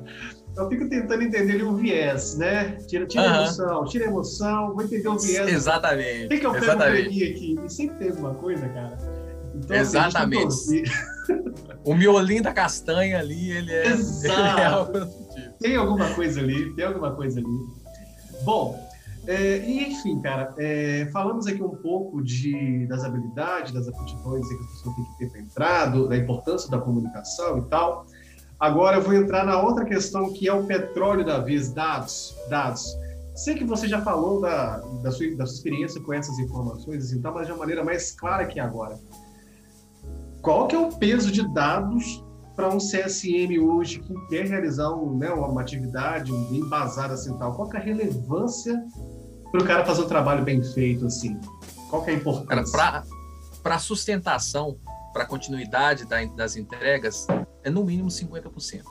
Eu 0.57 0.69
fico 0.69 0.89
tentando 0.89 1.23
entender 1.23 1.53
ali 1.55 1.63
o 1.63 1.75
viés, 1.77 2.37
né? 2.37 2.73
Tira, 2.89 3.07
tira 3.07 3.23
a 3.23 3.27
Aham. 3.27 3.43
emoção, 3.45 3.85
tira 3.85 4.05
emoção, 4.07 4.75
vou 4.75 4.83
entender 4.85 5.09
o 5.09 5.19
viés. 5.19 5.49
Exatamente. 5.49 6.27
O 6.27 6.29
que, 6.29 6.39
que 6.39 6.47
eu 6.47 6.53
pego 6.53 6.65
Exatamente. 6.65 7.25
aqui? 7.25 7.61
E 7.65 7.69
sempre 7.71 7.97
tem 7.99 8.11
alguma 8.11 8.35
coisa, 8.35 8.69
cara. 8.69 8.99
Então, 9.55 9.77
Exatamente. 9.77 10.47
Assim, 10.47 10.83
a 10.83 10.85
gente 10.85 10.91
tem 11.29 11.43
que 11.43 11.51
torcer. 11.51 11.79
O 11.85 11.95
miolinho 11.95 12.43
da 12.43 12.53
castanha 12.53 13.19
ali, 13.19 13.51
ele 13.51 13.73
é, 13.73 13.87
Exato. 13.89 14.33
ele 14.51 14.61
é 14.61 14.65
algo 14.67 14.93
produtivo. 14.93 15.55
tem 15.61 15.77
alguma 15.77 16.15
coisa 16.15 16.41
ali, 16.41 16.75
tem 16.75 16.85
alguma 16.85 17.15
coisa 17.15 17.39
ali. 17.39 17.49
Bom, 18.45 18.89
é, 19.27 19.59
enfim, 19.59 20.21
cara, 20.21 20.55
é, 20.59 21.09
falamos 21.13 21.47
aqui 21.47 21.63
um 21.63 21.77
pouco 21.77 22.23
de, 22.23 22.87
das 22.89 23.05
habilidades, 23.05 23.73
das 23.73 23.87
aptidões 23.89 24.47
que 24.49 24.55
a 24.55 24.59
pessoa 24.59 24.95
tem 24.97 25.05
que 25.05 25.19
ter 25.19 25.31
para 25.31 25.41
entrar, 25.41 25.87
do- 25.87 26.09
da 26.09 26.17
importância 26.17 26.71
da 26.71 26.79
comunicação 26.79 27.59
e 27.59 27.63
tal. 27.69 28.07
Agora 28.59 28.97
eu 28.97 29.03
vou 29.03 29.15
entrar 29.15 29.45
na 29.45 29.61
outra 29.61 29.85
questão 29.85 30.33
que 30.33 30.49
é 30.49 30.53
o 30.53 30.65
petróleo 30.65 31.25
da 31.25 31.39
vez, 31.39 31.73
dados. 31.73 32.35
Dados. 32.49 32.85
Sei 33.37 33.55
que 33.55 33.65
você 33.65 33.87
já 33.87 34.03
falou 34.03 34.41
da, 34.41 34.79
da, 35.03 35.13
sua, 35.13 35.31
da 35.37 35.47
sua 35.47 35.55
experiência 35.55 36.01
com 36.03 36.13
essas 36.13 36.37
informações 36.41 37.13
e 37.13 37.21
tal, 37.21 37.33
mas 37.35 37.47
de 37.47 37.53
uma 37.53 37.59
maneira 37.61 37.85
mais 37.85 38.11
clara 38.11 38.47
que 38.47 38.59
agora. 38.59 38.99
Qual 40.43 40.67
que 40.67 40.75
é 40.75 40.79
o 40.79 40.89
peso 40.93 41.31
de 41.31 41.47
dados 41.55 42.25
para 42.57 42.69
um 42.69 42.79
CSM 42.79 43.57
hoje 43.61 44.01
que 44.01 44.13
quer 44.29 44.47
realizar 44.47 44.91
um, 44.93 45.17
né, 45.17 45.31
uma 45.31 45.61
atividade 45.61 46.33
embasada 46.33 47.15
assim 47.15 47.37
tal? 47.39 47.55
Qual 47.55 47.69
que 47.69 47.77
é 47.77 47.81
a 47.81 47.83
relevância 47.83 48.85
para 49.53 49.63
o 49.63 49.65
cara 49.65 49.85
fazer 49.85 50.03
um 50.03 50.09
trabalho 50.09 50.43
bem 50.45 50.61
feito 50.63 51.07
assim? 51.07 51.39
Qual 51.89 52.03
que 52.03 52.11
é 52.11 52.15
a 52.15 52.17
importância? 52.17 53.05
para 53.63 53.79
sustentação, 53.79 54.79
para 55.13 55.27
continuidade 55.27 56.05
da- 56.07 56.25
das 56.25 56.57
entregas, 56.57 57.27
é 57.69 57.71
no 57.71 57.85
mínimo 57.85 58.09
50%. 58.09 58.83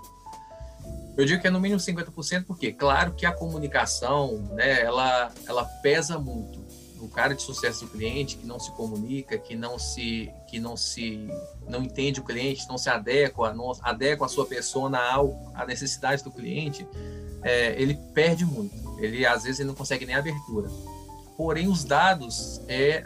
Eu 1.17 1.25
digo 1.25 1.41
que 1.41 1.47
é 1.47 1.49
no 1.49 1.59
mínimo 1.59 1.79
50% 1.79 2.45
porque, 2.45 2.71
claro 2.71 3.13
que 3.13 3.25
a 3.25 3.31
comunicação, 3.31 4.37
né, 4.51 4.81
ela, 4.81 5.31
ela 5.47 5.65
pesa 5.65 6.19
muito. 6.19 6.65
O 7.01 7.07
cara 7.09 7.33
de 7.33 7.41
sucesso 7.41 7.85
do 7.85 7.91
cliente 7.91 8.37
que 8.37 8.45
não 8.45 8.59
se 8.59 8.71
comunica, 8.71 9.37
que 9.37 9.55
não 9.55 9.77
se, 9.77 10.31
que 10.47 10.59
não 10.59 10.77
se, 10.77 11.27
não 11.67 11.83
entende 11.83 12.19
o 12.19 12.23
cliente, 12.23 12.67
não 12.67 12.77
se 12.77 12.89
adequa, 12.89 13.53
não 13.53 13.71
adequa 13.81 14.25
a 14.25 14.29
sua 14.29 14.45
persona 14.45 14.99
ao, 14.99 15.51
à 15.55 15.65
necessidade 15.65 16.23
do 16.23 16.31
cliente, 16.31 16.87
é, 17.43 17.79
ele 17.79 17.99
perde 18.13 18.45
muito. 18.45 18.75
Ele 18.99 19.25
às 19.25 19.43
vezes 19.43 19.59
ele 19.59 19.67
não 19.67 19.75
consegue 19.75 20.05
nem 20.05 20.15
abertura. 20.15 20.69
Porém, 21.35 21.67
os 21.67 21.83
dados 21.83 22.61
é 22.67 23.05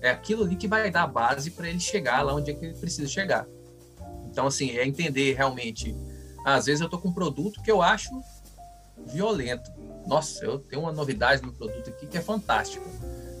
É 0.00 0.10
aquilo 0.10 0.44
ali 0.44 0.56
que 0.56 0.68
vai 0.68 0.90
dar 0.90 1.06
base 1.06 1.50
para 1.50 1.68
ele 1.68 1.80
chegar 1.80 2.22
lá 2.22 2.34
onde 2.34 2.50
é 2.50 2.54
que 2.54 2.64
ele 2.64 2.78
precisa 2.78 3.08
chegar. 3.08 3.46
Então, 4.38 4.46
assim, 4.46 4.70
é 4.76 4.86
entender 4.86 5.34
realmente. 5.34 5.96
Às 6.44 6.66
vezes 6.66 6.80
eu 6.80 6.88
tô 6.88 6.96
com 6.96 7.08
um 7.08 7.12
produto 7.12 7.60
que 7.60 7.68
eu 7.68 7.82
acho 7.82 8.08
violento. 9.04 9.68
Nossa, 10.06 10.44
eu 10.44 10.60
tenho 10.60 10.82
uma 10.82 10.92
novidade 10.92 11.42
no 11.42 11.52
produto 11.52 11.90
aqui 11.90 12.06
que 12.06 12.16
é 12.16 12.20
fantástica. 12.20 12.86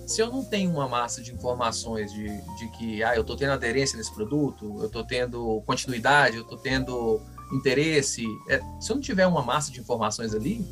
Se 0.08 0.20
eu 0.20 0.28
não 0.28 0.44
tenho 0.44 0.72
uma 0.72 0.88
massa 0.88 1.22
de 1.22 1.32
informações 1.32 2.12
de, 2.12 2.26
de 2.56 2.68
que 2.70 3.04
ah, 3.04 3.14
eu 3.14 3.20
estou 3.20 3.36
tendo 3.36 3.52
aderência 3.52 3.96
nesse 3.96 4.12
produto, 4.12 4.78
eu 4.80 4.86
estou 4.86 5.04
tendo 5.04 5.62
continuidade, 5.64 6.36
eu 6.36 6.42
estou 6.42 6.58
tendo 6.58 7.20
interesse, 7.52 8.26
é, 8.48 8.60
se 8.80 8.90
eu 8.90 8.96
não 8.96 9.00
tiver 9.00 9.26
uma 9.28 9.42
massa 9.42 9.70
de 9.70 9.78
informações 9.78 10.34
ali, 10.34 10.66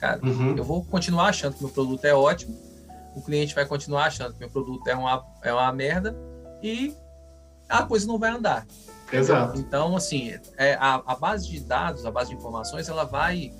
cara, 0.00 0.20
uhum. 0.26 0.56
eu 0.56 0.64
vou 0.64 0.84
continuar 0.84 1.26
achando 1.26 1.54
que 1.54 1.62
meu 1.62 1.72
produto 1.72 2.04
é 2.04 2.12
ótimo, 2.12 2.58
o 3.14 3.22
cliente 3.22 3.54
vai 3.54 3.64
continuar 3.64 4.06
achando 4.06 4.32
que 4.32 4.40
meu 4.40 4.50
produto 4.50 4.88
é 4.88 4.96
uma, 4.96 5.24
é 5.44 5.52
uma 5.52 5.72
merda 5.72 6.16
e 6.60 6.92
a 7.68 7.84
coisa 7.84 8.08
não 8.08 8.18
vai 8.18 8.30
andar. 8.30 8.66
Exato. 9.12 9.58
Então, 9.58 9.96
assim, 9.96 10.34
é, 10.56 10.74
a, 10.74 11.02
a 11.06 11.14
base 11.14 11.48
de 11.48 11.60
dados, 11.60 12.04
a 12.04 12.10
base 12.10 12.30
de 12.30 12.36
informações, 12.36 12.88
ela 12.88 13.04
vai 13.04 13.52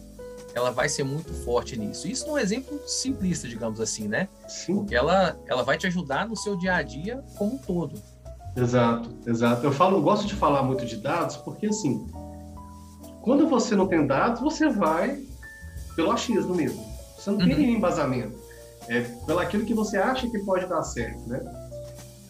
ela 0.55 0.71
vai 0.71 0.89
ser 0.89 1.05
muito 1.05 1.35
forte 1.45 1.79
nisso. 1.79 2.09
Isso 2.09 2.27
num 2.27 2.39
exemplo 2.39 2.81
simplista, 2.87 3.47
digamos 3.47 3.79
assim, 3.79 4.09
né? 4.09 4.27
Sim. 4.49 4.77
Porque 4.77 4.95
ela, 4.95 5.39
ela 5.47 5.63
vai 5.63 5.77
te 5.77 5.87
ajudar 5.87 6.27
no 6.27 6.35
seu 6.35 6.57
dia 6.57 6.77
a 6.77 6.83
dia 6.83 7.23
como 7.37 7.57
um 7.57 7.59
todo. 7.59 8.01
Exato, 8.57 9.11
exato. 9.27 9.67
Eu 9.67 9.71
falo, 9.71 9.99
eu 9.99 10.03
gosto 10.03 10.27
de 10.27 10.35
falar 10.35 10.63
muito 10.63 10.87
de 10.87 10.97
dados 10.97 11.37
porque 11.37 11.67
assim, 11.67 12.07
quando 13.21 13.47
você 13.47 13.77
não 13.77 13.87
tem 13.87 14.07
dados, 14.07 14.41
você 14.41 14.71
vai 14.71 15.23
pelo 15.95 16.11
achismo 16.11 16.55
mesmo. 16.55 16.83
Você 17.19 17.31
não 17.31 17.39
uhum. 17.39 17.45
tem 17.45 17.57
nenhum 17.59 17.77
embasamento. 17.77 18.39
É 18.89 19.01
pelo 19.27 19.41
aquilo 19.41 19.67
que 19.67 19.75
você 19.75 19.99
acha 19.99 20.27
que 20.27 20.39
pode 20.39 20.67
dar 20.67 20.83
certo, 20.83 21.21
né? 21.29 21.39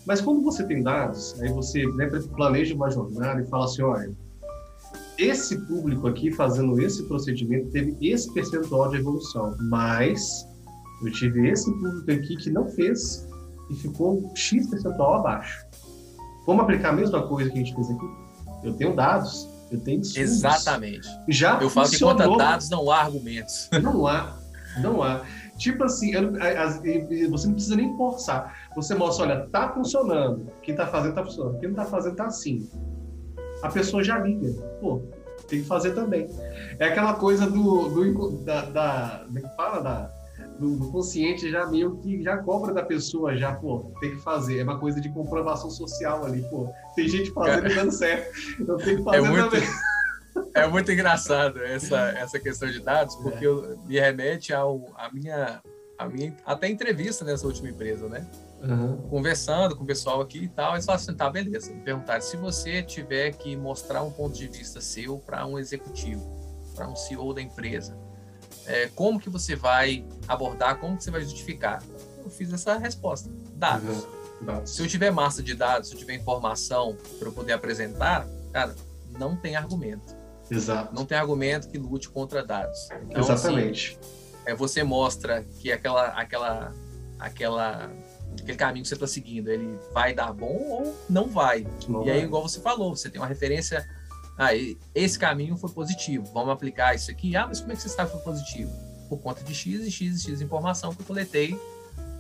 Mas 0.07 0.21
quando 0.21 0.43
você 0.43 0.65
tem 0.65 0.83
dados, 0.83 1.39
aí 1.41 1.53
você 1.53 1.85
né, 1.95 2.07
planeja 2.37 2.75
uma 2.75 2.89
jornada 2.91 3.41
e 3.41 3.47
fala 3.47 3.65
assim, 3.65 3.83
olha, 3.83 4.11
esse 5.19 5.57
público 5.67 6.07
aqui 6.07 6.31
fazendo 6.31 6.81
esse 6.81 7.03
procedimento 7.05 7.71
teve 7.71 7.97
esse 8.01 8.33
percentual 8.33 8.91
de 8.91 8.99
evolução, 8.99 9.57
mas 9.69 10.47
eu 11.03 11.11
tive 11.13 11.49
esse 11.49 11.71
público 11.73 12.11
aqui 12.11 12.37
que 12.37 12.51
não 12.51 12.69
fez 12.69 13.27
e 13.71 13.75
ficou 13.75 14.31
X 14.37 14.69
percentual 14.69 15.15
abaixo. 15.15 15.67
Vamos 16.47 16.63
aplicar 16.63 16.91
a 16.91 16.93
mesma 16.93 17.27
coisa 17.27 17.51
que 17.51 17.59
a 17.59 17.63
gente 17.63 17.75
fez 17.75 17.91
aqui? 17.91 18.07
Eu 18.63 18.75
tenho 18.75 18.95
dados, 18.95 19.49
eu 19.73 19.81
tenho 19.81 20.01
estudos. 20.01 20.31
Exatamente. 20.31 21.09
Já 21.29 21.61
eu 21.61 21.69
falo 21.69 21.89
funcionou. 21.89 22.17
que 22.17 22.23
conta 22.23 22.39
dados 22.39 22.71
não 22.71 22.91
há 22.91 23.01
argumentos. 23.01 23.69
Não 23.83 24.07
há, 24.07 24.39
não 24.81 25.03
há. 25.03 25.23
Tipo 25.59 25.85
assim, 25.85 26.13
eu, 26.13 26.33
você 27.31 27.47
não 27.47 27.55
precisa 27.55 27.77
nem 27.77 27.97
forçar. 27.97 28.66
Você 28.77 28.95
mostra, 28.95 29.25
olha, 29.25 29.47
tá 29.49 29.73
funcionando. 29.73 30.53
Quem 30.63 30.77
tá 30.77 30.87
fazendo 30.87 31.15
tá 31.15 31.25
funcionando. 31.25 31.59
Quem 31.59 31.71
não 31.71 31.77
tá 31.77 31.85
fazendo 31.87 32.15
tá 32.15 32.27
assim 32.27 32.69
a 33.63 33.69
pessoa 33.69 34.03
já 34.03 34.19
liga. 34.19 34.53
Pô, 34.81 35.03
tem 35.49 35.61
que 35.63 35.67
fazer 35.67 35.95
também. 35.95 36.29
É 36.79 36.87
aquela 36.87 37.15
coisa 37.15 37.49
do, 37.49 37.89
do 37.89 38.31
da, 38.45 38.63
da, 38.63 39.27
é 39.35 39.41
que 39.41 39.57
fala? 39.57 39.81
Da, 39.81 40.11
do, 40.59 40.77
do, 40.77 40.91
consciente 40.91 41.51
já 41.51 41.67
meio 41.67 41.97
que 41.99 42.23
já 42.23 42.39
cobra 42.39 42.73
da 42.73 42.83
pessoa, 42.83 43.37
já, 43.37 43.55
pô, 43.55 43.93
tem 44.01 44.13
que 44.13 44.23
fazer. 44.23 44.59
É 44.59 44.63
uma 44.63 44.79
coisa 44.79 45.01
de 45.01 45.09
comprovação 45.11 45.71
social 45.71 46.25
ali, 46.25 46.43
pô. 46.49 46.69
Tem 46.95 47.09
gente 47.09 47.31
fazendo 47.31 47.71
e 47.71 47.75
dando 47.75 47.93
certo. 47.93 48.31
Eu 48.61 48.77
tenho 48.79 48.99
que 48.99 49.05
fazer 49.05 49.17
é 49.19 49.21
muito, 49.21 49.51
também. 49.51 49.69
É 50.53 50.67
muito 50.67 50.93
engraçado 50.93 51.63
essa, 51.63 52.11
essa 52.11 52.39
questão 52.39 52.71
de 52.71 52.81
dados, 52.81 53.17
porque 53.17 53.47
é. 53.47 53.77
me 53.87 53.99
remete 53.99 54.53
ao, 54.53 54.85
a 54.95 55.11
minha, 55.11 55.63
a 55.99 56.07
minha 56.07 56.37
até 56.45 56.69
entrevista 56.69 57.25
nessa 57.25 57.47
última 57.47 57.71
empresa, 57.71 58.07
né? 58.07 58.27
Uhum. 58.63 58.97
conversando 59.09 59.77
com 59.77 59.85
o 59.85 59.87
pessoal 59.87 60.21
aqui 60.21 60.45
e 60.45 60.49
tal. 60.49 60.75
Eles 60.75 60.85
falaram 60.85 61.03
assim: 61.03 61.15
tá, 61.15 61.31
beleza. 61.31 61.73
Me 61.73 61.81
perguntaram 61.83 62.21
se 62.21 62.37
você 62.37 62.83
tiver 62.83 63.33
que 63.33 63.57
mostrar 63.57 64.03
um 64.03 64.11
ponto 64.11 64.37
de 64.37 64.49
vista 64.49 64.81
seu 64.81 65.19
para 65.19 65.47
um 65.47 65.59
executivo, 65.59 66.25
para 66.75 66.89
um 66.89 66.97
CEO 66.97 67.33
da 67.33 67.43
empresa, 67.43 67.97
é, 68.67 68.89
como 68.95 69.21
que 69.21 69.31
você 69.31 69.55
vai 69.55 70.07
abordar, 70.27 70.79
como 70.79 70.97
que 70.97 71.05
você 71.05 71.11
vai 71.11 71.23
justificar? 71.23 71.83
Eu 72.23 72.31
fiz 72.31 72.53
essa 72.53 72.77
resposta: 72.77 73.31
dados. 73.55 74.05
Uhum. 74.05 74.67
Se 74.67 74.83
eu 74.83 74.87
tiver 74.87 75.11
massa 75.11 75.43
de 75.43 75.55
dados, 75.55 75.89
se 75.89 75.95
eu 75.95 75.99
tiver 75.99 76.15
informação 76.15 76.97
para 77.19 77.29
eu 77.29 77.33
poder 77.33 77.53
apresentar, 77.53 78.27
cara, 78.53 78.75
não 79.19 79.35
tem 79.35 79.57
argumento. 79.57 80.15
Exato. 80.51 80.95
Não 80.95 81.05
tem 81.05 81.19
argumento 81.19 81.69
que 81.69 81.79
lute 81.79 82.09
contra 82.09 82.45
dados. 82.45 82.89
Então, 83.09 83.21
Exatamente. 83.21 83.99
Assim, 84.01 84.27
é, 84.47 84.55
você 84.55 84.85
mostra 84.85 85.43
que 85.59 85.73
aquela, 85.73 86.09
aquela, 86.09 86.73
aquela 87.19 87.91
aquele 88.43 88.59
caminho 88.59 88.83
que 88.83 88.89
você 88.89 88.95
está 88.95 89.07
seguindo, 89.07 89.49
ele 89.49 89.79
vai 89.93 90.15
dar 90.15 90.33
bom 90.33 90.57
ou 90.71 90.97
não 91.09 91.29
vai. 91.29 91.67
Não 91.89 92.03
e 92.03 92.07
vai. 92.07 92.19
aí, 92.19 92.25
igual 92.25 92.43
você 92.43 92.61
falou, 92.61 92.95
você 92.95 93.11
tem 93.11 93.21
uma 93.21 93.27
referência. 93.27 93.87
Ah, 94.39 94.51
esse 94.95 95.19
caminho 95.19 95.57
foi 95.57 95.71
positivo, 95.71 96.25
vamos 96.33 96.51
aplicar 96.51 96.95
isso 96.95 97.11
aqui. 97.11 97.35
Ah, 97.37 97.47
mas 97.47 97.61
como 97.61 97.73
é 97.73 97.77
que 97.77 97.83
você 97.83 97.89
sabe 97.89 98.11
que 98.11 98.17
foi 98.17 98.25
positivo? 98.25 98.71
Por 99.09 99.19
conta 99.19 99.43
de 99.43 99.55
X 99.55 99.81
e 99.83 99.91
X 99.91 100.17
e 100.17 100.31
X 100.31 100.41
informação 100.41 100.95
que 100.95 101.01
eu 101.01 101.07
coletei 101.07 101.59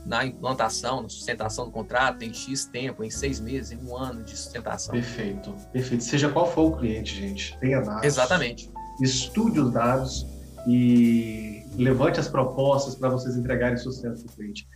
na 0.06 0.24
implantação, 0.24 1.02
na 1.02 1.08
sustentação 1.08 1.66
do 1.66 1.72
contrato, 1.72 2.22
em 2.22 2.32
X 2.32 2.64
tempo, 2.66 3.02
em 3.02 3.10
seis 3.10 3.40
meses, 3.40 3.72
em 3.72 3.84
um 3.84 3.96
ano 3.96 4.22
de 4.22 4.36
sustentação. 4.36 4.92
Perfeito, 4.92 5.52
perfeito. 5.72 6.04
Seja 6.04 6.28
qual 6.28 6.50
for 6.50 6.72
o 6.72 6.76
cliente, 6.76 7.14
gente, 7.14 7.58
tenha 7.58 7.80
dados. 7.80 8.04
Exatamente. 8.04 8.70
Estude 9.00 9.60
os 9.60 9.72
dados 9.72 10.24
e 10.66 11.64
levante 11.76 12.20
as 12.20 12.28
propostas 12.28 12.94
para 12.94 13.08
vocês 13.08 13.36
entregarem 13.36 13.76
sucesso 13.76 14.24
para 14.24 14.32
o 14.32 14.36
cliente. 14.36 14.68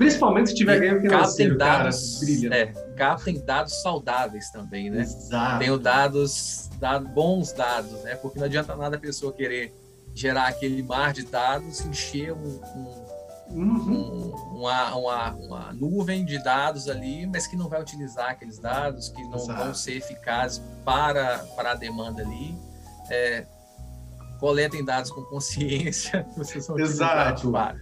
Principalmente 0.00 0.48
se 0.48 0.54
tiver 0.54 0.80
ganho 0.80 0.98
financeiro, 0.98 1.58
dados, 1.58 2.14
cara, 2.14 2.24
brilha. 2.24 2.54
É, 2.54 2.66
captem 2.96 3.38
dados 3.44 3.82
saudáveis 3.82 4.48
também, 4.50 4.88
né? 4.88 5.02
Exato. 5.02 5.58
Tenho 5.58 5.78
dados, 5.78 6.70
dados, 6.78 7.10
bons 7.10 7.52
dados, 7.52 8.02
né? 8.02 8.14
Porque 8.14 8.38
não 8.38 8.46
adianta 8.46 8.74
nada 8.74 8.96
a 8.96 8.98
pessoa 8.98 9.30
querer 9.30 9.74
gerar 10.14 10.48
aquele 10.48 10.82
mar 10.82 11.12
de 11.12 11.26
dados, 11.26 11.84
encher 11.84 12.32
um, 12.32 12.60
um, 13.50 13.62
uhum. 13.62 14.32
um, 14.54 14.58
uma, 14.60 14.94
uma, 14.94 15.32
uma, 15.34 15.72
nuvem 15.74 16.24
de 16.24 16.42
dados 16.42 16.88
ali, 16.88 17.26
mas 17.26 17.46
que 17.46 17.54
não 17.54 17.68
vai 17.68 17.82
utilizar 17.82 18.30
aqueles 18.30 18.58
dados, 18.58 19.10
que 19.10 19.22
não 19.24 19.36
Exato. 19.36 19.64
vão 19.64 19.74
ser 19.74 19.98
eficazes 19.98 20.62
para, 20.82 21.40
para 21.54 21.72
a 21.72 21.74
demanda 21.74 22.22
ali. 22.22 22.56
É, 23.10 23.44
coletem 24.38 24.82
dados 24.82 25.10
com 25.10 25.20
consciência, 25.24 26.26
vocês 26.34 26.66
vão 26.66 26.78
Exato. 26.78 27.50
Para 27.50 27.76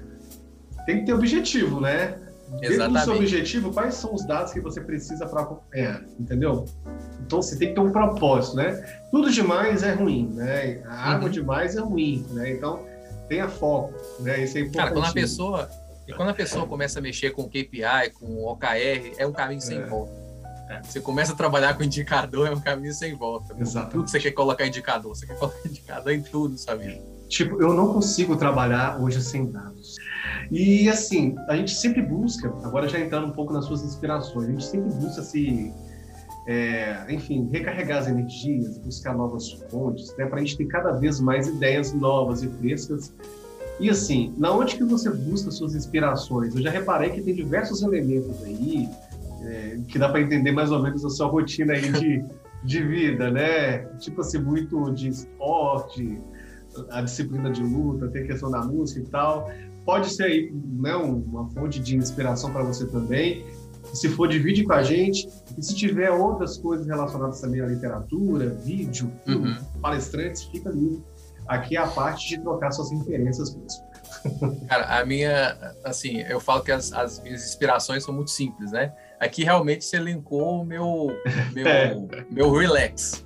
tem 0.89 1.01
que 1.01 1.05
ter 1.05 1.13
objetivo, 1.13 1.83
né? 1.83 2.19
Exatamente. 2.63 2.79
Dentro 2.79 2.93
do 2.93 3.01
seu 3.01 3.15
objetivo, 3.17 3.73
quais 3.75 3.95
são 3.95 4.15
os 4.15 4.27
dados 4.27 4.55
que 4.55 4.61
você 4.61 4.81
precisa 4.81 5.27
para 5.27 5.43
acompanhar, 5.43 6.03
entendeu? 6.19 6.65
Então 7.27 7.43
você 7.43 7.59
tem 7.59 7.69
que 7.69 7.75
ter 7.75 7.81
um 7.81 7.93
propósito, 7.93 8.57
né? 8.57 9.03
Tudo 9.11 9.31
demais 9.31 9.83
é 9.83 9.93
ruim, 9.93 10.31
né? 10.33 10.83
A 10.87 11.11
água 11.11 11.27
uhum. 11.27 11.31
demais 11.31 11.77
é 11.77 11.81
ruim, 11.81 12.27
né? 12.31 12.53
Então 12.53 12.87
tenha 13.29 13.51
foco, 13.51 13.93
né? 14.21 14.43
Isso 14.43 14.57
é 14.57 14.63
importante. 14.63 14.79
Cara, 14.79 14.93
quando 14.93 15.11
a 15.11 15.13
pessoa 15.13 15.71
e 16.07 16.13
quando 16.15 16.31
a 16.31 16.35
pessoa 16.35 16.67
começa 16.67 17.01
a 17.01 17.03
mexer 17.03 17.33
com 17.33 17.47
KPI, 17.47 18.13
com 18.19 18.47
OKR, 18.47 19.13
é 19.19 19.27
um 19.27 19.33
caminho 19.33 19.61
sem 19.61 19.77
é. 19.77 19.85
volta. 19.85 20.13
É. 20.71 20.83
Você 20.83 21.03
começa 21.03 21.35
a 21.35 21.37
trabalhar 21.37 21.77
com 21.77 21.83
indicador, 21.83 22.49
é 22.49 22.51
um 22.51 22.61
caminho 22.61 22.95
sem 22.95 23.15
volta. 23.15 23.55
Exato. 23.61 23.91
Tudo 23.91 24.09
você 24.09 24.19
quer 24.19 24.33
colocar 24.33 24.67
indicador, 24.67 25.15
você 25.15 25.27
quer 25.27 25.37
colocar 25.37 25.69
indicador 25.69 26.13
em 26.15 26.23
tudo, 26.23 26.57
sabe? 26.57 27.03
Tipo, 27.29 27.61
eu 27.61 27.75
não 27.75 27.93
consigo 27.93 28.37
trabalhar 28.37 28.99
hoje 28.99 29.21
sem 29.21 29.51
dados. 29.51 29.97
E 30.51 30.89
assim, 30.89 31.37
a 31.49 31.57
gente 31.57 31.75
sempre 31.75 32.01
busca, 32.01 32.49
agora 32.65 32.89
já 32.89 32.99
entrando 32.99 33.27
um 33.27 33.33
pouco 33.33 33.53
nas 33.53 33.67
suas 33.67 33.83
inspirações, 33.83 34.49
a 34.49 34.51
gente 34.51 34.65
sempre 34.65 34.91
busca 34.95 35.23
se, 35.23 35.73
é, 36.47 37.05
enfim, 37.11 37.49
recarregar 37.53 37.99
as 37.99 38.09
energias, 38.09 38.79
buscar 38.79 39.15
novas 39.15 39.53
fontes, 39.71 40.15
né, 40.17 40.25
para 40.25 40.39
a 40.39 40.41
gente 40.41 40.57
ter 40.57 40.67
cada 40.67 40.93
vez 40.93 41.21
mais 41.21 41.47
ideias 41.47 41.93
novas 41.93 42.43
e 42.43 42.49
frescas. 42.49 43.13
E 43.79 43.91
assim, 43.91 44.35
na 44.39 44.51
onde 44.51 44.77
que 44.77 44.85
você 44.85 45.11
busca 45.11 45.51
suas 45.51 45.75
inspirações? 45.75 46.55
Eu 46.57 46.63
já 46.63 46.71
reparei 46.71 47.11
que 47.11 47.21
tem 47.21 47.35
diversos 47.35 47.83
elementos 47.83 48.43
aí 48.43 48.89
é, 49.43 49.79
que 49.87 49.99
dá 49.99 50.09
para 50.09 50.21
entender 50.21 50.51
mais 50.51 50.73
ou 50.73 50.83
menos 50.83 51.05
a 51.05 51.11
sua 51.11 51.29
rotina 51.29 51.75
aí 51.75 51.93
de, 51.93 52.25
de 52.65 52.83
vida, 52.83 53.31
né? 53.31 53.81
Tipo 53.99 54.23
assim, 54.23 54.39
muito 54.39 54.91
de 54.93 55.09
esporte, 55.09 56.21
a 56.91 57.03
disciplina 57.03 57.53
de 57.53 57.63
luta, 57.63 58.09
tem 58.09 58.23
a 58.23 58.27
questão 58.27 58.51
da 58.51 58.63
música 58.63 59.01
e 59.01 59.05
tal 59.05 59.49
pode 59.89 60.11
ser 60.11 60.25
aí 60.25 60.53
né, 60.53 60.95
uma 60.97 61.49
fonte 61.49 61.81
de 61.81 61.97
inspiração 61.97 62.53
para 62.53 62.63
você 62.63 62.87
também. 62.87 63.47
Se 63.95 64.07
for, 64.11 64.29
divide 64.29 64.63
com 64.63 64.75
a 64.75 64.83
gente. 64.83 65.27
E 65.57 65.63
se 65.63 65.75
tiver 65.75 66.11
outras 66.11 66.59
coisas 66.59 66.87
relacionadas 66.87 67.41
também 67.41 67.63
à 67.63 67.67
literatura, 67.67 68.51
vídeo, 68.51 69.11
uhum. 69.27 69.57
palestrantes, 69.81 70.43
fica 70.43 70.69
livre. 70.69 71.03
Aqui 71.47 71.79
é 71.79 71.81
a 71.81 71.87
parte 71.87 72.29
de 72.29 72.43
trocar 72.43 72.71
suas 72.71 72.91
referências 72.91 73.57
mesmo. 73.57 74.59
Cara, 74.69 75.01
a 75.01 75.07
minha, 75.07 75.57
assim, 75.83 76.21
eu 76.21 76.39
falo 76.39 76.63
que 76.63 76.71
as, 76.71 76.93
as, 76.93 77.23
minhas 77.23 77.43
inspirações 77.47 78.05
são 78.05 78.13
muito 78.13 78.31
simples, 78.31 78.73
né? 78.73 78.93
Aqui 79.19 79.43
realmente 79.43 79.87
se 79.87 79.97
elencou 79.97 80.61
o 80.61 80.65
meu, 80.67 81.17
meu, 81.55 81.67
é. 81.67 82.07
meu 82.31 82.53
relax, 82.53 83.25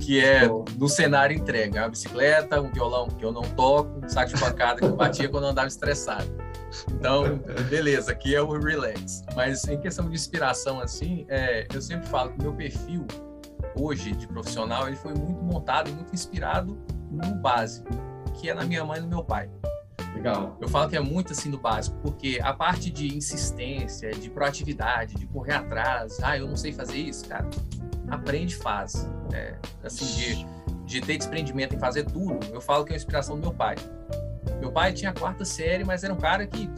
que 0.00 0.22
é 0.22 0.48
no 0.76 0.88
cenário 0.88 1.36
entrega, 1.36 1.82
uma 1.82 1.88
bicicleta, 1.88 2.60
um 2.60 2.70
violão 2.70 3.08
que 3.08 3.24
eu 3.24 3.32
não 3.32 3.42
toco, 3.42 4.04
um 4.04 4.08
saco 4.08 4.34
de 4.34 4.40
pancada 4.40 4.80
que 4.80 4.84
eu 4.84 4.96
batia 4.96 5.28
quando 5.28 5.44
eu 5.44 5.50
andava 5.50 5.68
estressado. 5.68 6.28
Então, 6.90 7.38
beleza, 7.68 8.12
aqui 8.12 8.34
é 8.34 8.42
o 8.42 8.58
relax. 8.58 9.24
Mas 9.34 9.66
em 9.66 9.80
questão 9.80 10.08
de 10.08 10.14
inspiração, 10.14 10.80
assim, 10.80 11.24
é, 11.28 11.66
eu 11.72 11.80
sempre 11.80 12.06
falo 12.08 12.32
que 12.32 12.42
meu 12.42 12.52
perfil 12.52 13.06
hoje 13.74 14.12
de 14.12 14.26
profissional 14.26 14.86
ele 14.86 14.96
foi 14.96 15.14
muito 15.14 15.42
montado 15.42 15.88
e 15.88 15.92
muito 15.92 16.12
inspirado 16.14 16.78
no 17.10 17.34
básico, 17.36 17.88
que 18.34 18.50
é 18.50 18.54
na 18.54 18.64
minha 18.64 18.84
mãe 18.84 18.98
e 18.98 19.02
no 19.02 19.08
meu 19.08 19.24
pai. 19.24 19.50
Legal. 20.14 20.56
Eu 20.60 20.68
falo 20.68 20.88
que 20.88 20.96
é 20.96 21.00
muito 21.00 21.32
assim 21.32 21.50
do 21.50 21.58
básico, 21.58 21.96
porque 22.02 22.38
a 22.42 22.52
parte 22.52 22.90
de 22.90 23.14
insistência, 23.14 24.10
de 24.12 24.30
proatividade, 24.30 25.14
de 25.14 25.26
correr 25.26 25.54
atrás, 25.54 26.18
ah, 26.22 26.38
eu 26.38 26.48
não 26.48 26.56
sei 26.56 26.72
fazer 26.72 26.96
isso, 26.96 27.28
cara, 27.28 27.48
aprende 28.08 28.54
e 28.54 28.58
faz. 28.58 29.08
É, 29.32 29.54
assim, 29.84 30.04
de, 30.04 30.46
de 30.84 31.00
ter 31.00 31.18
desprendimento 31.18 31.74
em 31.74 31.78
fazer 31.78 32.04
tudo, 32.04 32.38
eu 32.52 32.60
falo 32.60 32.84
que 32.84 32.92
é 32.92 32.94
a 32.94 32.96
inspiração 32.96 33.36
do 33.36 33.42
meu 33.42 33.52
pai. 33.52 33.76
Meu 34.60 34.72
pai 34.72 34.92
tinha 34.92 35.10
a 35.10 35.14
quarta 35.14 35.44
série, 35.44 35.84
mas 35.84 36.04
era 36.04 36.12
um 36.12 36.18
cara 36.18 36.46
que, 36.46 36.70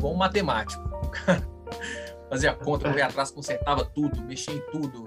bom 0.00 0.14
matemático, 0.14 0.82
fazia 2.28 2.52
conta, 2.54 2.88
corria 2.88 3.06
atrás, 3.06 3.30
consertava 3.30 3.84
tudo, 3.84 4.22
mexia 4.22 4.54
em 4.54 4.60
tudo, 4.70 5.04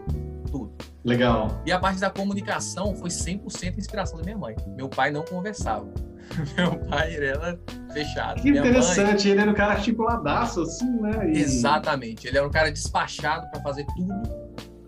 tudo. 0.49 0.73
Legal. 1.03 1.61
E 1.65 1.71
a 1.71 1.79
parte 1.79 1.99
da 1.99 2.09
comunicação 2.09 2.95
foi 2.95 3.09
100% 3.09 3.77
inspiração 3.77 4.17
da 4.17 4.23
minha 4.23 4.37
mãe. 4.37 4.55
Meu 4.75 4.87
pai 4.87 5.11
não 5.11 5.23
conversava. 5.23 5.91
Meu 6.55 6.77
pai 6.87 7.15
era 7.15 7.59
fechado. 7.91 8.41
Que 8.41 8.51
minha 8.51 8.61
interessante, 8.61 9.23
mãe... 9.23 9.31
ele 9.31 9.41
era 9.41 9.51
um 9.51 9.53
cara 9.53 9.73
articuladaço, 9.73 10.61
assim, 10.61 11.01
né? 11.01 11.29
E... 11.29 11.39
Exatamente, 11.39 12.27
ele 12.27 12.37
era 12.37 12.47
um 12.47 12.51
cara 12.51 12.71
despachado 12.71 13.49
para 13.51 13.61
fazer 13.61 13.85
tudo, 13.95 14.40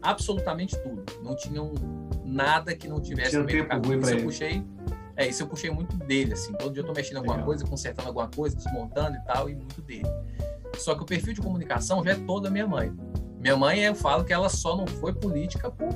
absolutamente 0.03 0.77
tudo. 0.81 1.03
Não 1.23 1.35
tinha 1.35 1.61
um, 1.61 1.73
nada 2.23 2.75
que 2.75 2.87
não 2.87 2.99
tivesse 2.99 3.31
tinha 3.31 3.41
no 3.41 3.47
meio 3.47 3.63
do 3.63 3.69
caminho. 3.69 4.01
Isso 4.01 4.11
eu 4.11 4.23
puxei, 4.23 4.63
é, 5.15 5.27
isso 5.27 5.43
eu 5.43 5.47
puxei 5.47 5.69
muito 5.69 5.95
dele, 5.97 6.33
assim. 6.33 6.53
Todo 6.53 6.73
dia 6.73 6.81
eu 6.81 6.87
tô 6.87 6.93
mexendo 6.93 7.15
em 7.15 7.17
alguma 7.17 7.35
Legal. 7.35 7.47
coisa, 7.47 7.65
consertando 7.65 8.07
alguma 8.09 8.27
coisa, 8.27 8.55
desmontando 8.55 9.17
e 9.17 9.21
tal, 9.21 9.49
e 9.49 9.55
muito 9.55 9.81
dele. 9.81 10.07
Só 10.77 10.95
que 10.95 11.03
o 11.03 11.05
perfil 11.05 11.33
de 11.33 11.41
comunicação 11.41 12.03
já 12.03 12.11
é 12.11 12.15
todo 12.15 12.43
da 12.43 12.49
minha 12.49 12.67
mãe. 12.67 12.91
Minha 13.39 13.57
mãe, 13.57 13.79
eu 13.81 13.93
falo 13.95 14.23
que 14.23 14.33
ela 14.33 14.49
só 14.49 14.75
não 14.75 14.87
foi 14.87 15.13
política 15.13 15.69
por 15.69 15.89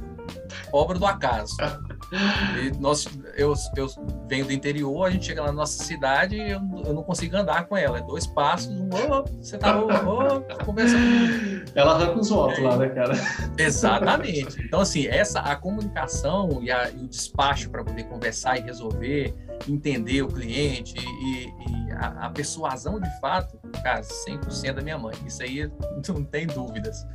obra 0.71 0.99
do 0.99 1.05
acaso. 1.05 1.55
E 2.11 2.71
nós, 2.79 3.07
eu, 3.35 3.53
eu 3.75 3.87
venho 4.27 4.45
do 4.45 4.53
interior, 4.53 5.05
a 5.05 5.09
gente 5.09 5.25
chega 5.25 5.43
na 5.43 5.51
nossa 5.51 5.83
cidade 5.83 6.35
e 6.35 6.51
eu, 6.51 6.61
eu 6.85 6.93
não 6.93 7.03
consigo 7.03 7.35
andar 7.35 7.65
com 7.65 7.75
ela. 7.75 7.97
É 7.97 8.01
dois 8.01 8.25
passos, 8.25 8.69
um, 8.69 8.89
oh, 8.89 9.23
você 9.41 9.57
tá, 9.57 9.77
oh, 9.77 9.87
oh, 9.87 10.65
conversa 10.65 10.95
comigo. 10.95 11.65
Ela 11.75 11.95
arranca 11.95 12.19
os 12.19 12.29
votos 12.29 12.59
é, 12.59 12.61
lá, 12.61 12.77
né, 12.77 12.89
cara? 12.89 13.13
Exatamente. 13.57 14.61
Então, 14.63 14.79
assim, 14.81 15.07
essa, 15.07 15.39
a 15.41 15.55
comunicação 15.55 16.59
e, 16.61 16.71
a, 16.71 16.89
e 16.89 17.03
o 17.03 17.07
despacho 17.07 17.69
para 17.69 17.83
poder 17.83 18.03
conversar 18.05 18.57
e 18.57 18.61
resolver, 18.61 19.35
entender 19.67 20.21
o 20.21 20.27
cliente 20.27 20.95
e, 20.97 21.45
e 21.47 21.91
a, 21.91 22.25
a, 22.25 22.29
persuasão 22.29 22.99
de 22.99 23.19
fato, 23.19 23.59
cara, 23.83 24.01
100% 24.01 24.73
da 24.73 24.81
minha 24.81 24.97
mãe. 24.97 25.15
Isso 25.25 25.41
aí 25.43 25.69
não 26.07 26.23
tem 26.23 26.47
dúvidas. 26.47 27.05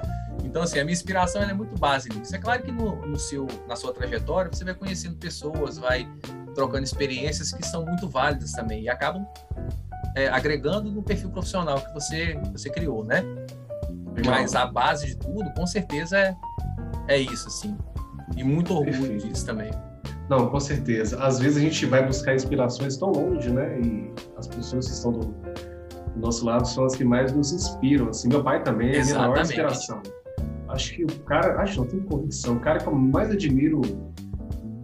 Então, 0.45 0.63
assim, 0.63 0.79
a 0.79 0.85
minha 0.85 0.93
inspiração 0.93 1.43
é 1.43 1.53
muito 1.53 1.79
básica 1.79 2.19
nisso. 2.19 2.35
É 2.35 2.39
claro 2.39 2.63
que 2.63 2.73
no, 2.73 3.07
no, 3.07 3.19
seu, 3.19 3.47
na 3.69 3.77
sua 3.77 3.93
trajetória 3.93 4.51
você 4.53 4.65
vai 4.65 4.75
conhecendo 4.75 5.17
pessoas, 5.17 5.79
vai 5.79 6.09
trocando 6.55 6.85
experiências 6.85 7.53
que 7.53 7.65
são 7.67 7.85
muito 7.85 8.09
válidas 8.09 8.53
também 8.53 8.83
e 8.83 8.89
acabam 8.89 9.27
é, 10.15 10.29
agregando 10.29 10.91
no 10.91 11.03
perfil 11.03 11.31
profissional 11.31 11.81
que 11.81 11.93
você, 11.93 12.39
você 12.53 12.71
criou, 12.71 13.05
né? 13.05 13.23
Mas 14.27 14.55
a 14.55 14.67
base 14.67 15.07
de 15.07 15.17
tudo, 15.17 15.51
com 15.55 15.67
certeza, 15.67 16.19
é, 16.19 16.37
é 17.09 17.19
isso, 17.19 17.49
assim. 17.49 17.77
E 18.37 18.45
muito 18.45 18.75
orgulho 18.75 19.01
Perfeito. 19.01 19.29
disso 19.29 19.47
também. 19.47 19.71
Não, 20.37 20.49
com 20.49 20.61
certeza. 20.61 21.23
Às 21.23 21.39
vezes 21.39 21.59
a 21.59 21.61
gente 21.61 21.85
vai 21.87 22.07
buscar 22.07 22.35
inspirações 22.35 22.97
tão 22.97 23.11
longe, 23.13 23.51
né? 23.51 23.81
E 23.81 24.11
as 24.37 24.49
pessoas 24.49 24.87
que 24.87 24.95
estão 24.95 25.13
do, 25.13 25.27
do 25.27 26.21
nosso 26.21 26.45
lado 26.45 26.67
são 26.67 26.85
as 26.85 26.95
que 26.95 27.05
mais 27.05 27.33
nos 27.33 27.53
inspiram. 27.53 28.09
Assim, 28.09 28.29
meu 28.29 28.43
pai 28.43 28.63
também 28.63 28.95
é 28.95 29.01
a 29.01 29.05
minha 29.05 29.19
maior 29.19 29.41
inspiração 29.41 30.01
acho 30.73 30.95
que 30.95 31.05
o 31.05 31.21
cara, 31.25 31.61
acho 31.61 31.81
não 31.81 31.87
tenho 31.87 32.03
convicção, 32.05 32.57
o 32.57 32.61
cara 32.61 32.79
que 32.79 32.87
eu 32.87 32.95
mais 32.95 33.31
admiro 33.31 33.81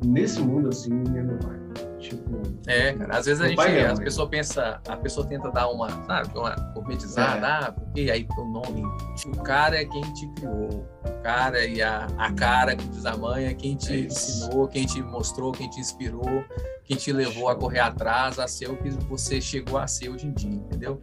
nesse 0.04 0.40
mundo 0.40 0.68
assim 0.68 0.92
é 1.16 1.22
meu 1.22 1.38
pai. 1.38 1.58
Tipo, 1.98 2.42
é, 2.66 2.92
cara, 2.92 3.16
às 3.16 3.26
vezes 3.26 3.42
a 3.42 3.48
gente, 3.48 3.60
a 3.60 3.96
pessoa 3.96 4.28
pensa, 4.28 4.80
a 4.86 4.96
pessoa 4.96 5.26
tenta 5.26 5.50
dar 5.50 5.68
uma, 5.68 5.88
sabe, 6.06 6.38
uma 6.38 6.54
gourmetizada, 6.72 7.46
é. 7.46 7.50
ah, 7.50 7.72
porque 7.72 8.10
aí 8.10 8.26
o 8.38 8.44
nome, 8.44 8.82
o 9.26 9.42
cara 9.42 9.80
é 9.80 9.84
quem 9.84 10.02
te 10.14 10.28
criou, 10.34 10.86
o 11.04 11.22
cara 11.22 11.64
e 11.64 11.82
a, 11.82 12.06
a 12.16 12.32
cara, 12.32 12.76
que 12.76 12.86
diz 12.88 13.04
a 13.04 13.16
mãe, 13.16 13.46
é 13.46 13.54
quem 13.54 13.74
te 13.74 13.92
é 13.92 14.00
ensinou, 14.00 14.68
quem 14.68 14.86
te 14.86 15.02
mostrou, 15.02 15.50
quem 15.50 15.68
te 15.68 15.80
inspirou, 15.80 16.44
quem 16.84 16.96
te 16.96 17.12
levou 17.12 17.48
a 17.48 17.56
correr 17.56 17.80
atrás, 17.80 18.38
a 18.38 18.46
ser 18.46 18.70
o 18.70 18.76
que 18.76 18.90
você 18.90 19.40
chegou 19.40 19.78
a 19.78 19.86
ser 19.86 20.08
hoje 20.08 20.26
em 20.26 20.32
dia, 20.32 20.54
entendeu? 20.54 21.02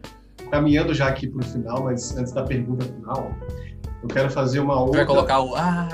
Caminhando 0.50 0.94
já 0.94 1.08
aqui 1.08 1.28
para 1.28 1.40
o 1.40 1.44
final, 1.44 1.84
mas 1.84 2.16
antes 2.16 2.32
da 2.32 2.42
pergunta 2.42 2.86
final, 2.86 3.34
eu 4.02 4.08
quero 4.08 4.30
fazer 4.30 4.60
uma 4.60 4.80
outra. 4.80 4.98
Vai 4.98 5.06
colocar 5.06 5.40
o. 5.40 5.54
Ah! 5.54 5.88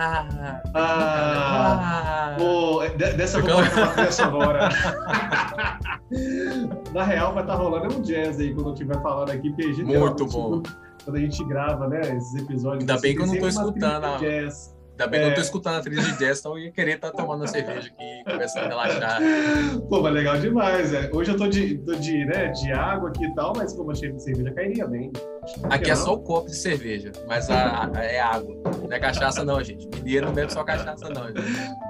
Ah! 0.74 2.34
ah 2.34 2.36
pô, 2.38 2.80
dessa 2.96 3.38
eu 3.38 3.42
vou 3.42 3.54
colocar 3.54 3.76
uma 3.76 3.92
trilha 3.92 4.12
sonora. 4.12 4.68
Na 6.92 7.04
real, 7.04 7.32
vai 7.32 7.42
estar 7.42 7.56
tá 7.56 7.62
rolando 7.62 7.96
um 7.96 8.02
jazz 8.02 8.38
aí 8.38 8.54
quando 8.54 8.68
eu 8.68 8.72
estiver 8.72 9.00
falando 9.02 9.30
aqui. 9.30 9.52
PG 9.52 9.84
Muito 9.84 10.26
bom. 10.26 10.60
Tipo, 10.60 10.76
quando 11.04 11.16
a 11.16 11.20
gente 11.20 11.44
grava, 11.44 11.88
né? 11.88 12.00
Esses 12.00 12.34
episódios. 12.34 12.80
Ainda 12.80 13.00
bem 13.00 13.14
que 13.14 13.22
eu 13.22 13.26
não 13.26 13.34
estou 13.34 13.48
escutando. 13.48 14.04
A... 14.04 14.16
Jazz. 14.18 14.76
Ainda 14.92 15.06
bem 15.06 15.20
é... 15.20 15.22
que 15.22 15.26
eu 15.26 15.28
não 15.28 15.34
tô 15.34 15.40
é. 15.40 15.44
escutando 15.44 15.76
a 15.76 15.80
trilha 15.80 16.02
de 16.02 16.18
jazz, 16.18 16.38
então 16.38 16.52
eu 16.52 16.64
ia 16.64 16.70
querer 16.70 16.96
estar 16.96 17.10
tá 17.10 17.16
tomando 17.16 17.40
uma 17.40 17.46
cerveja 17.46 17.90
aqui, 17.90 18.30
começando 18.30 18.64
a 18.64 18.68
relaxar. 18.68 19.20
Pô, 19.88 20.02
mas 20.02 20.12
legal 20.12 20.38
demais, 20.38 20.92
é. 20.92 21.10
Hoje 21.12 21.30
eu 21.30 21.36
tô 21.36 21.48
de, 21.48 21.78
tô 21.78 21.94
de, 21.94 22.24
né, 22.26 22.48
de 22.48 22.72
água 22.72 23.08
aqui 23.08 23.24
e 23.24 23.34
tal, 23.34 23.54
mas 23.56 23.72
como 23.72 23.90
eu 23.90 23.92
achei 23.92 24.12
de 24.12 24.22
cerveja, 24.22 24.52
cairia 24.52 24.86
bem. 24.86 25.10
Aqui 25.70 25.90
é 25.90 25.96
só 25.96 26.14
o 26.14 26.18
copo 26.18 26.48
de 26.48 26.56
cerveja, 26.56 27.10
mas 27.26 27.50
a, 27.50 27.90
a, 27.92 28.04
é 28.04 28.20
água. 28.20 28.54
Não 28.80 28.92
é 28.92 29.00
cachaça 29.00 29.44
não, 29.44 29.62
gente. 29.62 29.88
Mineiro 29.96 30.26
não 30.26 30.32
bebe 30.32 30.52
só 30.52 30.62
cachaça 30.62 31.08
não, 31.08 31.26
gente. 31.28 31.42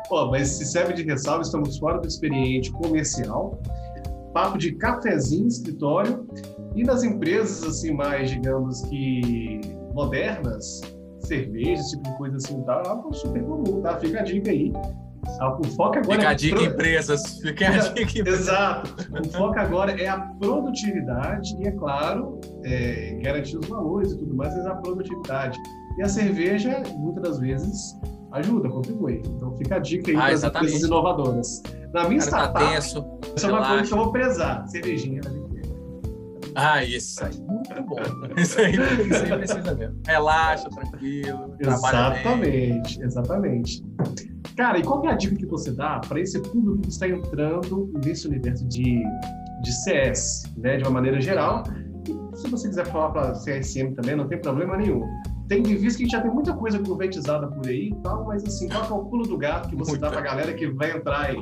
Pô, 0.09 0.31
mas 0.31 0.49
se 0.49 0.65
serve 0.65 0.95
de 0.95 1.03
ressalva, 1.03 1.43
estamos 1.43 1.77
fora 1.79 1.99
do 1.99 2.09
experiente 2.09 2.73
comercial, 2.73 3.61
papo 4.33 4.57
de 4.57 4.73
cafezinho, 4.73 5.47
escritório, 5.47 6.27
e 6.75 6.83
das 6.83 7.03
empresas, 7.03 7.63
assim, 7.63 7.93
mais, 7.93 8.31
digamos 8.31 8.81
que 8.83 9.61
modernas, 9.93 10.81
cerveja, 11.21 11.73
esse 11.73 11.91
tipo 11.91 12.11
de 12.11 12.17
coisa 12.17 12.37
assim, 12.37 12.63
tá? 12.63 12.83
É 12.83 13.15
super 13.15 13.43
comum, 13.45 13.83
tá? 13.83 13.99
Fica 13.99 14.21
a 14.21 14.23
dica 14.23 14.51
aí. 14.51 14.73
O 15.25 15.65
foco 15.65 15.99
agora 15.99 16.03
Fica 16.03 16.23
é 16.23 16.27
a 16.27 16.35
dica, 16.35 16.57
pro... 16.57 16.65
empresas. 16.65 17.39
Fica 17.39 17.69
a 17.69 17.79
dica, 17.95 18.19
empresas. 18.19 18.41
Exato. 18.41 18.97
O 19.13 19.29
foco 19.31 19.59
agora 19.59 19.93
é 20.01 20.09
a 20.09 20.19
produtividade 20.19 21.57
e, 21.61 21.69
é 21.69 21.73
claro, 21.73 22.41
é, 22.65 23.19
garantir 23.23 23.57
os 23.57 23.69
valores 23.69 24.13
e 24.13 24.19
tudo 24.19 24.35
mais, 24.35 24.55
mas 24.57 24.67
a 24.67 24.75
produtividade. 24.75 25.59
E 25.97 26.03
a 26.03 26.09
cerveja, 26.09 26.83
muitas 26.97 27.23
das 27.23 27.39
vezes, 27.39 27.97
ajuda, 28.33 28.69
contribui. 28.69 29.23
Então 29.25 29.57
fica 29.57 29.77
a 29.77 29.79
dica 29.79 30.11
aí 30.11 30.17
ah, 30.17 30.21
para 30.21 30.33
as 30.35 30.45
empresas 30.45 30.83
inovadoras. 30.83 31.63
Na 31.93 32.09
minha 32.09 32.21
Cara, 32.21 32.45
startup, 32.45 32.65
tá 32.65 32.71
tenso, 32.73 33.07
essa 33.37 33.47
é 33.47 33.51
uma 33.51 33.69
coisa 33.69 33.83
que 33.85 33.93
eu 33.93 33.99
vou 33.99 34.13
prezar. 34.13 34.67
Cervejinha, 34.69 35.21
né? 35.25 35.43
Ah, 36.55 36.85
isso 36.85 37.25
aí, 37.25 37.41
muito 37.41 37.83
bom. 37.85 37.97
Isso 38.37 38.61
aí, 38.61 38.75
isso 38.75 39.25
aí 39.25 39.39
precisa 39.39 39.75
mesmo. 39.75 39.99
Relaxa, 40.07 40.69
tranquilo. 40.69 41.57
Exatamente, 41.59 43.03
exatamente. 43.03 43.83
Cara, 44.57 44.79
e 44.79 44.83
qual 44.83 45.05
é 45.07 45.09
a 45.09 45.15
dica 45.15 45.37
que 45.37 45.47
você 45.47 45.73
dá 45.73 46.01
para 46.01 46.21
esse 46.21 46.41
público 46.41 46.83
que 46.83 46.89
está 46.89 47.09
entrando 47.09 47.91
nesse 48.05 48.29
universo 48.29 48.67
de, 48.67 49.03
de 49.63 49.73
CS, 49.85 50.45
né, 50.57 50.77
de 50.77 50.85
uma 50.85 50.93
maneira 50.93 51.21
geral? 51.21 51.65
E 52.07 52.37
se 52.37 52.49
você 52.49 52.69
quiser 52.69 52.87
falar 52.87 53.11
para 53.11 53.33
CSM 53.33 53.95
também, 53.95 54.17
não 54.17 54.27
tem 54.27 54.41
problema 54.41 54.77
nenhum. 54.77 55.03
Tem 55.49 55.63
de 55.63 55.77
vista 55.77 56.03
que 56.03 56.09
já 56.09 56.21
tem 56.21 56.31
muita 56.31 56.53
coisa 56.55 56.79
gourmetizada 56.79 57.47
por 57.49 57.67
aí 57.67 57.89
e 57.89 57.95
tal, 58.03 58.25
mas 58.25 58.45
assim, 58.45 58.69
qual 58.69 58.85
é 58.85 58.93
o 58.93 59.05
pulo 59.05 59.27
do 59.27 59.37
gato 59.37 59.69
que 59.69 59.77
você 59.77 59.97
dá 59.97 60.11
para 60.11 60.21
a 60.21 60.23
galera 60.23 60.53
que 60.53 60.67
vai 60.69 60.97
entrar 60.97 61.27
aí? 61.27 61.37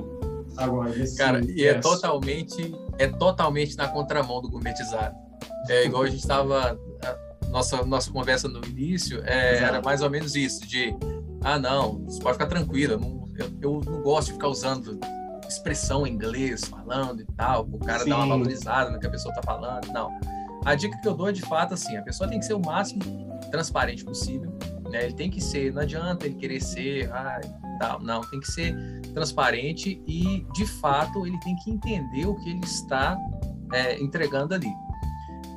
agora. 0.57 0.93
Cara, 1.17 1.41
e 1.45 1.65
é 1.65 1.75
totalmente, 1.75 2.75
é 2.99 3.07
totalmente 3.07 3.77
na 3.77 3.89
contramão 3.89 4.41
do 4.41 4.49
gourmetizado. 4.49 5.15
É 5.69 5.85
igual 5.85 6.03
a 6.03 6.07
gente 6.09 6.21
estava 6.21 6.79
nossa 7.51 7.85
nossa 7.85 8.11
conversa 8.13 8.47
no 8.47 8.65
início 8.65 9.21
é, 9.25 9.57
era 9.59 9.83
mais 9.83 10.03
ou 10.03 10.11
menos 10.11 10.37
isso 10.37 10.65
de 10.67 10.95
ah 11.43 11.59
não, 11.59 12.05
você 12.05 12.21
pode 12.21 12.35
ficar 12.35 12.47
tranquilo, 12.47 12.95
eu 12.95 12.99
não, 12.99 13.29
eu, 13.39 13.51
eu 13.61 13.81
não 13.85 14.03
gosto 14.03 14.29
de 14.29 14.33
ficar 14.35 14.49
usando 14.49 14.99
expressão 15.49 16.07
em 16.07 16.13
inglês 16.13 16.65
falando 16.65 17.23
e 17.23 17.27
tal, 17.37 17.69
o 17.73 17.79
cara 17.79 18.05
Sim. 18.05 18.11
dar 18.11 18.17
uma 18.19 18.29
valorizada 18.29 18.91
no 18.91 19.01
que 19.01 19.07
a 19.07 19.11
pessoa 19.11 19.33
está 19.33 19.43
falando. 19.43 19.87
Não. 19.93 20.11
A 20.65 20.75
dica 20.75 20.97
que 21.01 21.09
eu 21.09 21.15
dou 21.15 21.29
é 21.29 21.33
de 21.33 21.43
fato 21.43 21.75
assim, 21.75 21.97
a 21.97 22.03
pessoa 22.03 22.29
tem 22.29 22.39
que 22.39 22.45
ser 22.45 22.55
o 22.55 22.61
máximo 22.61 23.03
transparente 23.51 24.05
possível, 24.05 24.53
né? 24.91 25.05
Ele 25.05 25.15
tem 25.15 25.31
que 25.31 25.41
ser, 25.41 25.73
não 25.73 25.83
adianta 25.83 26.27
ele 26.27 26.37
querer 26.37 26.61
ser, 26.61 27.11
ah, 27.13 27.41
tal, 27.81 28.01
não, 28.01 28.21
tem 28.21 28.39
que 28.39 28.51
ser 28.53 28.75
transparente 29.15 30.01
e, 30.07 30.47
de 30.53 30.67
fato, 30.67 31.27
ele 31.27 31.39
tem 31.41 31.57
que 31.57 31.71
entender 31.71 32.27
o 32.27 32.35
que 32.37 32.51
ele 32.51 32.65
está 32.65 33.19
é, 33.73 33.99
entregando 34.01 34.55
ali. 34.55 34.73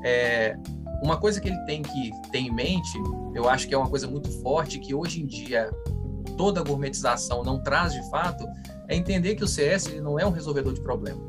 É, 0.04 0.58
uma 1.02 1.18
coisa 1.18 1.42
que 1.42 1.48
ele 1.48 1.60
tem 1.66 1.82
que 1.82 2.12
ter 2.32 2.40
em 2.40 2.52
mente, 2.52 2.98
eu 3.34 3.50
acho 3.50 3.68
que 3.68 3.74
é 3.74 3.78
uma 3.78 3.90
coisa 3.90 4.08
muito 4.08 4.30
forte, 4.42 4.80
que 4.80 4.94
hoje 4.94 5.22
em 5.22 5.26
dia 5.26 5.72
toda 6.38 6.62
a 6.62 6.64
gourmetização 6.64 7.44
não 7.44 7.62
traz 7.62 7.94
de 7.94 8.10
fato, 8.10 8.46
é 8.88 8.96
entender 8.96 9.36
que 9.36 9.44
o 9.44 9.48
CS 9.48 9.88
ele 9.88 10.02
não 10.02 10.20
é 10.20 10.26
um 10.26 10.32
resolvedor 10.32 10.74
de 10.74 10.82
problema. 10.82 11.22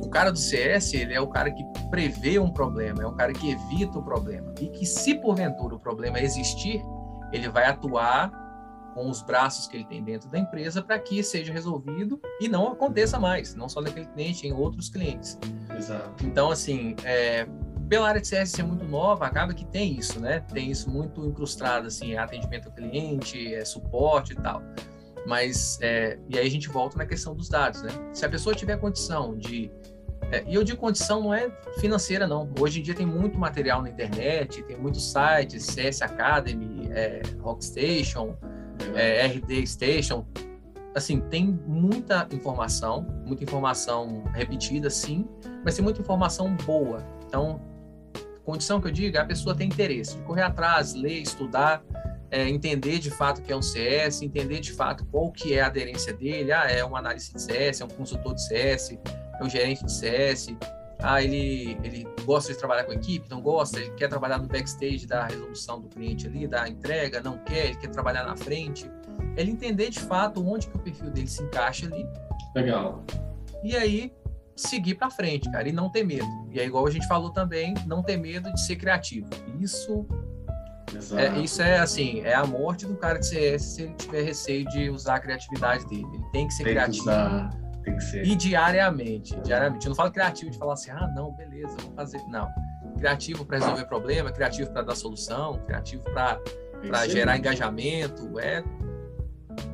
O 0.00 0.08
cara 0.08 0.30
do 0.30 0.38
CS, 0.38 0.94
ele 0.94 1.12
é 1.12 1.20
o 1.20 1.26
cara 1.26 1.50
que 1.50 1.64
prevê 1.90 2.38
um 2.38 2.50
problema, 2.50 3.02
é 3.02 3.06
o 3.06 3.12
cara 3.12 3.32
que 3.32 3.50
evita 3.50 3.98
o 3.98 4.02
problema. 4.02 4.54
E 4.60 4.68
que 4.68 4.86
se 4.86 5.14
porventura 5.16 5.74
o 5.74 5.78
problema 5.78 6.20
existir, 6.20 6.80
ele 7.32 7.48
vai 7.48 7.66
atuar 7.66 8.44
com 8.94 9.10
os 9.10 9.20
braços 9.22 9.66
que 9.66 9.76
ele 9.76 9.84
tem 9.84 10.02
dentro 10.02 10.30
da 10.30 10.38
empresa 10.38 10.80
para 10.80 10.98
que 11.00 11.20
seja 11.22 11.52
resolvido 11.52 12.20
e 12.40 12.48
não 12.48 12.68
aconteça 12.68 13.18
mais, 13.18 13.54
não 13.56 13.68
só 13.68 13.80
naquele 13.80 14.06
cliente, 14.06 14.46
em 14.46 14.52
outros 14.52 14.88
clientes. 14.88 15.36
Exato. 15.76 16.24
Então, 16.24 16.50
assim, 16.50 16.94
é, 17.04 17.48
pela 17.88 18.08
área 18.08 18.20
de 18.20 18.26
CS 18.26 18.50
ser 18.50 18.62
muito 18.62 18.84
nova, 18.84 19.26
acaba 19.26 19.52
que 19.54 19.64
tem 19.64 19.98
isso, 19.98 20.20
né? 20.20 20.40
Tem 20.52 20.70
isso 20.70 20.90
muito 20.90 21.24
incrustado, 21.24 21.86
assim, 21.86 22.14
é 22.14 22.18
atendimento 22.18 22.66
ao 22.66 22.72
cliente, 22.72 23.54
é 23.54 23.64
suporte 23.64 24.32
e 24.32 24.36
tal. 24.36 24.62
Mas, 25.26 25.78
é, 25.80 26.18
e 26.28 26.38
aí 26.38 26.46
a 26.46 26.50
gente 26.50 26.68
volta 26.68 26.98
na 26.98 27.06
questão 27.06 27.34
dos 27.34 27.48
dados, 27.48 27.82
né? 27.82 27.90
Se 28.12 28.24
a 28.24 28.28
pessoa 28.28 28.54
tiver 28.54 28.76
condição 28.76 29.36
de 29.36 29.70
é, 30.30 30.42
e 30.46 30.54
eu 30.54 30.64
digo 30.64 30.78
condição 30.78 31.22
não 31.22 31.34
é 31.34 31.50
financeira, 31.78 32.26
não. 32.26 32.50
Hoje 32.58 32.80
em 32.80 32.82
dia 32.82 32.94
tem 32.94 33.06
muito 33.06 33.38
material 33.38 33.82
na 33.82 33.90
internet, 33.90 34.62
tem 34.62 34.76
muitos 34.76 35.12
sites, 35.12 35.64
CS 35.66 36.02
Academy, 36.02 36.88
é, 36.92 37.22
Rockstation, 37.40 38.36
é, 38.94 39.26
RD 39.26 39.66
Station. 39.66 40.26
Assim, 40.94 41.20
tem 41.20 41.58
muita 41.66 42.26
informação, 42.32 43.06
muita 43.26 43.42
informação 43.42 44.24
repetida, 44.32 44.88
sim, 44.88 45.26
mas 45.64 45.74
tem 45.74 45.84
muita 45.84 46.00
informação 46.00 46.54
boa. 46.64 47.04
Então, 47.26 47.60
condição 48.44 48.80
que 48.80 48.88
eu 48.88 48.92
digo 48.92 49.16
é 49.16 49.20
a 49.20 49.24
pessoa 49.24 49.54
tem 49.54 49.66
interesse 49.66 50.16
de 50.16 50.22
correr 50.22 50.42
atrás, 50.42 50.94
ler, 50.94 51.20
estudar, 51.20 51.82
é, 52.30 52.48
entender 52.48 52.98
de 52.98 53.10
fato 53.10 53.38
o 53.38 53.42
que 53.42 53.52
é 53.52 53.56
um 53.56 53.62
CS, 53.62 54.22
entender 54.22 54.60
de 54.60 54.72
fato 54.72 55.04
qual 55.06 55.30
que 55.30 55.54
é 55.54 55.60
a 55.60 55.66
aderência 55.66 56.12
dele. 56.12 56.52
Ah, 56.52 56.70
é 56.70 56.84
um 56.84 56.96
analista 56.96 57.36
de 57.36 57.42
CS, 57.42 57.80
é 57.80 57.84
um 57.84 57.88
consultor 57.88 58.34
de 58.34 58.46
CS, 58.46 58.98
é 59.40 59.44
um 59.44 59.48
gerente 59.48 59.84
de 59.84 59.92
CS. 59.92 60.54
Ah, 60.98 61.22
ele, 61.22 61.78
ele 61.82 62.06
gosta 62.24 62.52
de 62.52 62.58
trabalhar 62.58 62.84
com 62.84 62.92
equipe, 62.92 63.28
não 63.30 63.40
gosta, 63.40 63.78
ele 63.78 63.90
quer 63.90 64.08
trabalhar 64.08 64.38
no 64.38 64.48
backstage 64.48 65.06
da 65.06 65.26
resolução 65.26 65.80
do 65.80 65.88
cliente 65.88 66.26
ali, 66.26 66.46
da 66.46 66.68
entrega, 66.68 67.20
não 67.20 67.38
quer, 67.38 67.66
ele 67.66 67.76
quer 67.76 67.90
trabalhar 67.90 68.24
na 68.24 68.36
frente. 68.36 68.90
Ele 69.36 69.50
entender 69.50 69.90
de 69.90 70.00
fato 70.00 70.44
onde 70.46 70.66
que 70.66 70.76
o 70.76 70.80
perfil 70.80 71.10
dele 71.10 71.28
se 71.28 71.42
encaixa 71.42 71.86
ali. 71.86 72.06
Legal. 72.54 73.04
E 73.62 73.76
aí 73.76 74.12
seguir 74.56 74.94
para 74.94 75.10
frente, 75.10 75.50
cara, 75.50 75.68
e 75.68 75.72
não 75.72 75.90
ter 75.90 76.04
medo. 76.04 76.26
E 76.50 76.60
é 76.60 76.64
igual 76.64 76.86
a 76.86 76.90
gente 76.90 77.06
falou 77.06 77.30
também, 77.30 77.74
não 77.86 78.02
ter 78.02 78.16
medo 78.16 78.52
de 78.52 78.60
ser 78.60 78.76
criativo. 78.76 79.28
Isso 79.60 80.06
é, 81.16 81.38
isso 81.40 81.60
é 81.60 81.78
assim, 81.78 82.20
é 82.20 82.34
a 82.34 82.46
morte 82.46 82.86
do 82.86 82.96
cara 82.96 83.18
de 83.18 83.26
CS 83.26 83.62
se 83.62 83.82
ele 83.82 83.94
tiver 83.94 84.22
receio 84.22 84.64
de 84.68 84.90
usar 84.90 85.16
a 85.16 85.20
criatividade 85.20 85.86
dele. 85.86 86.06
Ele 86.12 86.24
tem 86.32 86.46
que 86.46 86.54
ser 86.54 86.64
tem 86.64 86.72
criativo. 86.72 87.04
Que 87.04 87.82
tem 87.82 87.96
que 87.96 88.04
ser. 88.04 88.24
E 88.24 88.36
diariamente, 88.36 89.36
diariamente. 89.40 89.86
Eu 89.86 89.90
não 89.90 89.96
falo 89.96 90.12
criativo 90.12 90.50
de 90.50 90.58
falar 90.58 90.74
assim, 90.74 90.90
ah, 90.90 91.10
não, 91.14 91.32
beleza, 91.32 91.76
vou 91.82 91.92
fazer. 91.94 92.22
Não. 92.28 92.48
Criativo 92.96 93.44
para 93.44 93.58
resolver 93.58 93.84
problema, 93.86 94.30
criativo 94.30 94.70
para 94.70 94.82
dar 94.82 94.94
solução, 94.94 95.58
criativo 95.66 96.04
para 96.04 96.38
gerar 97.08 97.36
engajamento, 97.36 98.38
é 98.38 98.62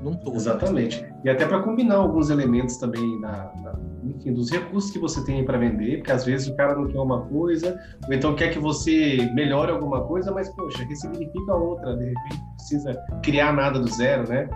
num 0.03 0.15
todo. 0.15 0.37
Exatamente. 0.37 1.05
E 1.25 1.31
até 1.31 1.47
para 1.47 1.61
combinar 1.63 1.97
alguns 1.97 2.31
elementos 2.31 2.77
também 2.77 3.21
na, 3.21 3.53
na, 3.63 3.75
enfim, 4.05 4.33
dos 4.33 4.51
recursos 4.51 4.91
que 4.91 4.99
você 4.99 5.25
tem 5.25 5.45
para 5.45 5.59
vender, 5.59 5.99
porque 5.99 6.13
às 6.13 6.25
vezes 6.25 6.49
o 6.49 6.57
cara 6.57 6.75
não 6.75 6.89
quer 6.89 6.99
uma 6.99 7.23
coisa, 7.27 7.79
ou 8.07 8.15
então 8.15 8.35
quer 8.35 8.53
que 8.53 8.59
você 8.59 9.31
melhore 9.35 9.71
alguma 9.71 10.05
coisa, 10.05 10.33
mas 10.33 10.49
poxa, 10.51 10.85
ressignifica 10.85 11.55
outra, 11.55 11.97
de 11.97 12.07
repente 12.07 12.41
precisa 12.57 12.95
criar 13.23 13.53
nada 13.53 13.79
do 13.79 13.89
zero, 13.89 14.29
né? 14.29 14.49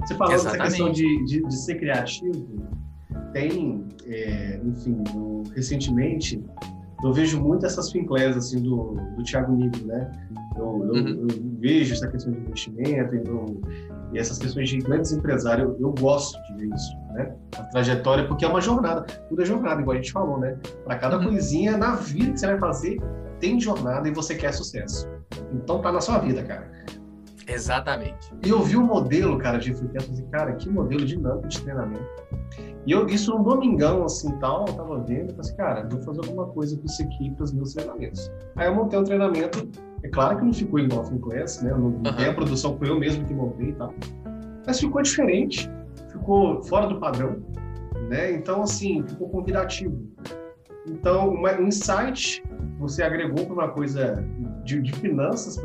Você 0.00 0.14
falou 0.14 0.32
dessa 0.32 0.56
questão 0.56 0.92
de, 0.92 1.24
de, 1.24 1.42
de 1.42 1.56
ser 1.56 1.76
criativo, 1.76 2.62
tem, 3.32 3.84
é, 4.06 4.60
enfim, 4.64 5.02
do, 5.12 5.42
recentemente, 5.54 6.42
eu 7.02 7.12
vejo 7.12 7.40
muito 7.40 7.66
essas 7.66 7.90
finclés 7.90 8.36
assim 8.36 8.62
do, 8.62 8.94
do 9.16 9.22
Thiago 9.22 9.54
Nigro, 9.54 9.86
né? 9.86 10.10
Eu, 10.56 10.64
eu, 10.64 10.94
uhum. 10.94 11.26
eu, 11.28 11.58
vejo 11.58 11.92
essa 11.92 12.08
questão 12.08 12.32
de 12.32 12.40
investimento 12.40 13.14
eu, 13.14 13.60
e 14.16 14.18
essas 14.18 14.38
questões 14.38 14.70
de 14.70 14.78
grandes 14.78 15.12
empresários, 15.12 15.68
eu, 15.68 15.76
eu, 15.78 15.94
gosto 16.00 16.42
de 16.44 16.54
ver 16.54 16.74
isso, 16.74 16.96
né? 17.12 17.34
A 17.58 17.62
trajetória, 17.64 18.26
porque 18.26 18.46
é 18.46 18.48
uma 18.48 18.62
jornada, 18.62 19.02
tudo 19.28 19.42
é 19.42 19.44
jornada, 19.44 19.82
igual 19.82 19.94
a 19.94 20.00
gente 20.00 20.10
falou, 20.10 20.40
né? 20.40 20.56
Para 20.84 20.96
cada 20.96 21.18
uhum. 21.18 21.24
coisinha 21.24 21.76
na 21.76 21.96
vida 21.96 22.32
que 22.32 22.40
você 22.40 22.46
vai 22.46 22.58
fazer, 22.58 22.98
tem 23.40 23.60
jornada 23.60 24.08
e 24.08 24.10
você 24.14 24.34
quer 24.34 24.52
sucesso. 24.52 25.06
Então 25.52 25.82
tá 25.82 25.92
na 25.92 26.00
sua 26.00 26.18
vida, 26.18 26.42
cara. 26.42 26.66
Exatamente. 27.46 28.32
E 28.42 28.48
eu 28.48 28.62
vi 28.62 28.76
o 28.76 28.80
um 28.80 28.86
modelo, 28.86 29.36
cara, 29.38 29.58
de 29.58 29.74
frequência, 29.74 30.10
assim, 30.10 30.26
cara, 30.30 30.54
que 30.54 30.68
modelo 30.70 31.04
dinâmico 31.04 31.46
de 31.46 31.60
treinamento. 31.60 32.08
E 32.86 32.92
eu, 32.92 33.06
isso 33.08 33.36
num 33.36 33.42
domingão, 33.42 34.02
assim, 34.04 34.32
tal, 34.38 34.64
eu 34.66 34.74
tava 34.74 34.98
vendo, 35.00 35.28
eu 35.30 35.36
falei 35.36 35.40
assim, 35.40 35.56
cara, 35.56 35.88
vou 35.90 36.00
fazer 36.00 36.20
alguma 36.20 36.46
coisa 36.46 36.76
com 36.78 36.86
isso 36.86 37.02
aqui 37.02 37.30
para 37.32 37.44
os 37.44 37.52
meus 37.52 37.74
treinamentos. 37.74 38.30
Aí 38.56 38.66
eu 38.66 38.74
montei 38.74 38.98
um 38.98 39.04
treinamento, 39.04 39.68
é 40.02 40.08
claro 40.08 40.38
que 40.38 40.44
não 40.44 40.52
ficou 40.52 40.78
igual 40.78 41.02
a 41.02 41.04
Finclass, 41.04 41.62
né? 41.62 41.70
Não, 41.70 41.86
uhum. 41.86 42.02
a 42.04 42.34
produção 42.34 42.76
foi 42.78 42.88
eu 42.88 42.98
mesmo 42.98 43.24
que 43.24 43.34
montei 43.34 43.70
e 43.70 43.72
tal. 43.72 43.92
Mas 44.66 44.80
ficou 44.80 45.02
diferente, 45.02 45.70
ficou 46.10 46.62
fora 46.64 46.86
do 46.86 46.98
padrão, 46.98 47.36
né? 48.08 48.32
Então, 48.32 48.62
assim, 48.62 49.04
ficou 49.06 49.28
convidativo. 49.28 49.96
Então, 50.86 51.30
uma, 51.30 51.52
um 51.52 51.68
insight 51.68 52.42
você 52.78 53.02
agregou 53.02 53.44
para 53.46 53.54
uma 53.54 53.68
coisa 53.68 54.24
de, 54.64 54.80
de 54.80 54.92
finanças, 54.92 55.56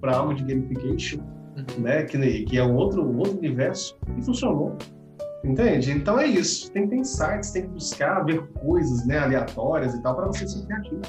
para 0.00 0.16
algo 0.16 0.34
de 0.34 0.44
gamification, 0.44 1.20
uhum. 1.20 1.82
né? 1.82 2.04
Que, 2.04 2.44
que 2.44 2.58
é 2.58 2.64
um 2.64 2.74
outro, 2.74 3.04
um 3.04 3.18
outro 3.18 3.38
universo, 3.38 3.98
e 4.16 4.22
funcionou. 4.22 4.76
Entende? 5.42 5.90
Então 5.92 6.18
é 6.18 6.26
isso. 6.26 6.70
Tem 6.70 6.84
que 6.84 6.90
ter 6.90 6.96
insights, 6.96 7.50
tem 7.50 7.62
que 7.62 7.68
buscar 7.68 8.24
ver 8.24 8.46
coisas 8.60 9.06
né, 9.06 9.18
aleatórias 9.18 9.94
e 9.94 10.02
tal 10.02 10.14
para 10.14 10.26
você 10.26 10.46
ser 10.46 10.66
criativo. 10.66 11.00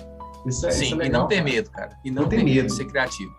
Isso 0.46 0.68
é, 0.68 0.72
Sim, 0.72 0.86
isso 0.86 0.96
é 0.96 0.98
legal, 0.98 1.08
e 1.08 1.22
não 1.22 1.28
ter 1.28 1.42
medo, 1.42 1.70
cara. 1.70 1.98
E 2.04 2.12
não, 2.12 2.24
não 2.24 2.30
ter 2.30 2.44
medo 2.44 2.68
de 2.68 2.74
ser 2.74 2.86
criativo. 2.86 3.32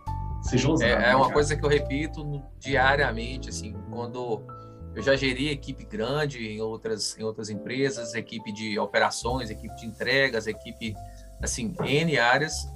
Seja 0.43 0.69
ousado, 0.69 0.91
é, 0.91 1.11
é 1.11 1.17
uma 1.17 1.27
cara. 1.27 1.35
coisa 1.35 1.57
que 1.57 1.65
eu 1.65 1.69
repito 1.69 2.43
diariamente, 2.59 3.49
assim, 3.49 3.75
quando 3.91 4.43
eu 4.95 5.03
já 5.03 5.17
geri 5.17 5.49
equipe 5.49 5.85
grande 5.85 6.47
em 6.47 6.61
outras, 6.61 7.17
em 7.19 7.23
outras 7.23 7.49
empresas, 7.49 8.15
equipe 8.15 8.53
de 8.53 8.79
operações, 8.79 9.51
equipe 9.51 9.75
de 9.77 9.87
entregas, 9.87 10.47
equipe, 10.47 10.95
assim, 11.41 11.75
N 11.81 12.19
áreas. 12.19 12.69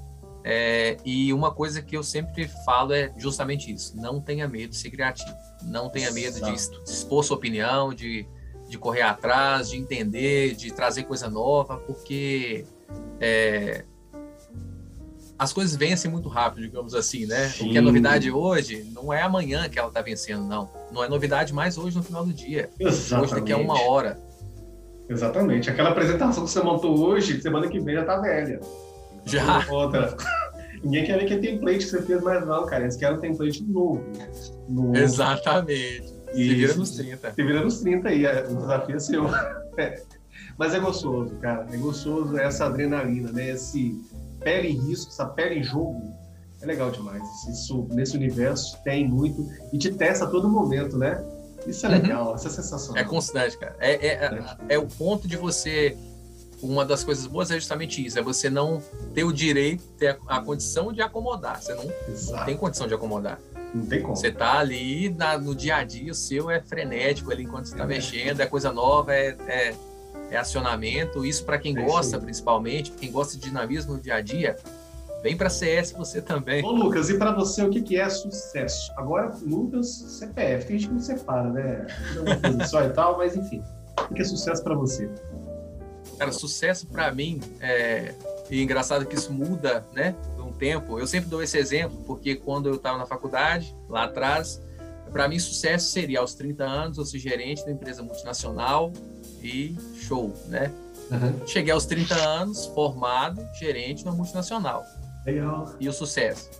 É, 0.44 0.96
e 1.04 1.32
uma 1.32 1.52
coisa 1.52 1.82
que 1.82 1.96
eu 1.96 2.04
sempre 2.04 2.48
falo 2.64 2.92
é 2.92 3.12
justamente 3.16 3.72
isso: 3.72 3.96
não 3.96 4.20
tenha 4.20 4.46
medo 4.48 4.70
de 4.70 4.76
ser 4.76 4.90
criativo, 4.90 5.34
não 5.64 5.90
tenha 5.90 6.10
medo 6.12 6.40
de 6.40 6.54
expor 6.54 7.24
sua 7.24 7.36
opinião, 7.36 7.92
de, 7.92 8.26
de 8.68 8.78
correr 8.78 9.02
atrás, 9.02 9.70
de 9.70 9.76
entender, 9.76 10.54
de 10.54 10.72
trazer 10.72 11.02
coisa 11.02 11.28
nova, 11.28 11.78
porque 11.78 12.64
é, 13.20 13.84
as 15.38 15.52
coisas 15.52 15.76
vencem 15.76 16.10
muito 16.10 16.28
rápido, 16.28 16.62
digamos 16.62 16.94
assim, 16.94 17.26
né? 17.26 17.48
Sim. 17.48 17.68
O 17.68 17.72
que 17.72 17.78
é 17.78 17.80
novidade 17.80 18.30
hoje 18.30 18.90
não 18.94 19.12
é 19.12 19.22
amanhã 19.22 19.68
que 19.68 19.78
ela 19.78 19.88
está 19.88 20.00
vencendo, 20.00 20.44
não. 20.44 20.70
Não 20.90 21.04
é 21.04 21.08
novidade 21.08 21.52
mais 21.52 21.76
hoje 21.76 21.96
no 21.96 22.02
final 22.02 22.24
do 22.24 22.32
dia. 22.32 22.70
Exatamente. 22.80 23.32
Hoje 23.32 23.40
daqui 23.40 23.52
a 23.52 23.56
uma 23.56 23.80
hora. 23.82 24.18
Exatamente. 25.08 25.70
Aquela 25.70 25.90
apresentação 25.90 26.44
que 26.44 26.50
você 26.50 26.62
montou 26.62 26.98
hoje, 26.98 27.40
semana 27.40 27.68
que 27.68 27.78
vem 27.78 27.94
já 27.94 28.04
tá 28.04 28.18
velha. 28.18 28.60
Já. 29.24 29.66
Outra. 29.70 30.16
Ninguém 30.82 31.04
quer 31.04 31.18
ver 31.18 31.26
que 31.26 31.34
é 31.34 31.38
template 31.38 31.78
que 31.78 31.84
você 31.84 32.02
fez 32.02 32.22
mais 32.22 32.46
não, 32.46 32.64
cara. 32.66 32.84
Eles 32.84 32.96
querem 32.96 33.16
um 33.16 33.20
template 33.20 33.62
novo. 33.64 34.04
novo. 34.68 34.96
Exatamente. 34.96 36.14
Se 36.32 36.54
vira 36.54 36.74
nos 36.74 36.90
30. 36.90 37.32
Se 37.32 37.42
vira 37.42 37.60
nos 37.62 37.80
30 37.80 38.08
aí, 38.08 38.26
é, 38.26 38.46
o 38.48 38.56
desafio 38.56 38.96
é 38.96 38.98
seu. 38.98 39.24
É. 39.78 40.00
Mas 40.56 40.72
é 40.72 40.80
gostoso, 40.80 41.36
cara. 41.36 41.66
É 41.70 41.76
gostoso 41.76 42.38
essa 42.38 42.64
adrenalina, 42.64 43.30
né? 43.30 43.50
Esse 43.50 44.00
pele 44.46 44.68
em 44.68 44.78
risco, 44.88 45.10
essa 45.10 45.26
pele 45.26 45.58
em 45.58 45.62
jogo. 45.64 46.14
É 46.62 46.66
legal 46.66 46.92
demais. 46.92 47.22
Isso, 47.48 47.88
nesse 47.90 48.16
universo, 48.16 48.78
tem 48.84 49.08
muito. 49.08 49.44
E 49.72 49.78
te 49.78 49.92
testa 49.92 50.24
a 50.24 50.28
todo 50.28 50.48
momento, 50.48 50.96
né? 50.96 51.20
Isso 51.66 51.84
é 51.84 51.88
uhum. 51.88 51.94
legal, 51.96 52.28
uhum. 52.28 52.34
essa 52.36 52.46
é 52.46 52.50
sensacional. 52.52 53.02
É 53.02 53.04
constante, 53.04 53.58
cara. 53.58 53.76
É, 53.80 53.94
é, 53.94 54.12
é, 54.68 54.74
é 54.74 54.78
o 54.78 54.86
ponto 54.86 55.26
de 55.26 55.36
você 55.36 55.96
uma 56.62 56.86
das 56.86 57.04
coisas 57.04 57.26
boas 57.26 57.50
é 57.50 57.54
justamente 57.54 58.04
isso, 58.04 58.18
é 58.18 58.22
você 58.22 58.48
não 58.48 58.82
ter 59.12 59.24
o 59.24 59.32
direito, 59.32 59.84
ter 59.98 60.18
a, 60.26 60.36
a 60.38 60.40
condição 60.40 60.92
de 60.92 61.02
acomodar. 61.02 61.60
Você 61.60 61.74
não, 61.74 61.84
não, 61.84 62.44
tem 62.44 62.56
condição 62.56 62.86
de 62.86 62.94
acomodar. 62.94 63.38
Não 63.74 63.84
tem 63.84 64.00
como. 64.00 64.16
Você 64.16 64.30
tá 64.30 64.58
ali 64.58 65.10
na, 65.10 65.36
no 65.36 65.54
dia 65.54 65.76
a 65.76 65.84
dia, 65.84 66.12
o 66.12 66.14
seu 66.14 66.50
é 66.50 66.60
frenético 66.60 67.30
ali 67.30 67.42
enquanto 67.42 67.66
você 67.66 67.74
está 67.74 67.84
é. 67.84 67.88
mexendo, 67.88 68.40
é 68.40 68.46
coisa 68.46 68.72
nova, 68.72 69.12
é, 69.12 69.36
é, 69.48 69.74
é 70.30 70.36
acionamento. 70.36 71.24
Isso 71.24 71.44
para 71.44 71.58
quem 71.58 71.76
é 71.76 71.82
gosta, 71.82 72.18
principalmente, 72.18 72.90
quem 72.92 73.10
gosta 73.10 73.36
de 73.36 73.44
dinamismo 73.44 73.94
no 73.94 74.00
dia 74.00 74.16
a 74.16 74.20
dia, 74.20 74.56
vem 75.22 75.36
para 75.36 75.50
CS 75.50 75.92
você 75.92 76.20
também. 76.20 76.64
Ô 76.64 76.70
Lucas, 76.70 77.10
e 77.10 77.18
para 77.18 77.32
você 77.32 77.62
o 77.62 77.70
que, 77.70 77.82
que 77.82 77.96
é 77.96 78.08
sucesso? 78.08 78.92
Agora, 78.96 79.34
Lucas, 79.42 79.88
CPF, 79.88 80.66
tem 80.66 80.78
gente 80.78 80.88
que 80.88 80.94
não 80.94 81.00
separa, 81.00 81.50
né? 81.50 81.86
Só 82.68 82.82
e 82.82 82.90
tal, 82.90 83.18
mas 83.18 83.36
enfim. 83.36 83.62
O 84.10 84.14
que 84.14 84.22
é 84.22 84.24
sucesso 84.24 84.62
para 84.62 84.74
você? 84.74 85.08
Cara, 86.18 86.32
sucesso 86.32 86.86
para 86.86 87.12
mim 87.12 87.40
é 87.60 88.14
e 88.50 88.62
engraçado 88.62 89.04
que 89.06 89.14
isso 89.14 89.32
muda, 89.32 89.84
né, 89.92 90.14
de 90.34 90.40
um 90.40 90.52
tempo. 90.52 90.98
Eu 90.98 91.06
sempre 91.06 91.28
dou 91.28 91.42
esse 91.42 91.58
exemplo 91.58 92.02
porque 92.06 92.36
quando 92.36 92.68
eu 92.68 92.76
estava 92.76 92.96
na 92.96 93.06
faculdade, 93.06 93.74
lá 93.88 94.04
atrás, 94.04 94.62
para 95.10 95.28
mim, 95.28 95.38
sucesso 95.38 95.90
seria 95.90 96.20
aos 96.20 96.34
30 96.34 96.64
anos 96.64 96.98
eu 96.98 97.04
ser 97.04 97.18
gerente 97.18 97.64
de 97.64 97.70
uma 97.70 97.74
empresa 97.74 98.02
multinacional 98.02 98.92
e 99.42 99.76
show, 100.00 100.32
né? 100.46 100.72
Uhum. 101.10 101.46
Cheguei 101.46 101.72
aos 101.72 101.86
30 101.86 102.14
anos, 102.14 102.66
formado, 102.66 103.46
gerente 103.58 104.02
de 104.02 104.08
uma 104.08 104.14
multinacional. 104.14 104.84
Legal. 105.24 105.74
E 105.78 105.88
o 105.88 105.92
sucesso. 105.92 106.50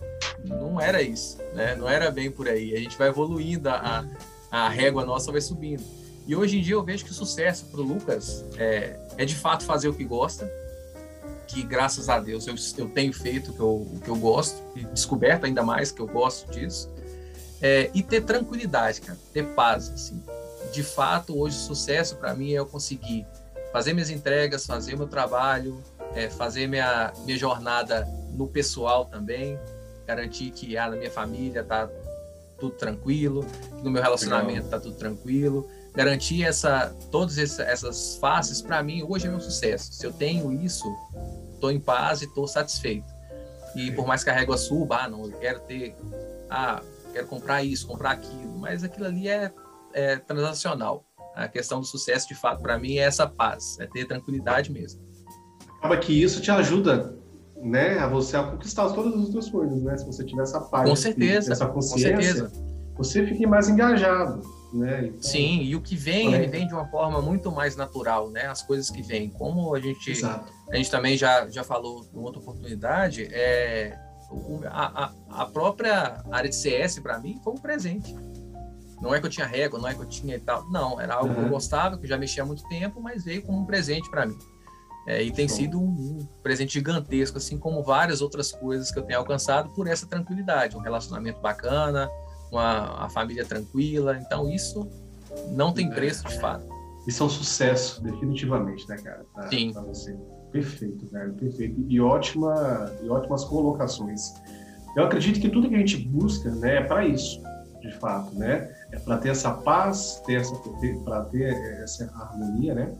Não 0.45 0.81
era 0.81 1.03
isso, 1.03 1.39
né? 1.55 1.74
Não 1.77 1.89
era 1.89 2.11
bem 2.11 2.31
por 2.31 2.49
aí. 2.49 2.74
A 2.74 2.79
gente 2.79 2.97
vai 2.97 3.09
evoluindo, 3.09 3.68
a, 3.68 4.05
a 4.51 4.68
régua 4.68 5.05
nossa 5.05 5.33
vai 5.33 5.41
subindo. 5.41 5.83
E 6.27 6.35
hoje 6.35 6.59
em 6.59 6.62
dia 6.62 6.74
eu 6.74 6.83
vejo 6.83 7.05
que 7.05 7.11
o 7.12 7.14
sucesso 7.14 7.66
para 7.66 7.81
o 7.81 7.85
Lucas 7.85 8.45
é, 8.59 8.99
é 9.16 9.24
de 9.24 9.37
fato 9.37 9.64
fazer 9.64 9.89
o 9.89 9.95
que 9.95 10.05
gosta, 10.05 10.51
que 11.47 11.62
graças 11.62 12.09
a 12.09 12.18
Deus 12.18 12.49
eu, 12.49 12.57
eu 12.79 12.89
tenho 12.91 13.12
feito 13.12 13.53
o 13.53 13.55
que 13.55 13.61
eu, 13.61 13.74
o 13.74 14.01
que 14.03 14.09
eu 14.09 14.16
gosto, 14.16 14.61
e 14.74 14.85
descoberto 14.87 15.45
ainda 15.45 15.62
mais 15.62 15.93
que 15.93 16.01
eu 16.01 16.07
gosto 16.09 16.51
disso, 16.51 16.91
é, 17.62 17.91
e 17.95 18.03
ter 18.03 18.22
tranquilidade, 18.22 19.01
cara, 19.01 19.18
ter 19.33 19.47
paz, 19.55 19.89
assim. 19.89 20.20
De 20.73 20.83
fato, 20.83 21.39
hoje 21.39 21.57
o 21.57 21.61
sucesso 21.61 22.17
para 22.17 22.35
mim 22.35 22.53
é 22.53 22.59
eu 22.59 22.67
conseguir 22.67 23.27
fazer 23.73 23.93
minhas 23.93 24.11
entregas, 24.11 24.67
fazer 24.67 24.97
meu 24.97 25.07
trabalho, 25.07 25.83
é, 26.14 26.31
fazer 26.31 26.67
minha, 26.67 27.12
minha 27.25 27.39
jornada 27.39 28.07
no 28.31 28.47
pessoal 28.47 29.05
também, 29.05 29.59
garantir 30.07 30.51
que 30.51 30.77
ah, 30.77 30.89
na 30.89 30.97
minha 30.97 31.11
família 31.11 31.62
tá 31.62 31.89
tudo 32.59 32.75
tranquilo, 32.75 33.45
que 33.77 33.85
no 33.85 33.91
meu 33.91 34.03
relacionamento 34.03 34.64
Legal. 34.64 34.71
tá 34.71 34.81
tudo 34.81 34.97
tranquilo, 34.97 35.69
garantir 35.95 36.45
essa 36.45 36.95
todas 37.11 37.37
essas 37.39 38.17
faces 38.17 38.62
para 38.62 38.83
mim 38.83 39.05
hoje 39.07 39.27
é 39.27 39.31
meu 39.31 39.41
sucesso. 39.41 39.93
Se 39.93 40.07
eu 40.07 40.12
tenho 40.12 40.53
isso, 40.53 40.85
estou 41.53 41.71
em 41.71 41.81
paz 41.81 42.23
e 42.23 42.25
estou 42.25 42.47
satisfeito. 42.47 43.17
E 43.75 43.91
por 43.91 44.07
mais 44.07 44.25
que 44.25 44.31
a 44.31 44.33
régua 44.33 44.57
suba, 44.57 45.03
ah, 45.03 45.09
não, 45.09 45.27
eu 45.27 45.33
quero 45.39 45.61
ter, 45.61 45.95
ah, 46.49 46.81
quero 47.12 47.27
comprar 47.27 47.62
isso, 47.62 47.87
comprar 47.87 48.12
aquilo, 48.12 48.57
mas 48.59 48.83
aquilo 48.83 49.07
ali 49.07 49.29
é, 49.29 49.53
é 49.97 50.16
transacional. 50.16 51.05
A 51.34 51.49
questão 51.49 51.80
do 51.80 51.86
sucesso, 51.86 52.28
de 52.28 52.34
fato, 52.34 52.62
para 52.62 52.78
mim 52.78 52.97
é 52.97 53.03
essa 53.03 53.26
paz, 53.26 53.78
é 53.80 53.86
ter 53.86 54.07
tranquilidade 54.07 54.70
mesmo. 54.70 55.01
Acaba 55.78 55.97
que 55.97 56.22
isso 56.22 56.40
te 56.40 56.51
ajuda, 56.51 57.16
né, 57.62 57.99
a 57.99 58.07
você 58.07 58.36
a 58.36 58.42
conquistar 58.42 58.90
todas 58.90 59.14
as 59.14 59.26
outras 59.26 59.51
coisas, 59.51 59.82
né? 59.82 59.97
Se 59.97 60.07
você 60.07 60.24
tiver 60.24 60.42
essa 60.42 60.61
paz, 60.61 60.88
com 60.88 60.97
certeza, 60.97 61.53
essa 61.53 61.66
consciência, 61.66 62.14
com 62.14 62.22
certeza. 62.22 62.53
você 62.97 63.26
fica 63.26 63.49
mais 63.49 63.68
engajado. 63.68 64.42
Né? 64.72 65.07
Então, 65.07 65.22
Sim, 65.22 65.62
e 65.62 65.74
o 65.76 65.80
que 65.80 65.97
vem, 65.97 66.34
ele 66.34 66.49
vem 66.49 66.66
de 66.66 66.74
uma 66.74 66.86
forma 66.88 67.22
muito 67.22 67.51
mais 67.51 67.76
natural, 67.76 68.30
né? 68.30 68.47
As 68.47 68.62
coisas 68.62 68.90
que 68.90 69.01
vêm, 69.01 69.30
como 69.30 69.74
a 69.74 69.80
gente, 69.80 70.11
Exato. 70.11 70.53
a 70.70 70.76
gente 70.76 70.90
também 70.90 71.16
já, 71.16 71.49
já 71.49 71.64
falou 71.64 72.07
em 72.12 72.18
outra 72.18 72.40
oportunidade, 72.40 73.28
é 73.30 73.97
a, 74.66 75.05
a, 75.05 75.42
a 75.42 75.47
própria 75.47 76.22
área 76.30 76.51
de 76.51 76.57
CS 76.57 76.99
para 76.99 77.18
mim 77.18 77.40
foi 77.42 77.53
um 77.53 77.59
presente. 77.59 78.14
Não 79.01 79.14
é 79.14 79.20
que 79.20 79.26
eu 79.26 79.30
tinha 79.30 79.47
régua, 79.47 79.78
não 79.78 79.88
é 79.88 79.94
que 79.94 80.01
eu 80.01 80.07
tinha 80.07 80.36
e 80.36 80.40
tal. 80.40 80.68
Não, 80.70 81.01
era 81.01 81.14
algo 81.14 81.28
uhum. 81.28 81.34
que 81.34 81.40
eu 81.42 81.49
gostava, 81.49 81.97
que 81.99 82.05
eu 82.05 82.09
já 82.09 82.16
mexia 82.16 82.42
há 82.42 82.47
muito 82.47 82.66
tempo, 82.68 83.01
mas 83.01 83.24
veio 83.24 83.42
como 83.42 83.61
um 83.61 83.64
presente 83.64 84.11
para 84.11 84.26
mim. 84.26 84.38
É, 85.07 85.22
e 85.22 85.30
tem 85.30 85.47
sido 85.47 85.78
um, 85.78 85.88
um, 85.88 86.28
presente 86.42 86.72
gigantesco, 86.72 87.38
assim 87.38 87.57
como 87.59 87.82
várias 87.84 88.20
outras 88.20 88.51
coisas 88.51 88.90
que 88.90 88.99
eu 88.99 89.05
tenho 89.05 89.20
alcançado 89.20 89.70
por 89.70 89.86
essa 89.86 90.05
tranquilidade, 90.07 90.76
um 90.76 90.80
relacionamento 90.80 91.40
bacana, 91.40 92.11
uma 92.51 93.05
a 93.05 93.09
família 93.09 93.44
tranquila. 93.44 94.18
Então 94.18 94.51
isso 94.51 94.88
não 95.53 95.72
tem 95.72 95.88
preço 95.88 96.26
de 96.26 96.38
fato. 96.40 96.66
Isso 97.07 97.22
é 97.22 97.26
um 97.26 97.28
sucesso, 97.28 98.03
definitivamente, 98.03 98.88
né, 98.88 98.97
cara? 98.97 99.24
Pra, 99.32 99.49
Sim. 99.49 99.72
Pra 99.72 99.82
você. 99.82 100.16
Perfeito, 100.51 101.07
cara, 101.07 101.30
perfeito. 101.30 101.84
E, 101.88 102.01
ótima, 102.01 102.92
e 103.03 103.09
ótimas 103.09 103.44
colocações. 103.44 104.34
Eu 104.97 105.05
acredito 105.05 105.40
que 105.40 105.49
tudo 105.49 105.68
que 105.68 105.74
a 105.74 105.78
gente 105.78 105.99
busca, 105.99 106.51
né, 106.51 106.76
é 106.78 106.82
para 106.82 107.07
isso, 107.07 107.40
de 107.80 107.92
fato, 107.99 108.34
né? 108.34 108.74
É 108.93 108.99
para 108.99 109.18
ter 109.18 109.30
essa 109.30 109.51
paz, 109.51 110.22
ter 110.26 110.41
essa, 110.41 110.55
para 111.05 111.24
ter 111.24 111.53
essa 111.82 112.05
harmonia, 112.14 112.74
né? 112.74 112.93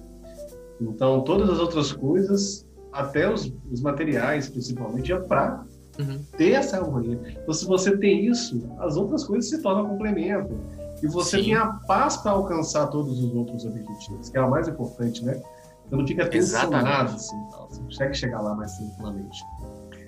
Então, 0.81 1.23
todas 1.23 1.49
as 1.49 1.59
outras 1.59 1.93
coisas, 1.93 2.67
até 2.93 3.33
os, 3.33 3.53
os 3.71 3.81
materiais, 3.81 4.49
principalmente, 4.49 5.13
é 5.13 5.19
para 5.19 5.65
uhum. 5.99 6.23
ter 6.37 6.53
essa 6.53 6.79
harmonia. 6.79 7.21
Então, 7.41 7.55
se 7.55 7.65
você 7.65 7.97
tem 7.97 8.27
isso, 8.27 8.69
as 8.79 8.97
outras 8.97 9.25
coisas 9.25 9.49
se 9.49 9.63
tornam 9.63 9.89
complemento. 9.89 10.59
E 11.03 11.07
você 11.07 11.39
Sim. 11.39 11.45
tem 11.45 11.55
a 11.55 11.67
paz 11.87 12.17
para 12.17 12.33
alcançar 12.33 12.87
todos 12.87 13.23
os 13.23 13.35
outros 13.35 13.65
objetivos, 13.65 14.31
que 14.31 14.37
é 14.37 14.41
o 14.41 14.51
mais 14.51 14.67
importante, 14.67 15.25
né? 15.25 15.41
Você 15.89 15.97
não 15.97 16.07
fica 16.07 16.27
tensionado, 16.29 17.15
assim, 17.15 17.37
tal. 17.51 17.69
você 17.69 17.81
consegue 17.83 18.15
chegar 18.15 18.41
lá 18.41 18.55
mais 18.55 18.77
tranquilamente. 18.77 19.39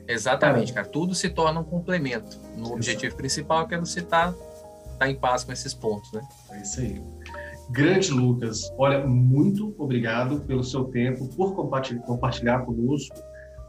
Exatamente, 0.08 0.72
cara. 0.72 0.86
Tudo 0.86 1.14
se 1.14 1.28
torna 1.28 1.60
um 1.60 1.64
complemento 1.64 2.38
no 2.56 2.62
Exato. 2.62 2.74
objetivo 2.74 3.16
principal, 3.16 3.68
que 3.68 3.74
é 3.74 3.78
você 3.78 4.00
estar 4.00 4.32
tá, 4.32 4.38
tá 4.98 5.08
em 5.08 5.16
paz 5.16 5.44
com 5.44 5.52
esses 5.52 5.74
pontos, 5.74 6.12
né? 6.12 6.20
É 6.50 6.60
isso 6.60 6.80
aí. 6.80 7.02
Grande 7.70 8.10
Lucas, 8.10 8.72
olha, 8.78 9.06
muito 9.06 9.74
obrigado 9.78 10.40
pelo 10.40 10.64
seu 10.64 10.84
tempo, 10.84 11.28
por 11.36 11.54
compartilhar, 11.54 12.00
compartilhar 12.02 12.60
conosco 12.60 13.16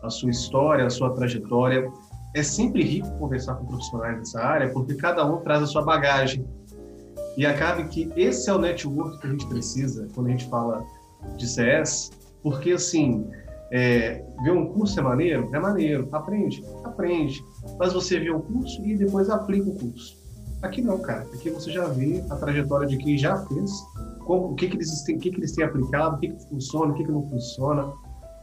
a 0.02 0.10
sua 0.10 0.30
história, 0.30 0.86
a 0.86 0.90
sua 0.90 1.14
trajetória. 1.14 1.92
É 2.34 2.42
sempre 2.42 2.84
rico 2.84 3.10
conversar 3.18 3.56
com 3.56 3.66
profissionais 3.66 4.18
dessa 4.20 4.42
área, 4.42 4.70
porque 4.70 4.96
cada 4.96 5.26
um 5.26 5.42
traz 5.42 5.64
a 5.64 5.68
sua 5.68 5.84
bagagem. 5.84 6.46
E 7.36 7.46
acaba 7.46 7.84
que 7.84 8.12
esse 8.16 8.50
é 8.50 8.54
o 8.54 8.58
network 8.58 9.20
que 9.20 9.28
a 9.28 9.30
gente 9.32 9.48
precisa 9.48 10.08
quando 10.14 10.28
a 10.28 10.32
gente 10.32 10.48
fala 10.50 10.86
de 11.36 11.48
CS, 11.48 12.12
porque 12.42 12.72
assim, 12.72 13.26
é, 13.72 14.24
ver 14.44 14.52
um 14.52 14.74
curso 14.74 15.00
é 15.00 15.04
maneiro? 15.04 15.50
É 15.54 15.60
maneiro. 15.60 16.08
Aprende? 16.12 16.64
Aprende. 16.84 17.44
Mas 17.78 17.94
você 17.94 18.20
vê 18.20 18.32
o 18.32 18.40
curso 18.40 18.84
e 18.86 18.98
depois 18.98 19.30
aplica 19.30 19.70
o 19.70 19.76
curso. 19.76 20.19
Aqui 20.62 20.82
não, 20.82 21.00
cara. 21.00 21.22
Aqui 21.34 21.50
você 21.50 21.72
já 21.72 21.86
vê 21.88 22.24
a 22.30 22.36
trajetória 22.36 22.88
de 22.88 22.98
quem 22.98 23.18
já 23.18 23.38
fez, 23.46 23.72
como, 24.26 24.52
o 24.52 24.56
que, 24.56 24.68
que, 24.68 24.76
eles 24.76 25.02
têm, 25.04 25.16
o 25.16 25.20
que, 25.20 25.32
que 25.32 25.40
eles 25.40 25.54
têm 25.54 25.64
aplicado, 25.64 26.18
o 26.18 26.20
que, 26.20 26.30
que 26.30 26.50
funciona, 26.50 26.92
o 26.92 26.96
que, 26.96 27.04
que 27.04 27.12
não 27.12 27.28
funciona, 27.30 27.94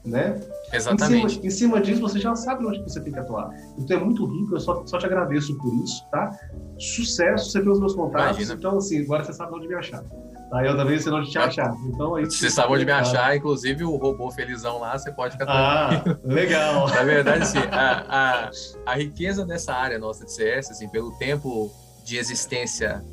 né? 0.04 0.40
Exatamente. 0.72 1.26
Em 1.26 1.28
cima, 1.28 1.46
em 1.46 1.50
cima, 1.50 1.80
disso, 1.80 2.00
você 2.00 2.18
já 2.18 2.34
sabe 2.34 2.64
onde 2.64 2.82
você 2.82 3.00
tem 3.00 3.12
que 3.12 3.18
atuar. 3.18 3.50
Então 3.78 3.98
é 3.98 4.00
muito 4.04 4.24
rico, 4.24 4.54
eu 4.54 4.60
só, 4.60 4.84
só 4.86 4.98
te 4.98 5.06
agradeço 5.06 5.56
por 5.58 5.74
isso, 5.82 6.06
tá? 6.10 6.30
Sucesso, 6.78 7.50
você 7.50 7.60
tem 7.60 7.70
os 7.70 7.80
meus 7.80 7.94
contatos, 7.94 8.36
Imagina. 8.36 8.54
então 8.54 8.78
assim, 8.78 9.02
agora 9.02 9.24
você 9.24 9.32
sabe 9.32 9.54
onde 9.54 9.68
me 9.68 9.74
achar. 9.74 10.02
Tá, 10.50 10.64
eu 10.64 10.76
também 10.76 10.98
sei 10.98 11.12
onde 11.12 11.28
te 11.28 11.38
achar. 11.38 11.74
Então, 11.86 12.14
aí, 12.14 12.24
você 12.24 12.48
sabe 12.48 12.72
onde 12.72 12.84
me 12.84 12.92
achar, 12.92 13.36
inclusive 13.36 13.84
o 13.84 13.96
robô 13.96 14.30
felizão 14.30 14.78
lá, 14.78 14.96
você 14.96 15.10
pode 15.10 15.32
ficar 15.32 15.46
Ah, 15.48 16.04
legal. 16.24 16.88
Na 16.94 17.02
verdade, 17.02 17.48
sim, 17.48 17.58
a, 17.58 18.04
a, 18.08 18.50
a, 18.86 18.94
riqueza 18.94 19.44
dessa 19.44 19.74
área 19.74 19.98
nossa 19.98 20.24
de 20.24 20.32
CS, 20.32 20.70
assim, 20.70 20.88
pelo 20.88 21.10
tempo 21.18 21.68
de 22.06 22.16
existência 22.16 23.04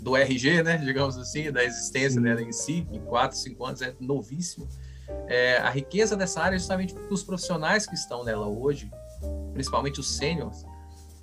do 0.00 0.16
RG, 0.16 0.62
né, 0.62 0.76
digamos 0.76 1.16
assim, 1.16 1.50
da 1.50 1.64
existência 1.64 2.20
dela 2.20 2.42
em 2.42 2.52
si, 2.52 2.86
em 2.92 3.00
4, 3.00 3.36
5 3.36 3.64
anos, 3.64 3.82
é 3.82 3.94
novíssimo. 3.98 4.68
É, 5.26 5.56
a 5.58 5.70
riqueza 5.70 6.16
dessa 6.16 6.42
área 6.42 6.56
é 6.56 6.58
justamente 6.58 6.92
porque 6.92 7.12
os 7.12 7.22
profissionais 7.22 7.86
que 7.86 7.94
estão 7.94 8.22
nela 8.22 8.46
hoje, 8.46 8.90
principalmente 9.54 9.98
os 9.98 10.16
sêniores, 10.16 10.64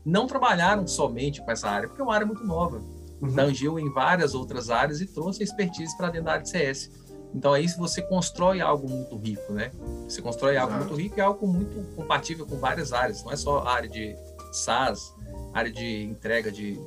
não 0.04 0.26
trabalharam 0.26 0.88
somente 0.88 1.42
com 1.42 1.52
essa 1.52 1.70
área, 1.70 1.88
porque 1.88 2.02
é 2.02 2.04
uma 2.04 2.14
área 2.14 2.26
muito 2.26 2.44
nova 2.44 2.82
uhum. 3.22 3.34
tangiu 3.34 3.80
em 3.80 3.90
várias 3.92 4.34
outras 4.34 4.70
áreas 4.70 5.00
e 5.00 5.06
trouxe 5.06 5.44
expertise 5.44 5.96
para 5.96 6.08
dentro 6.08 6.26
da 6.26 6.32
área 6.34 6.44
de 6.44 6.50
CS. 6.50 6.90
Então 7.34 7.54
aí 7.54 7.66
você 7.68 8.02
constrói 8.02 8.60
algo 8.60 8.90
muito 8.90 9.16
rico, 9.16 9.54
né? 9.54 9.72
Você 10.08 10.22
constrói 10.22 10.56
Exato. 10.56 10.74
algo 10.74 10.86
muito 10.86 11.02
rico 11.02 11.18
e 11.18 11.22
algo 11.22 11.48
muito 11.48 11.96
compatível 11.96 12.46
com 12.46 12.58
várias 12.58 12.92
áreas. 12.92 13.24
Não 13.24 13.32
é 13.32 13.38
só 13.38 13.60
a 13.60 13.72
área 13.72 13.88
de 13.88 14.16
SaaS, 14.52 15.14
área 15.54 15.72
de 15.72 16.04
entrega 16.04 16.52
de 16.52 16.78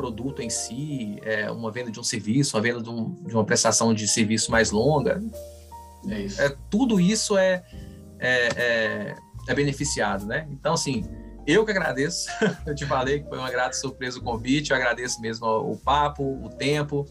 produto 0.00 0.40
em 0.40 0.48
si, 0.48 1.18
é 1.22 1.50
uma 1.50 1.70
venda 1.70 1.90
de 1.90 2.00
um 2.00 2.02
serviço, 2.02 2.56
uma 2.56 2.62
venda 2.62 2.82
de, 2.82 2.88
um, 2.88 3.22
de 3.22 3.34
uma 3.34 3.44
prestação 3.44 3.92
de 3.92 4.08
serviço 4.08 4.50
mais 4.50 4.70
longa. 4.70 5.22
É 6.08 6.20
isso. 6.22 6.40
É, 6.40 6.56
tudo 6.70 6.98
isso 6.98 7.36
é, 7.36 7.62
é, 8.18 8.48
é, 8.56 9.16
é 9.46 9.54
beneficiado, 9.54 10.24
né? 10.24 10.48
Então, 10.50 10.72
assim, 10.72 11.04
eu 11.46 11.66
que 11.66 11.70
agradeço. 11.70 12.30
Eu 12.66 12.74
te 12.74 12.86
falei 12.86 13.20
que 13.20 13.28
foi 13.28 13.36
uma 13.36 13.50
grata 13.50 13.74
surpresa 13.74 14.18
o 14.18 14.22
convite. 14.22 14.70
Eu 14.70 14.76
agradeço 14.76 15.20
mesmo 15.20 15.46
o 15.46 15.76
papo, 15.76 16.22
o 16.42 16.48
tempo. 16.48 17.04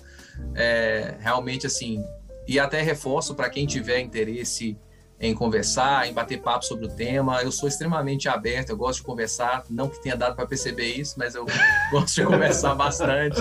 É, 0.55 1.15
realmente, 1.19 1.67
assim, 1.67 2.03
e 2.47 2.59
até 2.59 2.81
reforço 2.81 3.35
para 3.35 3.51
quem 3.51 3.67
tiver 3.67 3.99
interesse 3.99 4.75
em 5.20 5.34
conversar, 5.34 6.07
em 6.07 6.13
bater 6.13 6.41
papo 6.41 6.63
sobre 6.63 6.86
o 6.86 6.89
tema. 6.89 7.41
Eu 7.43 7.51
sou 7.51 7.67
extremamente 7.67 8.30
aberto, 8.30 8.70
eu 8.70 8.78
gosto 8.78 8.99
de 8.99 9.05
conversar, 9.05 9.65
não 9.70 9.89
que 9.89 10.01
tenha 10.01 10.15
dado 10.15 10.36
para 10.36 10.47
perceber 10.47 10.93
isso, 10.93 11.15
mas 11.17 11.36
eu 11.36 11.45
gosto 11.91 12.15
de 12.15 12.26
conversar 12.26 12.74
bastante. 12.74 13.39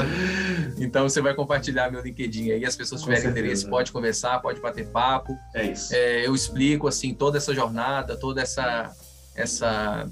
Então 0.79 1.09
você 1.09 1.21
vai 1.21 1.35
compartilhar 1.35 1.91
meu 1.91 2.03
LinkedIn 2.03 2.51
aí, 2.51 2.65
as 2.65 2.75
pessoas 2.75 3.03
tiverem 3.03 3.31
interesse, 3.31 3.69
pode 3.69 3.93
conversar, 3.93 4.41
pode 4.41 4.61
bater 4.61 4.89
papo. 4.89 5.37
É 5.55 5.67
isso. 5.67 5.95
É, 5.95 6.27
eu 6.27 6.35
explico 6.35 6.89
assim 6.89 7.15
toda 7.15 7.39
essa 7.39 7.55
jornada, 7.55 8.17
toda 8.17 8.43
essa 8.43 8.93
essa 9.37 10.09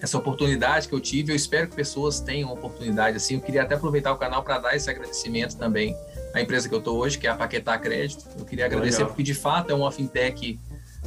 essa 0.00 0.18
oportunidade 0.18 0.86
que 0.86 0.94
eu 0.94 1.00
tive. 1.00 1.32
Eu 1.32 1.36
espero 1.36 1.68
que 1.68 1.74
pessoas 1.74 2.20
tenham 2.20 2.52
oportunidade 2.52 3.16
assim. 3.16 3.34
Eu 3.34 3.40
queria 3.40 3.62
até 3.62 3.74
aproveitar 3.74 4.12
o 4.12 4.16
canal 4.16 4.42
para 4.42 4.58
dar 4.58 4.76
esse 4.76 4.88
agradecimento 4.88 5.56
também 5.56 5.96
à 6.32 6.40
empresa 6.40 6.68
que 6.68 6.74
eu 6.74 6.78
estou 6.78 6.98
hoje, 6.98 7.18
que 7.18 7.26
é 7.26 7.30
a 7.30 7.34
Paquetá 7.34 7.78
Crédito. 7.78 8.26
Eu 8.38 8.44
queria 8.44 8.66
agradecer 8.66 8.98
Legal. 8.98 9.08
porque 9.08 9.22
de 9.22 9.34
fato 9.34 9.70
é 9.70 9.74
uma 9.74 9.90
fintech 9.90 10.60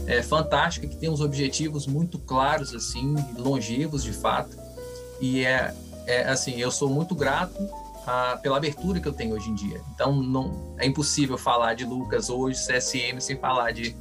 é, 0.06 0.22
fantástica 0.22 0.88
que 0.88 0.96
tem 0.96 1.10
uns 1.10 1.22
objetivos 1.22 1.88
muito 1.88 2.20
claros 2.20 2.74
assim, 2.74 3.16
longevos 3.38 4.04
de 4.04 4.14
fato. 4.14 4.58
E 5.20 5.44
é, 5.46 5.74
é 6.06 6.24
assim, 6.30 6.58
eu 6.58 6.72
sou 6.72 6.90
muito 6.90 7.16
grato 7.16 7.58
a, 8.06 8.38
pela 8.38 8.58
abertura 8.58 9.00
que 9.00 9.08
eu 9.08 9.14
tenho 9.14 9.36
hoje 9.36 9.50
em 9.50 9.56
dia. 9.56 9.82
Então, 9.94 10.16
não 10.16 10.76
é 10.78 10.86
impossível 10.86 11.38
falar 11.38 11.74
de 11.74 11.84
Lucas 11.84 12.30
hoje, 12.30 12.60
CSM, 12.66 13.20
sem 13.20 13.38
falar 13.38 13.72
de, 13.72 13.96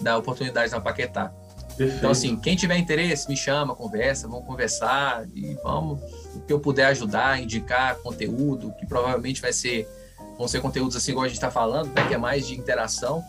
da 0.00 0.18
oportunidade 0.18 0.72
na 0.72 0.80
Paquetá. 0.80 1.32
Perfeito. 1.76 1.98
Então, 1.98 2.10
assim, 2.10 2.36
quem 2.36 2.56
tiver 2.56 2.76
interesse, 2.76 3.28
me 3.28 3.36
chama, 3.36 3.74
conversa, 3.74 4.28
vamos 4.28 4.46
conversar 4.46 5.26
e 5.34 5.54
vamos, 5.62 6.00
o 6.34 6.40
que 6.40 6.52
eu 6.52 6.60
puder 6.60 6.86
ajudar, 6.86 7.40
indicar 7.40 7.96
conteúdo, 7.98 8.72
que 8.78 8.86
provavelmente 8.86 9.40
vai 9.40 9.52
ser, 9.52 9.88
vão 10.36 10.46
ser 10.48 10.60
conteúdos 10.60 10.96
assim, 10.96 11.12
igual 11.12 11.24
a 11.24 11.28
gente 11.28 11.36
está 11.36 11.50
falando, 11.50 11.92
né, 11.92 12.06
que 12.06 12.14
é 12.14 12.18
mais 12.18 12.46
de 12.46 12.54
interação, 12.58 13.24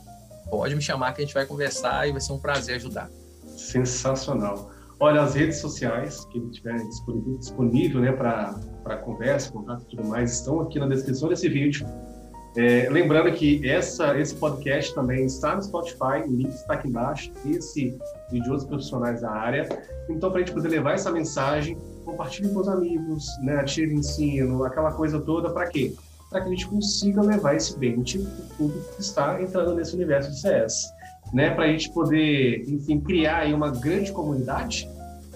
pode 0.49 0.75
me 0.75 0.81
chamar 0.81 1.13
que 1.13 1.21
a 1.21 1.25
gente 1.25 1.33
vai 1.33 1.45
conversar 1.45 2.07
e 2.07 2.11
vai 2.11 2.21
ser 2.21 2.33
um 2.33 2.39
prazer 2.39 2.75
ajudar. 2.75 3.09
Sensacional. 3.45 4.71
Olha, 4.99 5.21
as 5.21 5.35
redes 5.35 5.57
sociais 5.57 6.25
que 6.25 6.37
ele 6.37 6.49
tiver 6.51 6.77
disponível, 6.77 7.37
disponível 7.37 8.01
né, 8.01 8.11
para 8.13 8.97
conversa, 9.03 9.51
contato 9.51 9.83
e 9.83 9.95
tudo 9.95 10.07
mais, 10.07 10.33
estão 10.33 10.61
aqui 10.61 10.79
na 10.79 10.87
descrição 10.87 11.27
desse 11.27 11.49
vídeo. 11.49 11.85
É, 12.55 12.87
lembrando 12.89 13.29
que 13.33 13.69
essa, 13.69 14.17
esse 14.17 14.33
podcast 14.35 14.95
também 14.95 15.25
está 15.25 15.57
no 15.57 15.63
Spotify, 15.63 16.23
o 16.25 16.31
link 16.31 16.53
está 16.53 16.75
aqui 16.75 16.87
embaixo, 16.87 17.29
esse 17.45 17.97
e 18.31 18.39
de 18.39 18.49
outros 18.49 18.65
profissionais 18.65 19.19
da 19.19 19.29
área. 19.29 19.67
Então, 20.09 20.31
para 20.31 20.39
a 20.39 20.45
gente 20.45 20.53
poder 20.53 20.69
levar 20.69 20.93
essa 20.93 21.11
mensagem, 21.11 21.77
compartilhe 22.05 22.47
com 22.53 22.61
os 22.61 22.69
amigos, 22.69 23.25
né, 23.41 23.57
atire 23.57 23.93
ensino, 23.93 24.63
aquela 24.63 24.93
coisa 24.93 25.19
toda, 25.19 25.49
para 25.49 25.67
quê? 25.67 25.93
Para 26.35 26.43
que 26.43 26.49
a 26.49 26.51
gente 26.51 26.67
consiga 26.67 27.21
levar 27.21 27.55
esse 27.55 27.79
bem. 27.79 28.03
Para 28.03 28.19
o 28.19 28.57
público 28.57 28.95
que 28.95 29.01
está 29.01 29.41
entrando 29.41 29.73
nesse 29.73 29.95
universo 29.95 30.31
de 30.31 30.41
CS 30.41 30.93
né, 31.33 31.51
para 31.51 31.65
a 31.65 31.67
gente 31.67 31.91
poder, 31.91 32.63
enfim, 32.67 32.99
criar 32.99 33.39
aí 33.39 33.53
uma 33.53 33.71
grande 33.71 34.11
comunidade, 34.11 34.89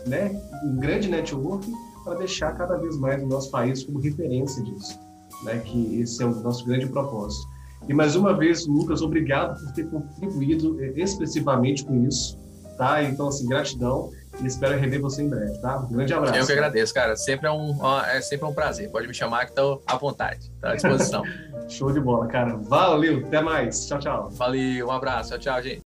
né, 0.05 0.41
um 0.63 0.75
grande 0.77 1.09
network 1.09 1.71
para 2.03 2.15
deixar 2.15 2.53
cada 2.53 2.77
vez 2.77 2.97
mais 2.97 3.21
o 3.23 3.27
nosso 3.27 3.51
país 3.51 3.83
como 3.83 3.99
referência 3.99 4.63
disso, 4.63 4.99
né, 5.43 5.59
que 5.59 6.01
esse 6.01 6.21
é 6.21 6.25
o 6.25 6.35
nosso 6.35 6.65
grande 6.65 6.87
propósito. 6.87 7.47
E 7.87 7.93
mais 7.93 8.15
uma 8.15 8.33
vez, 8.33 8.67
Lucas, 8.67 9.01
obrigado 9.01 9.59
por 9.59 9.73
ter 9.73 9.89
contribuído 9.89 10.81
eh, 10.83 10.93
expressivamente 10.97 11.85
com 11.85 12.05
isso, 12.05 12.37
tá? 12.77 13.01
Então, 13.03 13.29
assim, 13.29 13.47
gratidão 13.47 14.11
e 14.41 14.47
espero 14.47 14.77
rever 14.79 15.01
você 15.01 15.21
em 15.21 15.29
breve, 15.29 15.57
tá? 15.59 15.79
Um 15.79 15.93
grande 15.93 16.13
abraço. 16.13 16.39
Eu 16.39 16.45
que 16.45 16.51
agradeço, 16.51 16.93
cara. 16.93 17.15
Sempre 17.15 17.47
é 17.47 17.51
um, 17.51 17.77
é 18.05 18.21
sempre 18.21 18.47
um 18.47 18.53
prazer. 18.53 18.89
Pode 18.89 19.07
me 19.07 19.13
chamar 19.13 19.45
que 19.45 19.51
estou 19.51 19.81
à 19.85 19.97
vontade, 19.97 20.51
tá 20.61 20.71
à 20.71 20.75
disposição. 20.75 21.23
Show 21.67 21.91
de 21.91 21.99
bola, 21.99 22.27
cara. 22.27 22.55
Valeu, 22.57 23.23
até 23.25 23.41
mais. 23.41 23.87
Tchau, 23.87 23.99
tchau. 23.99 24.29
Valeu, 24.31 24.87
um 24.87 24.91
abraço. 24.91 25.29
Tchau, 25.31 25.39
tchau, 25.39 25.61
gente. 25.61 25.88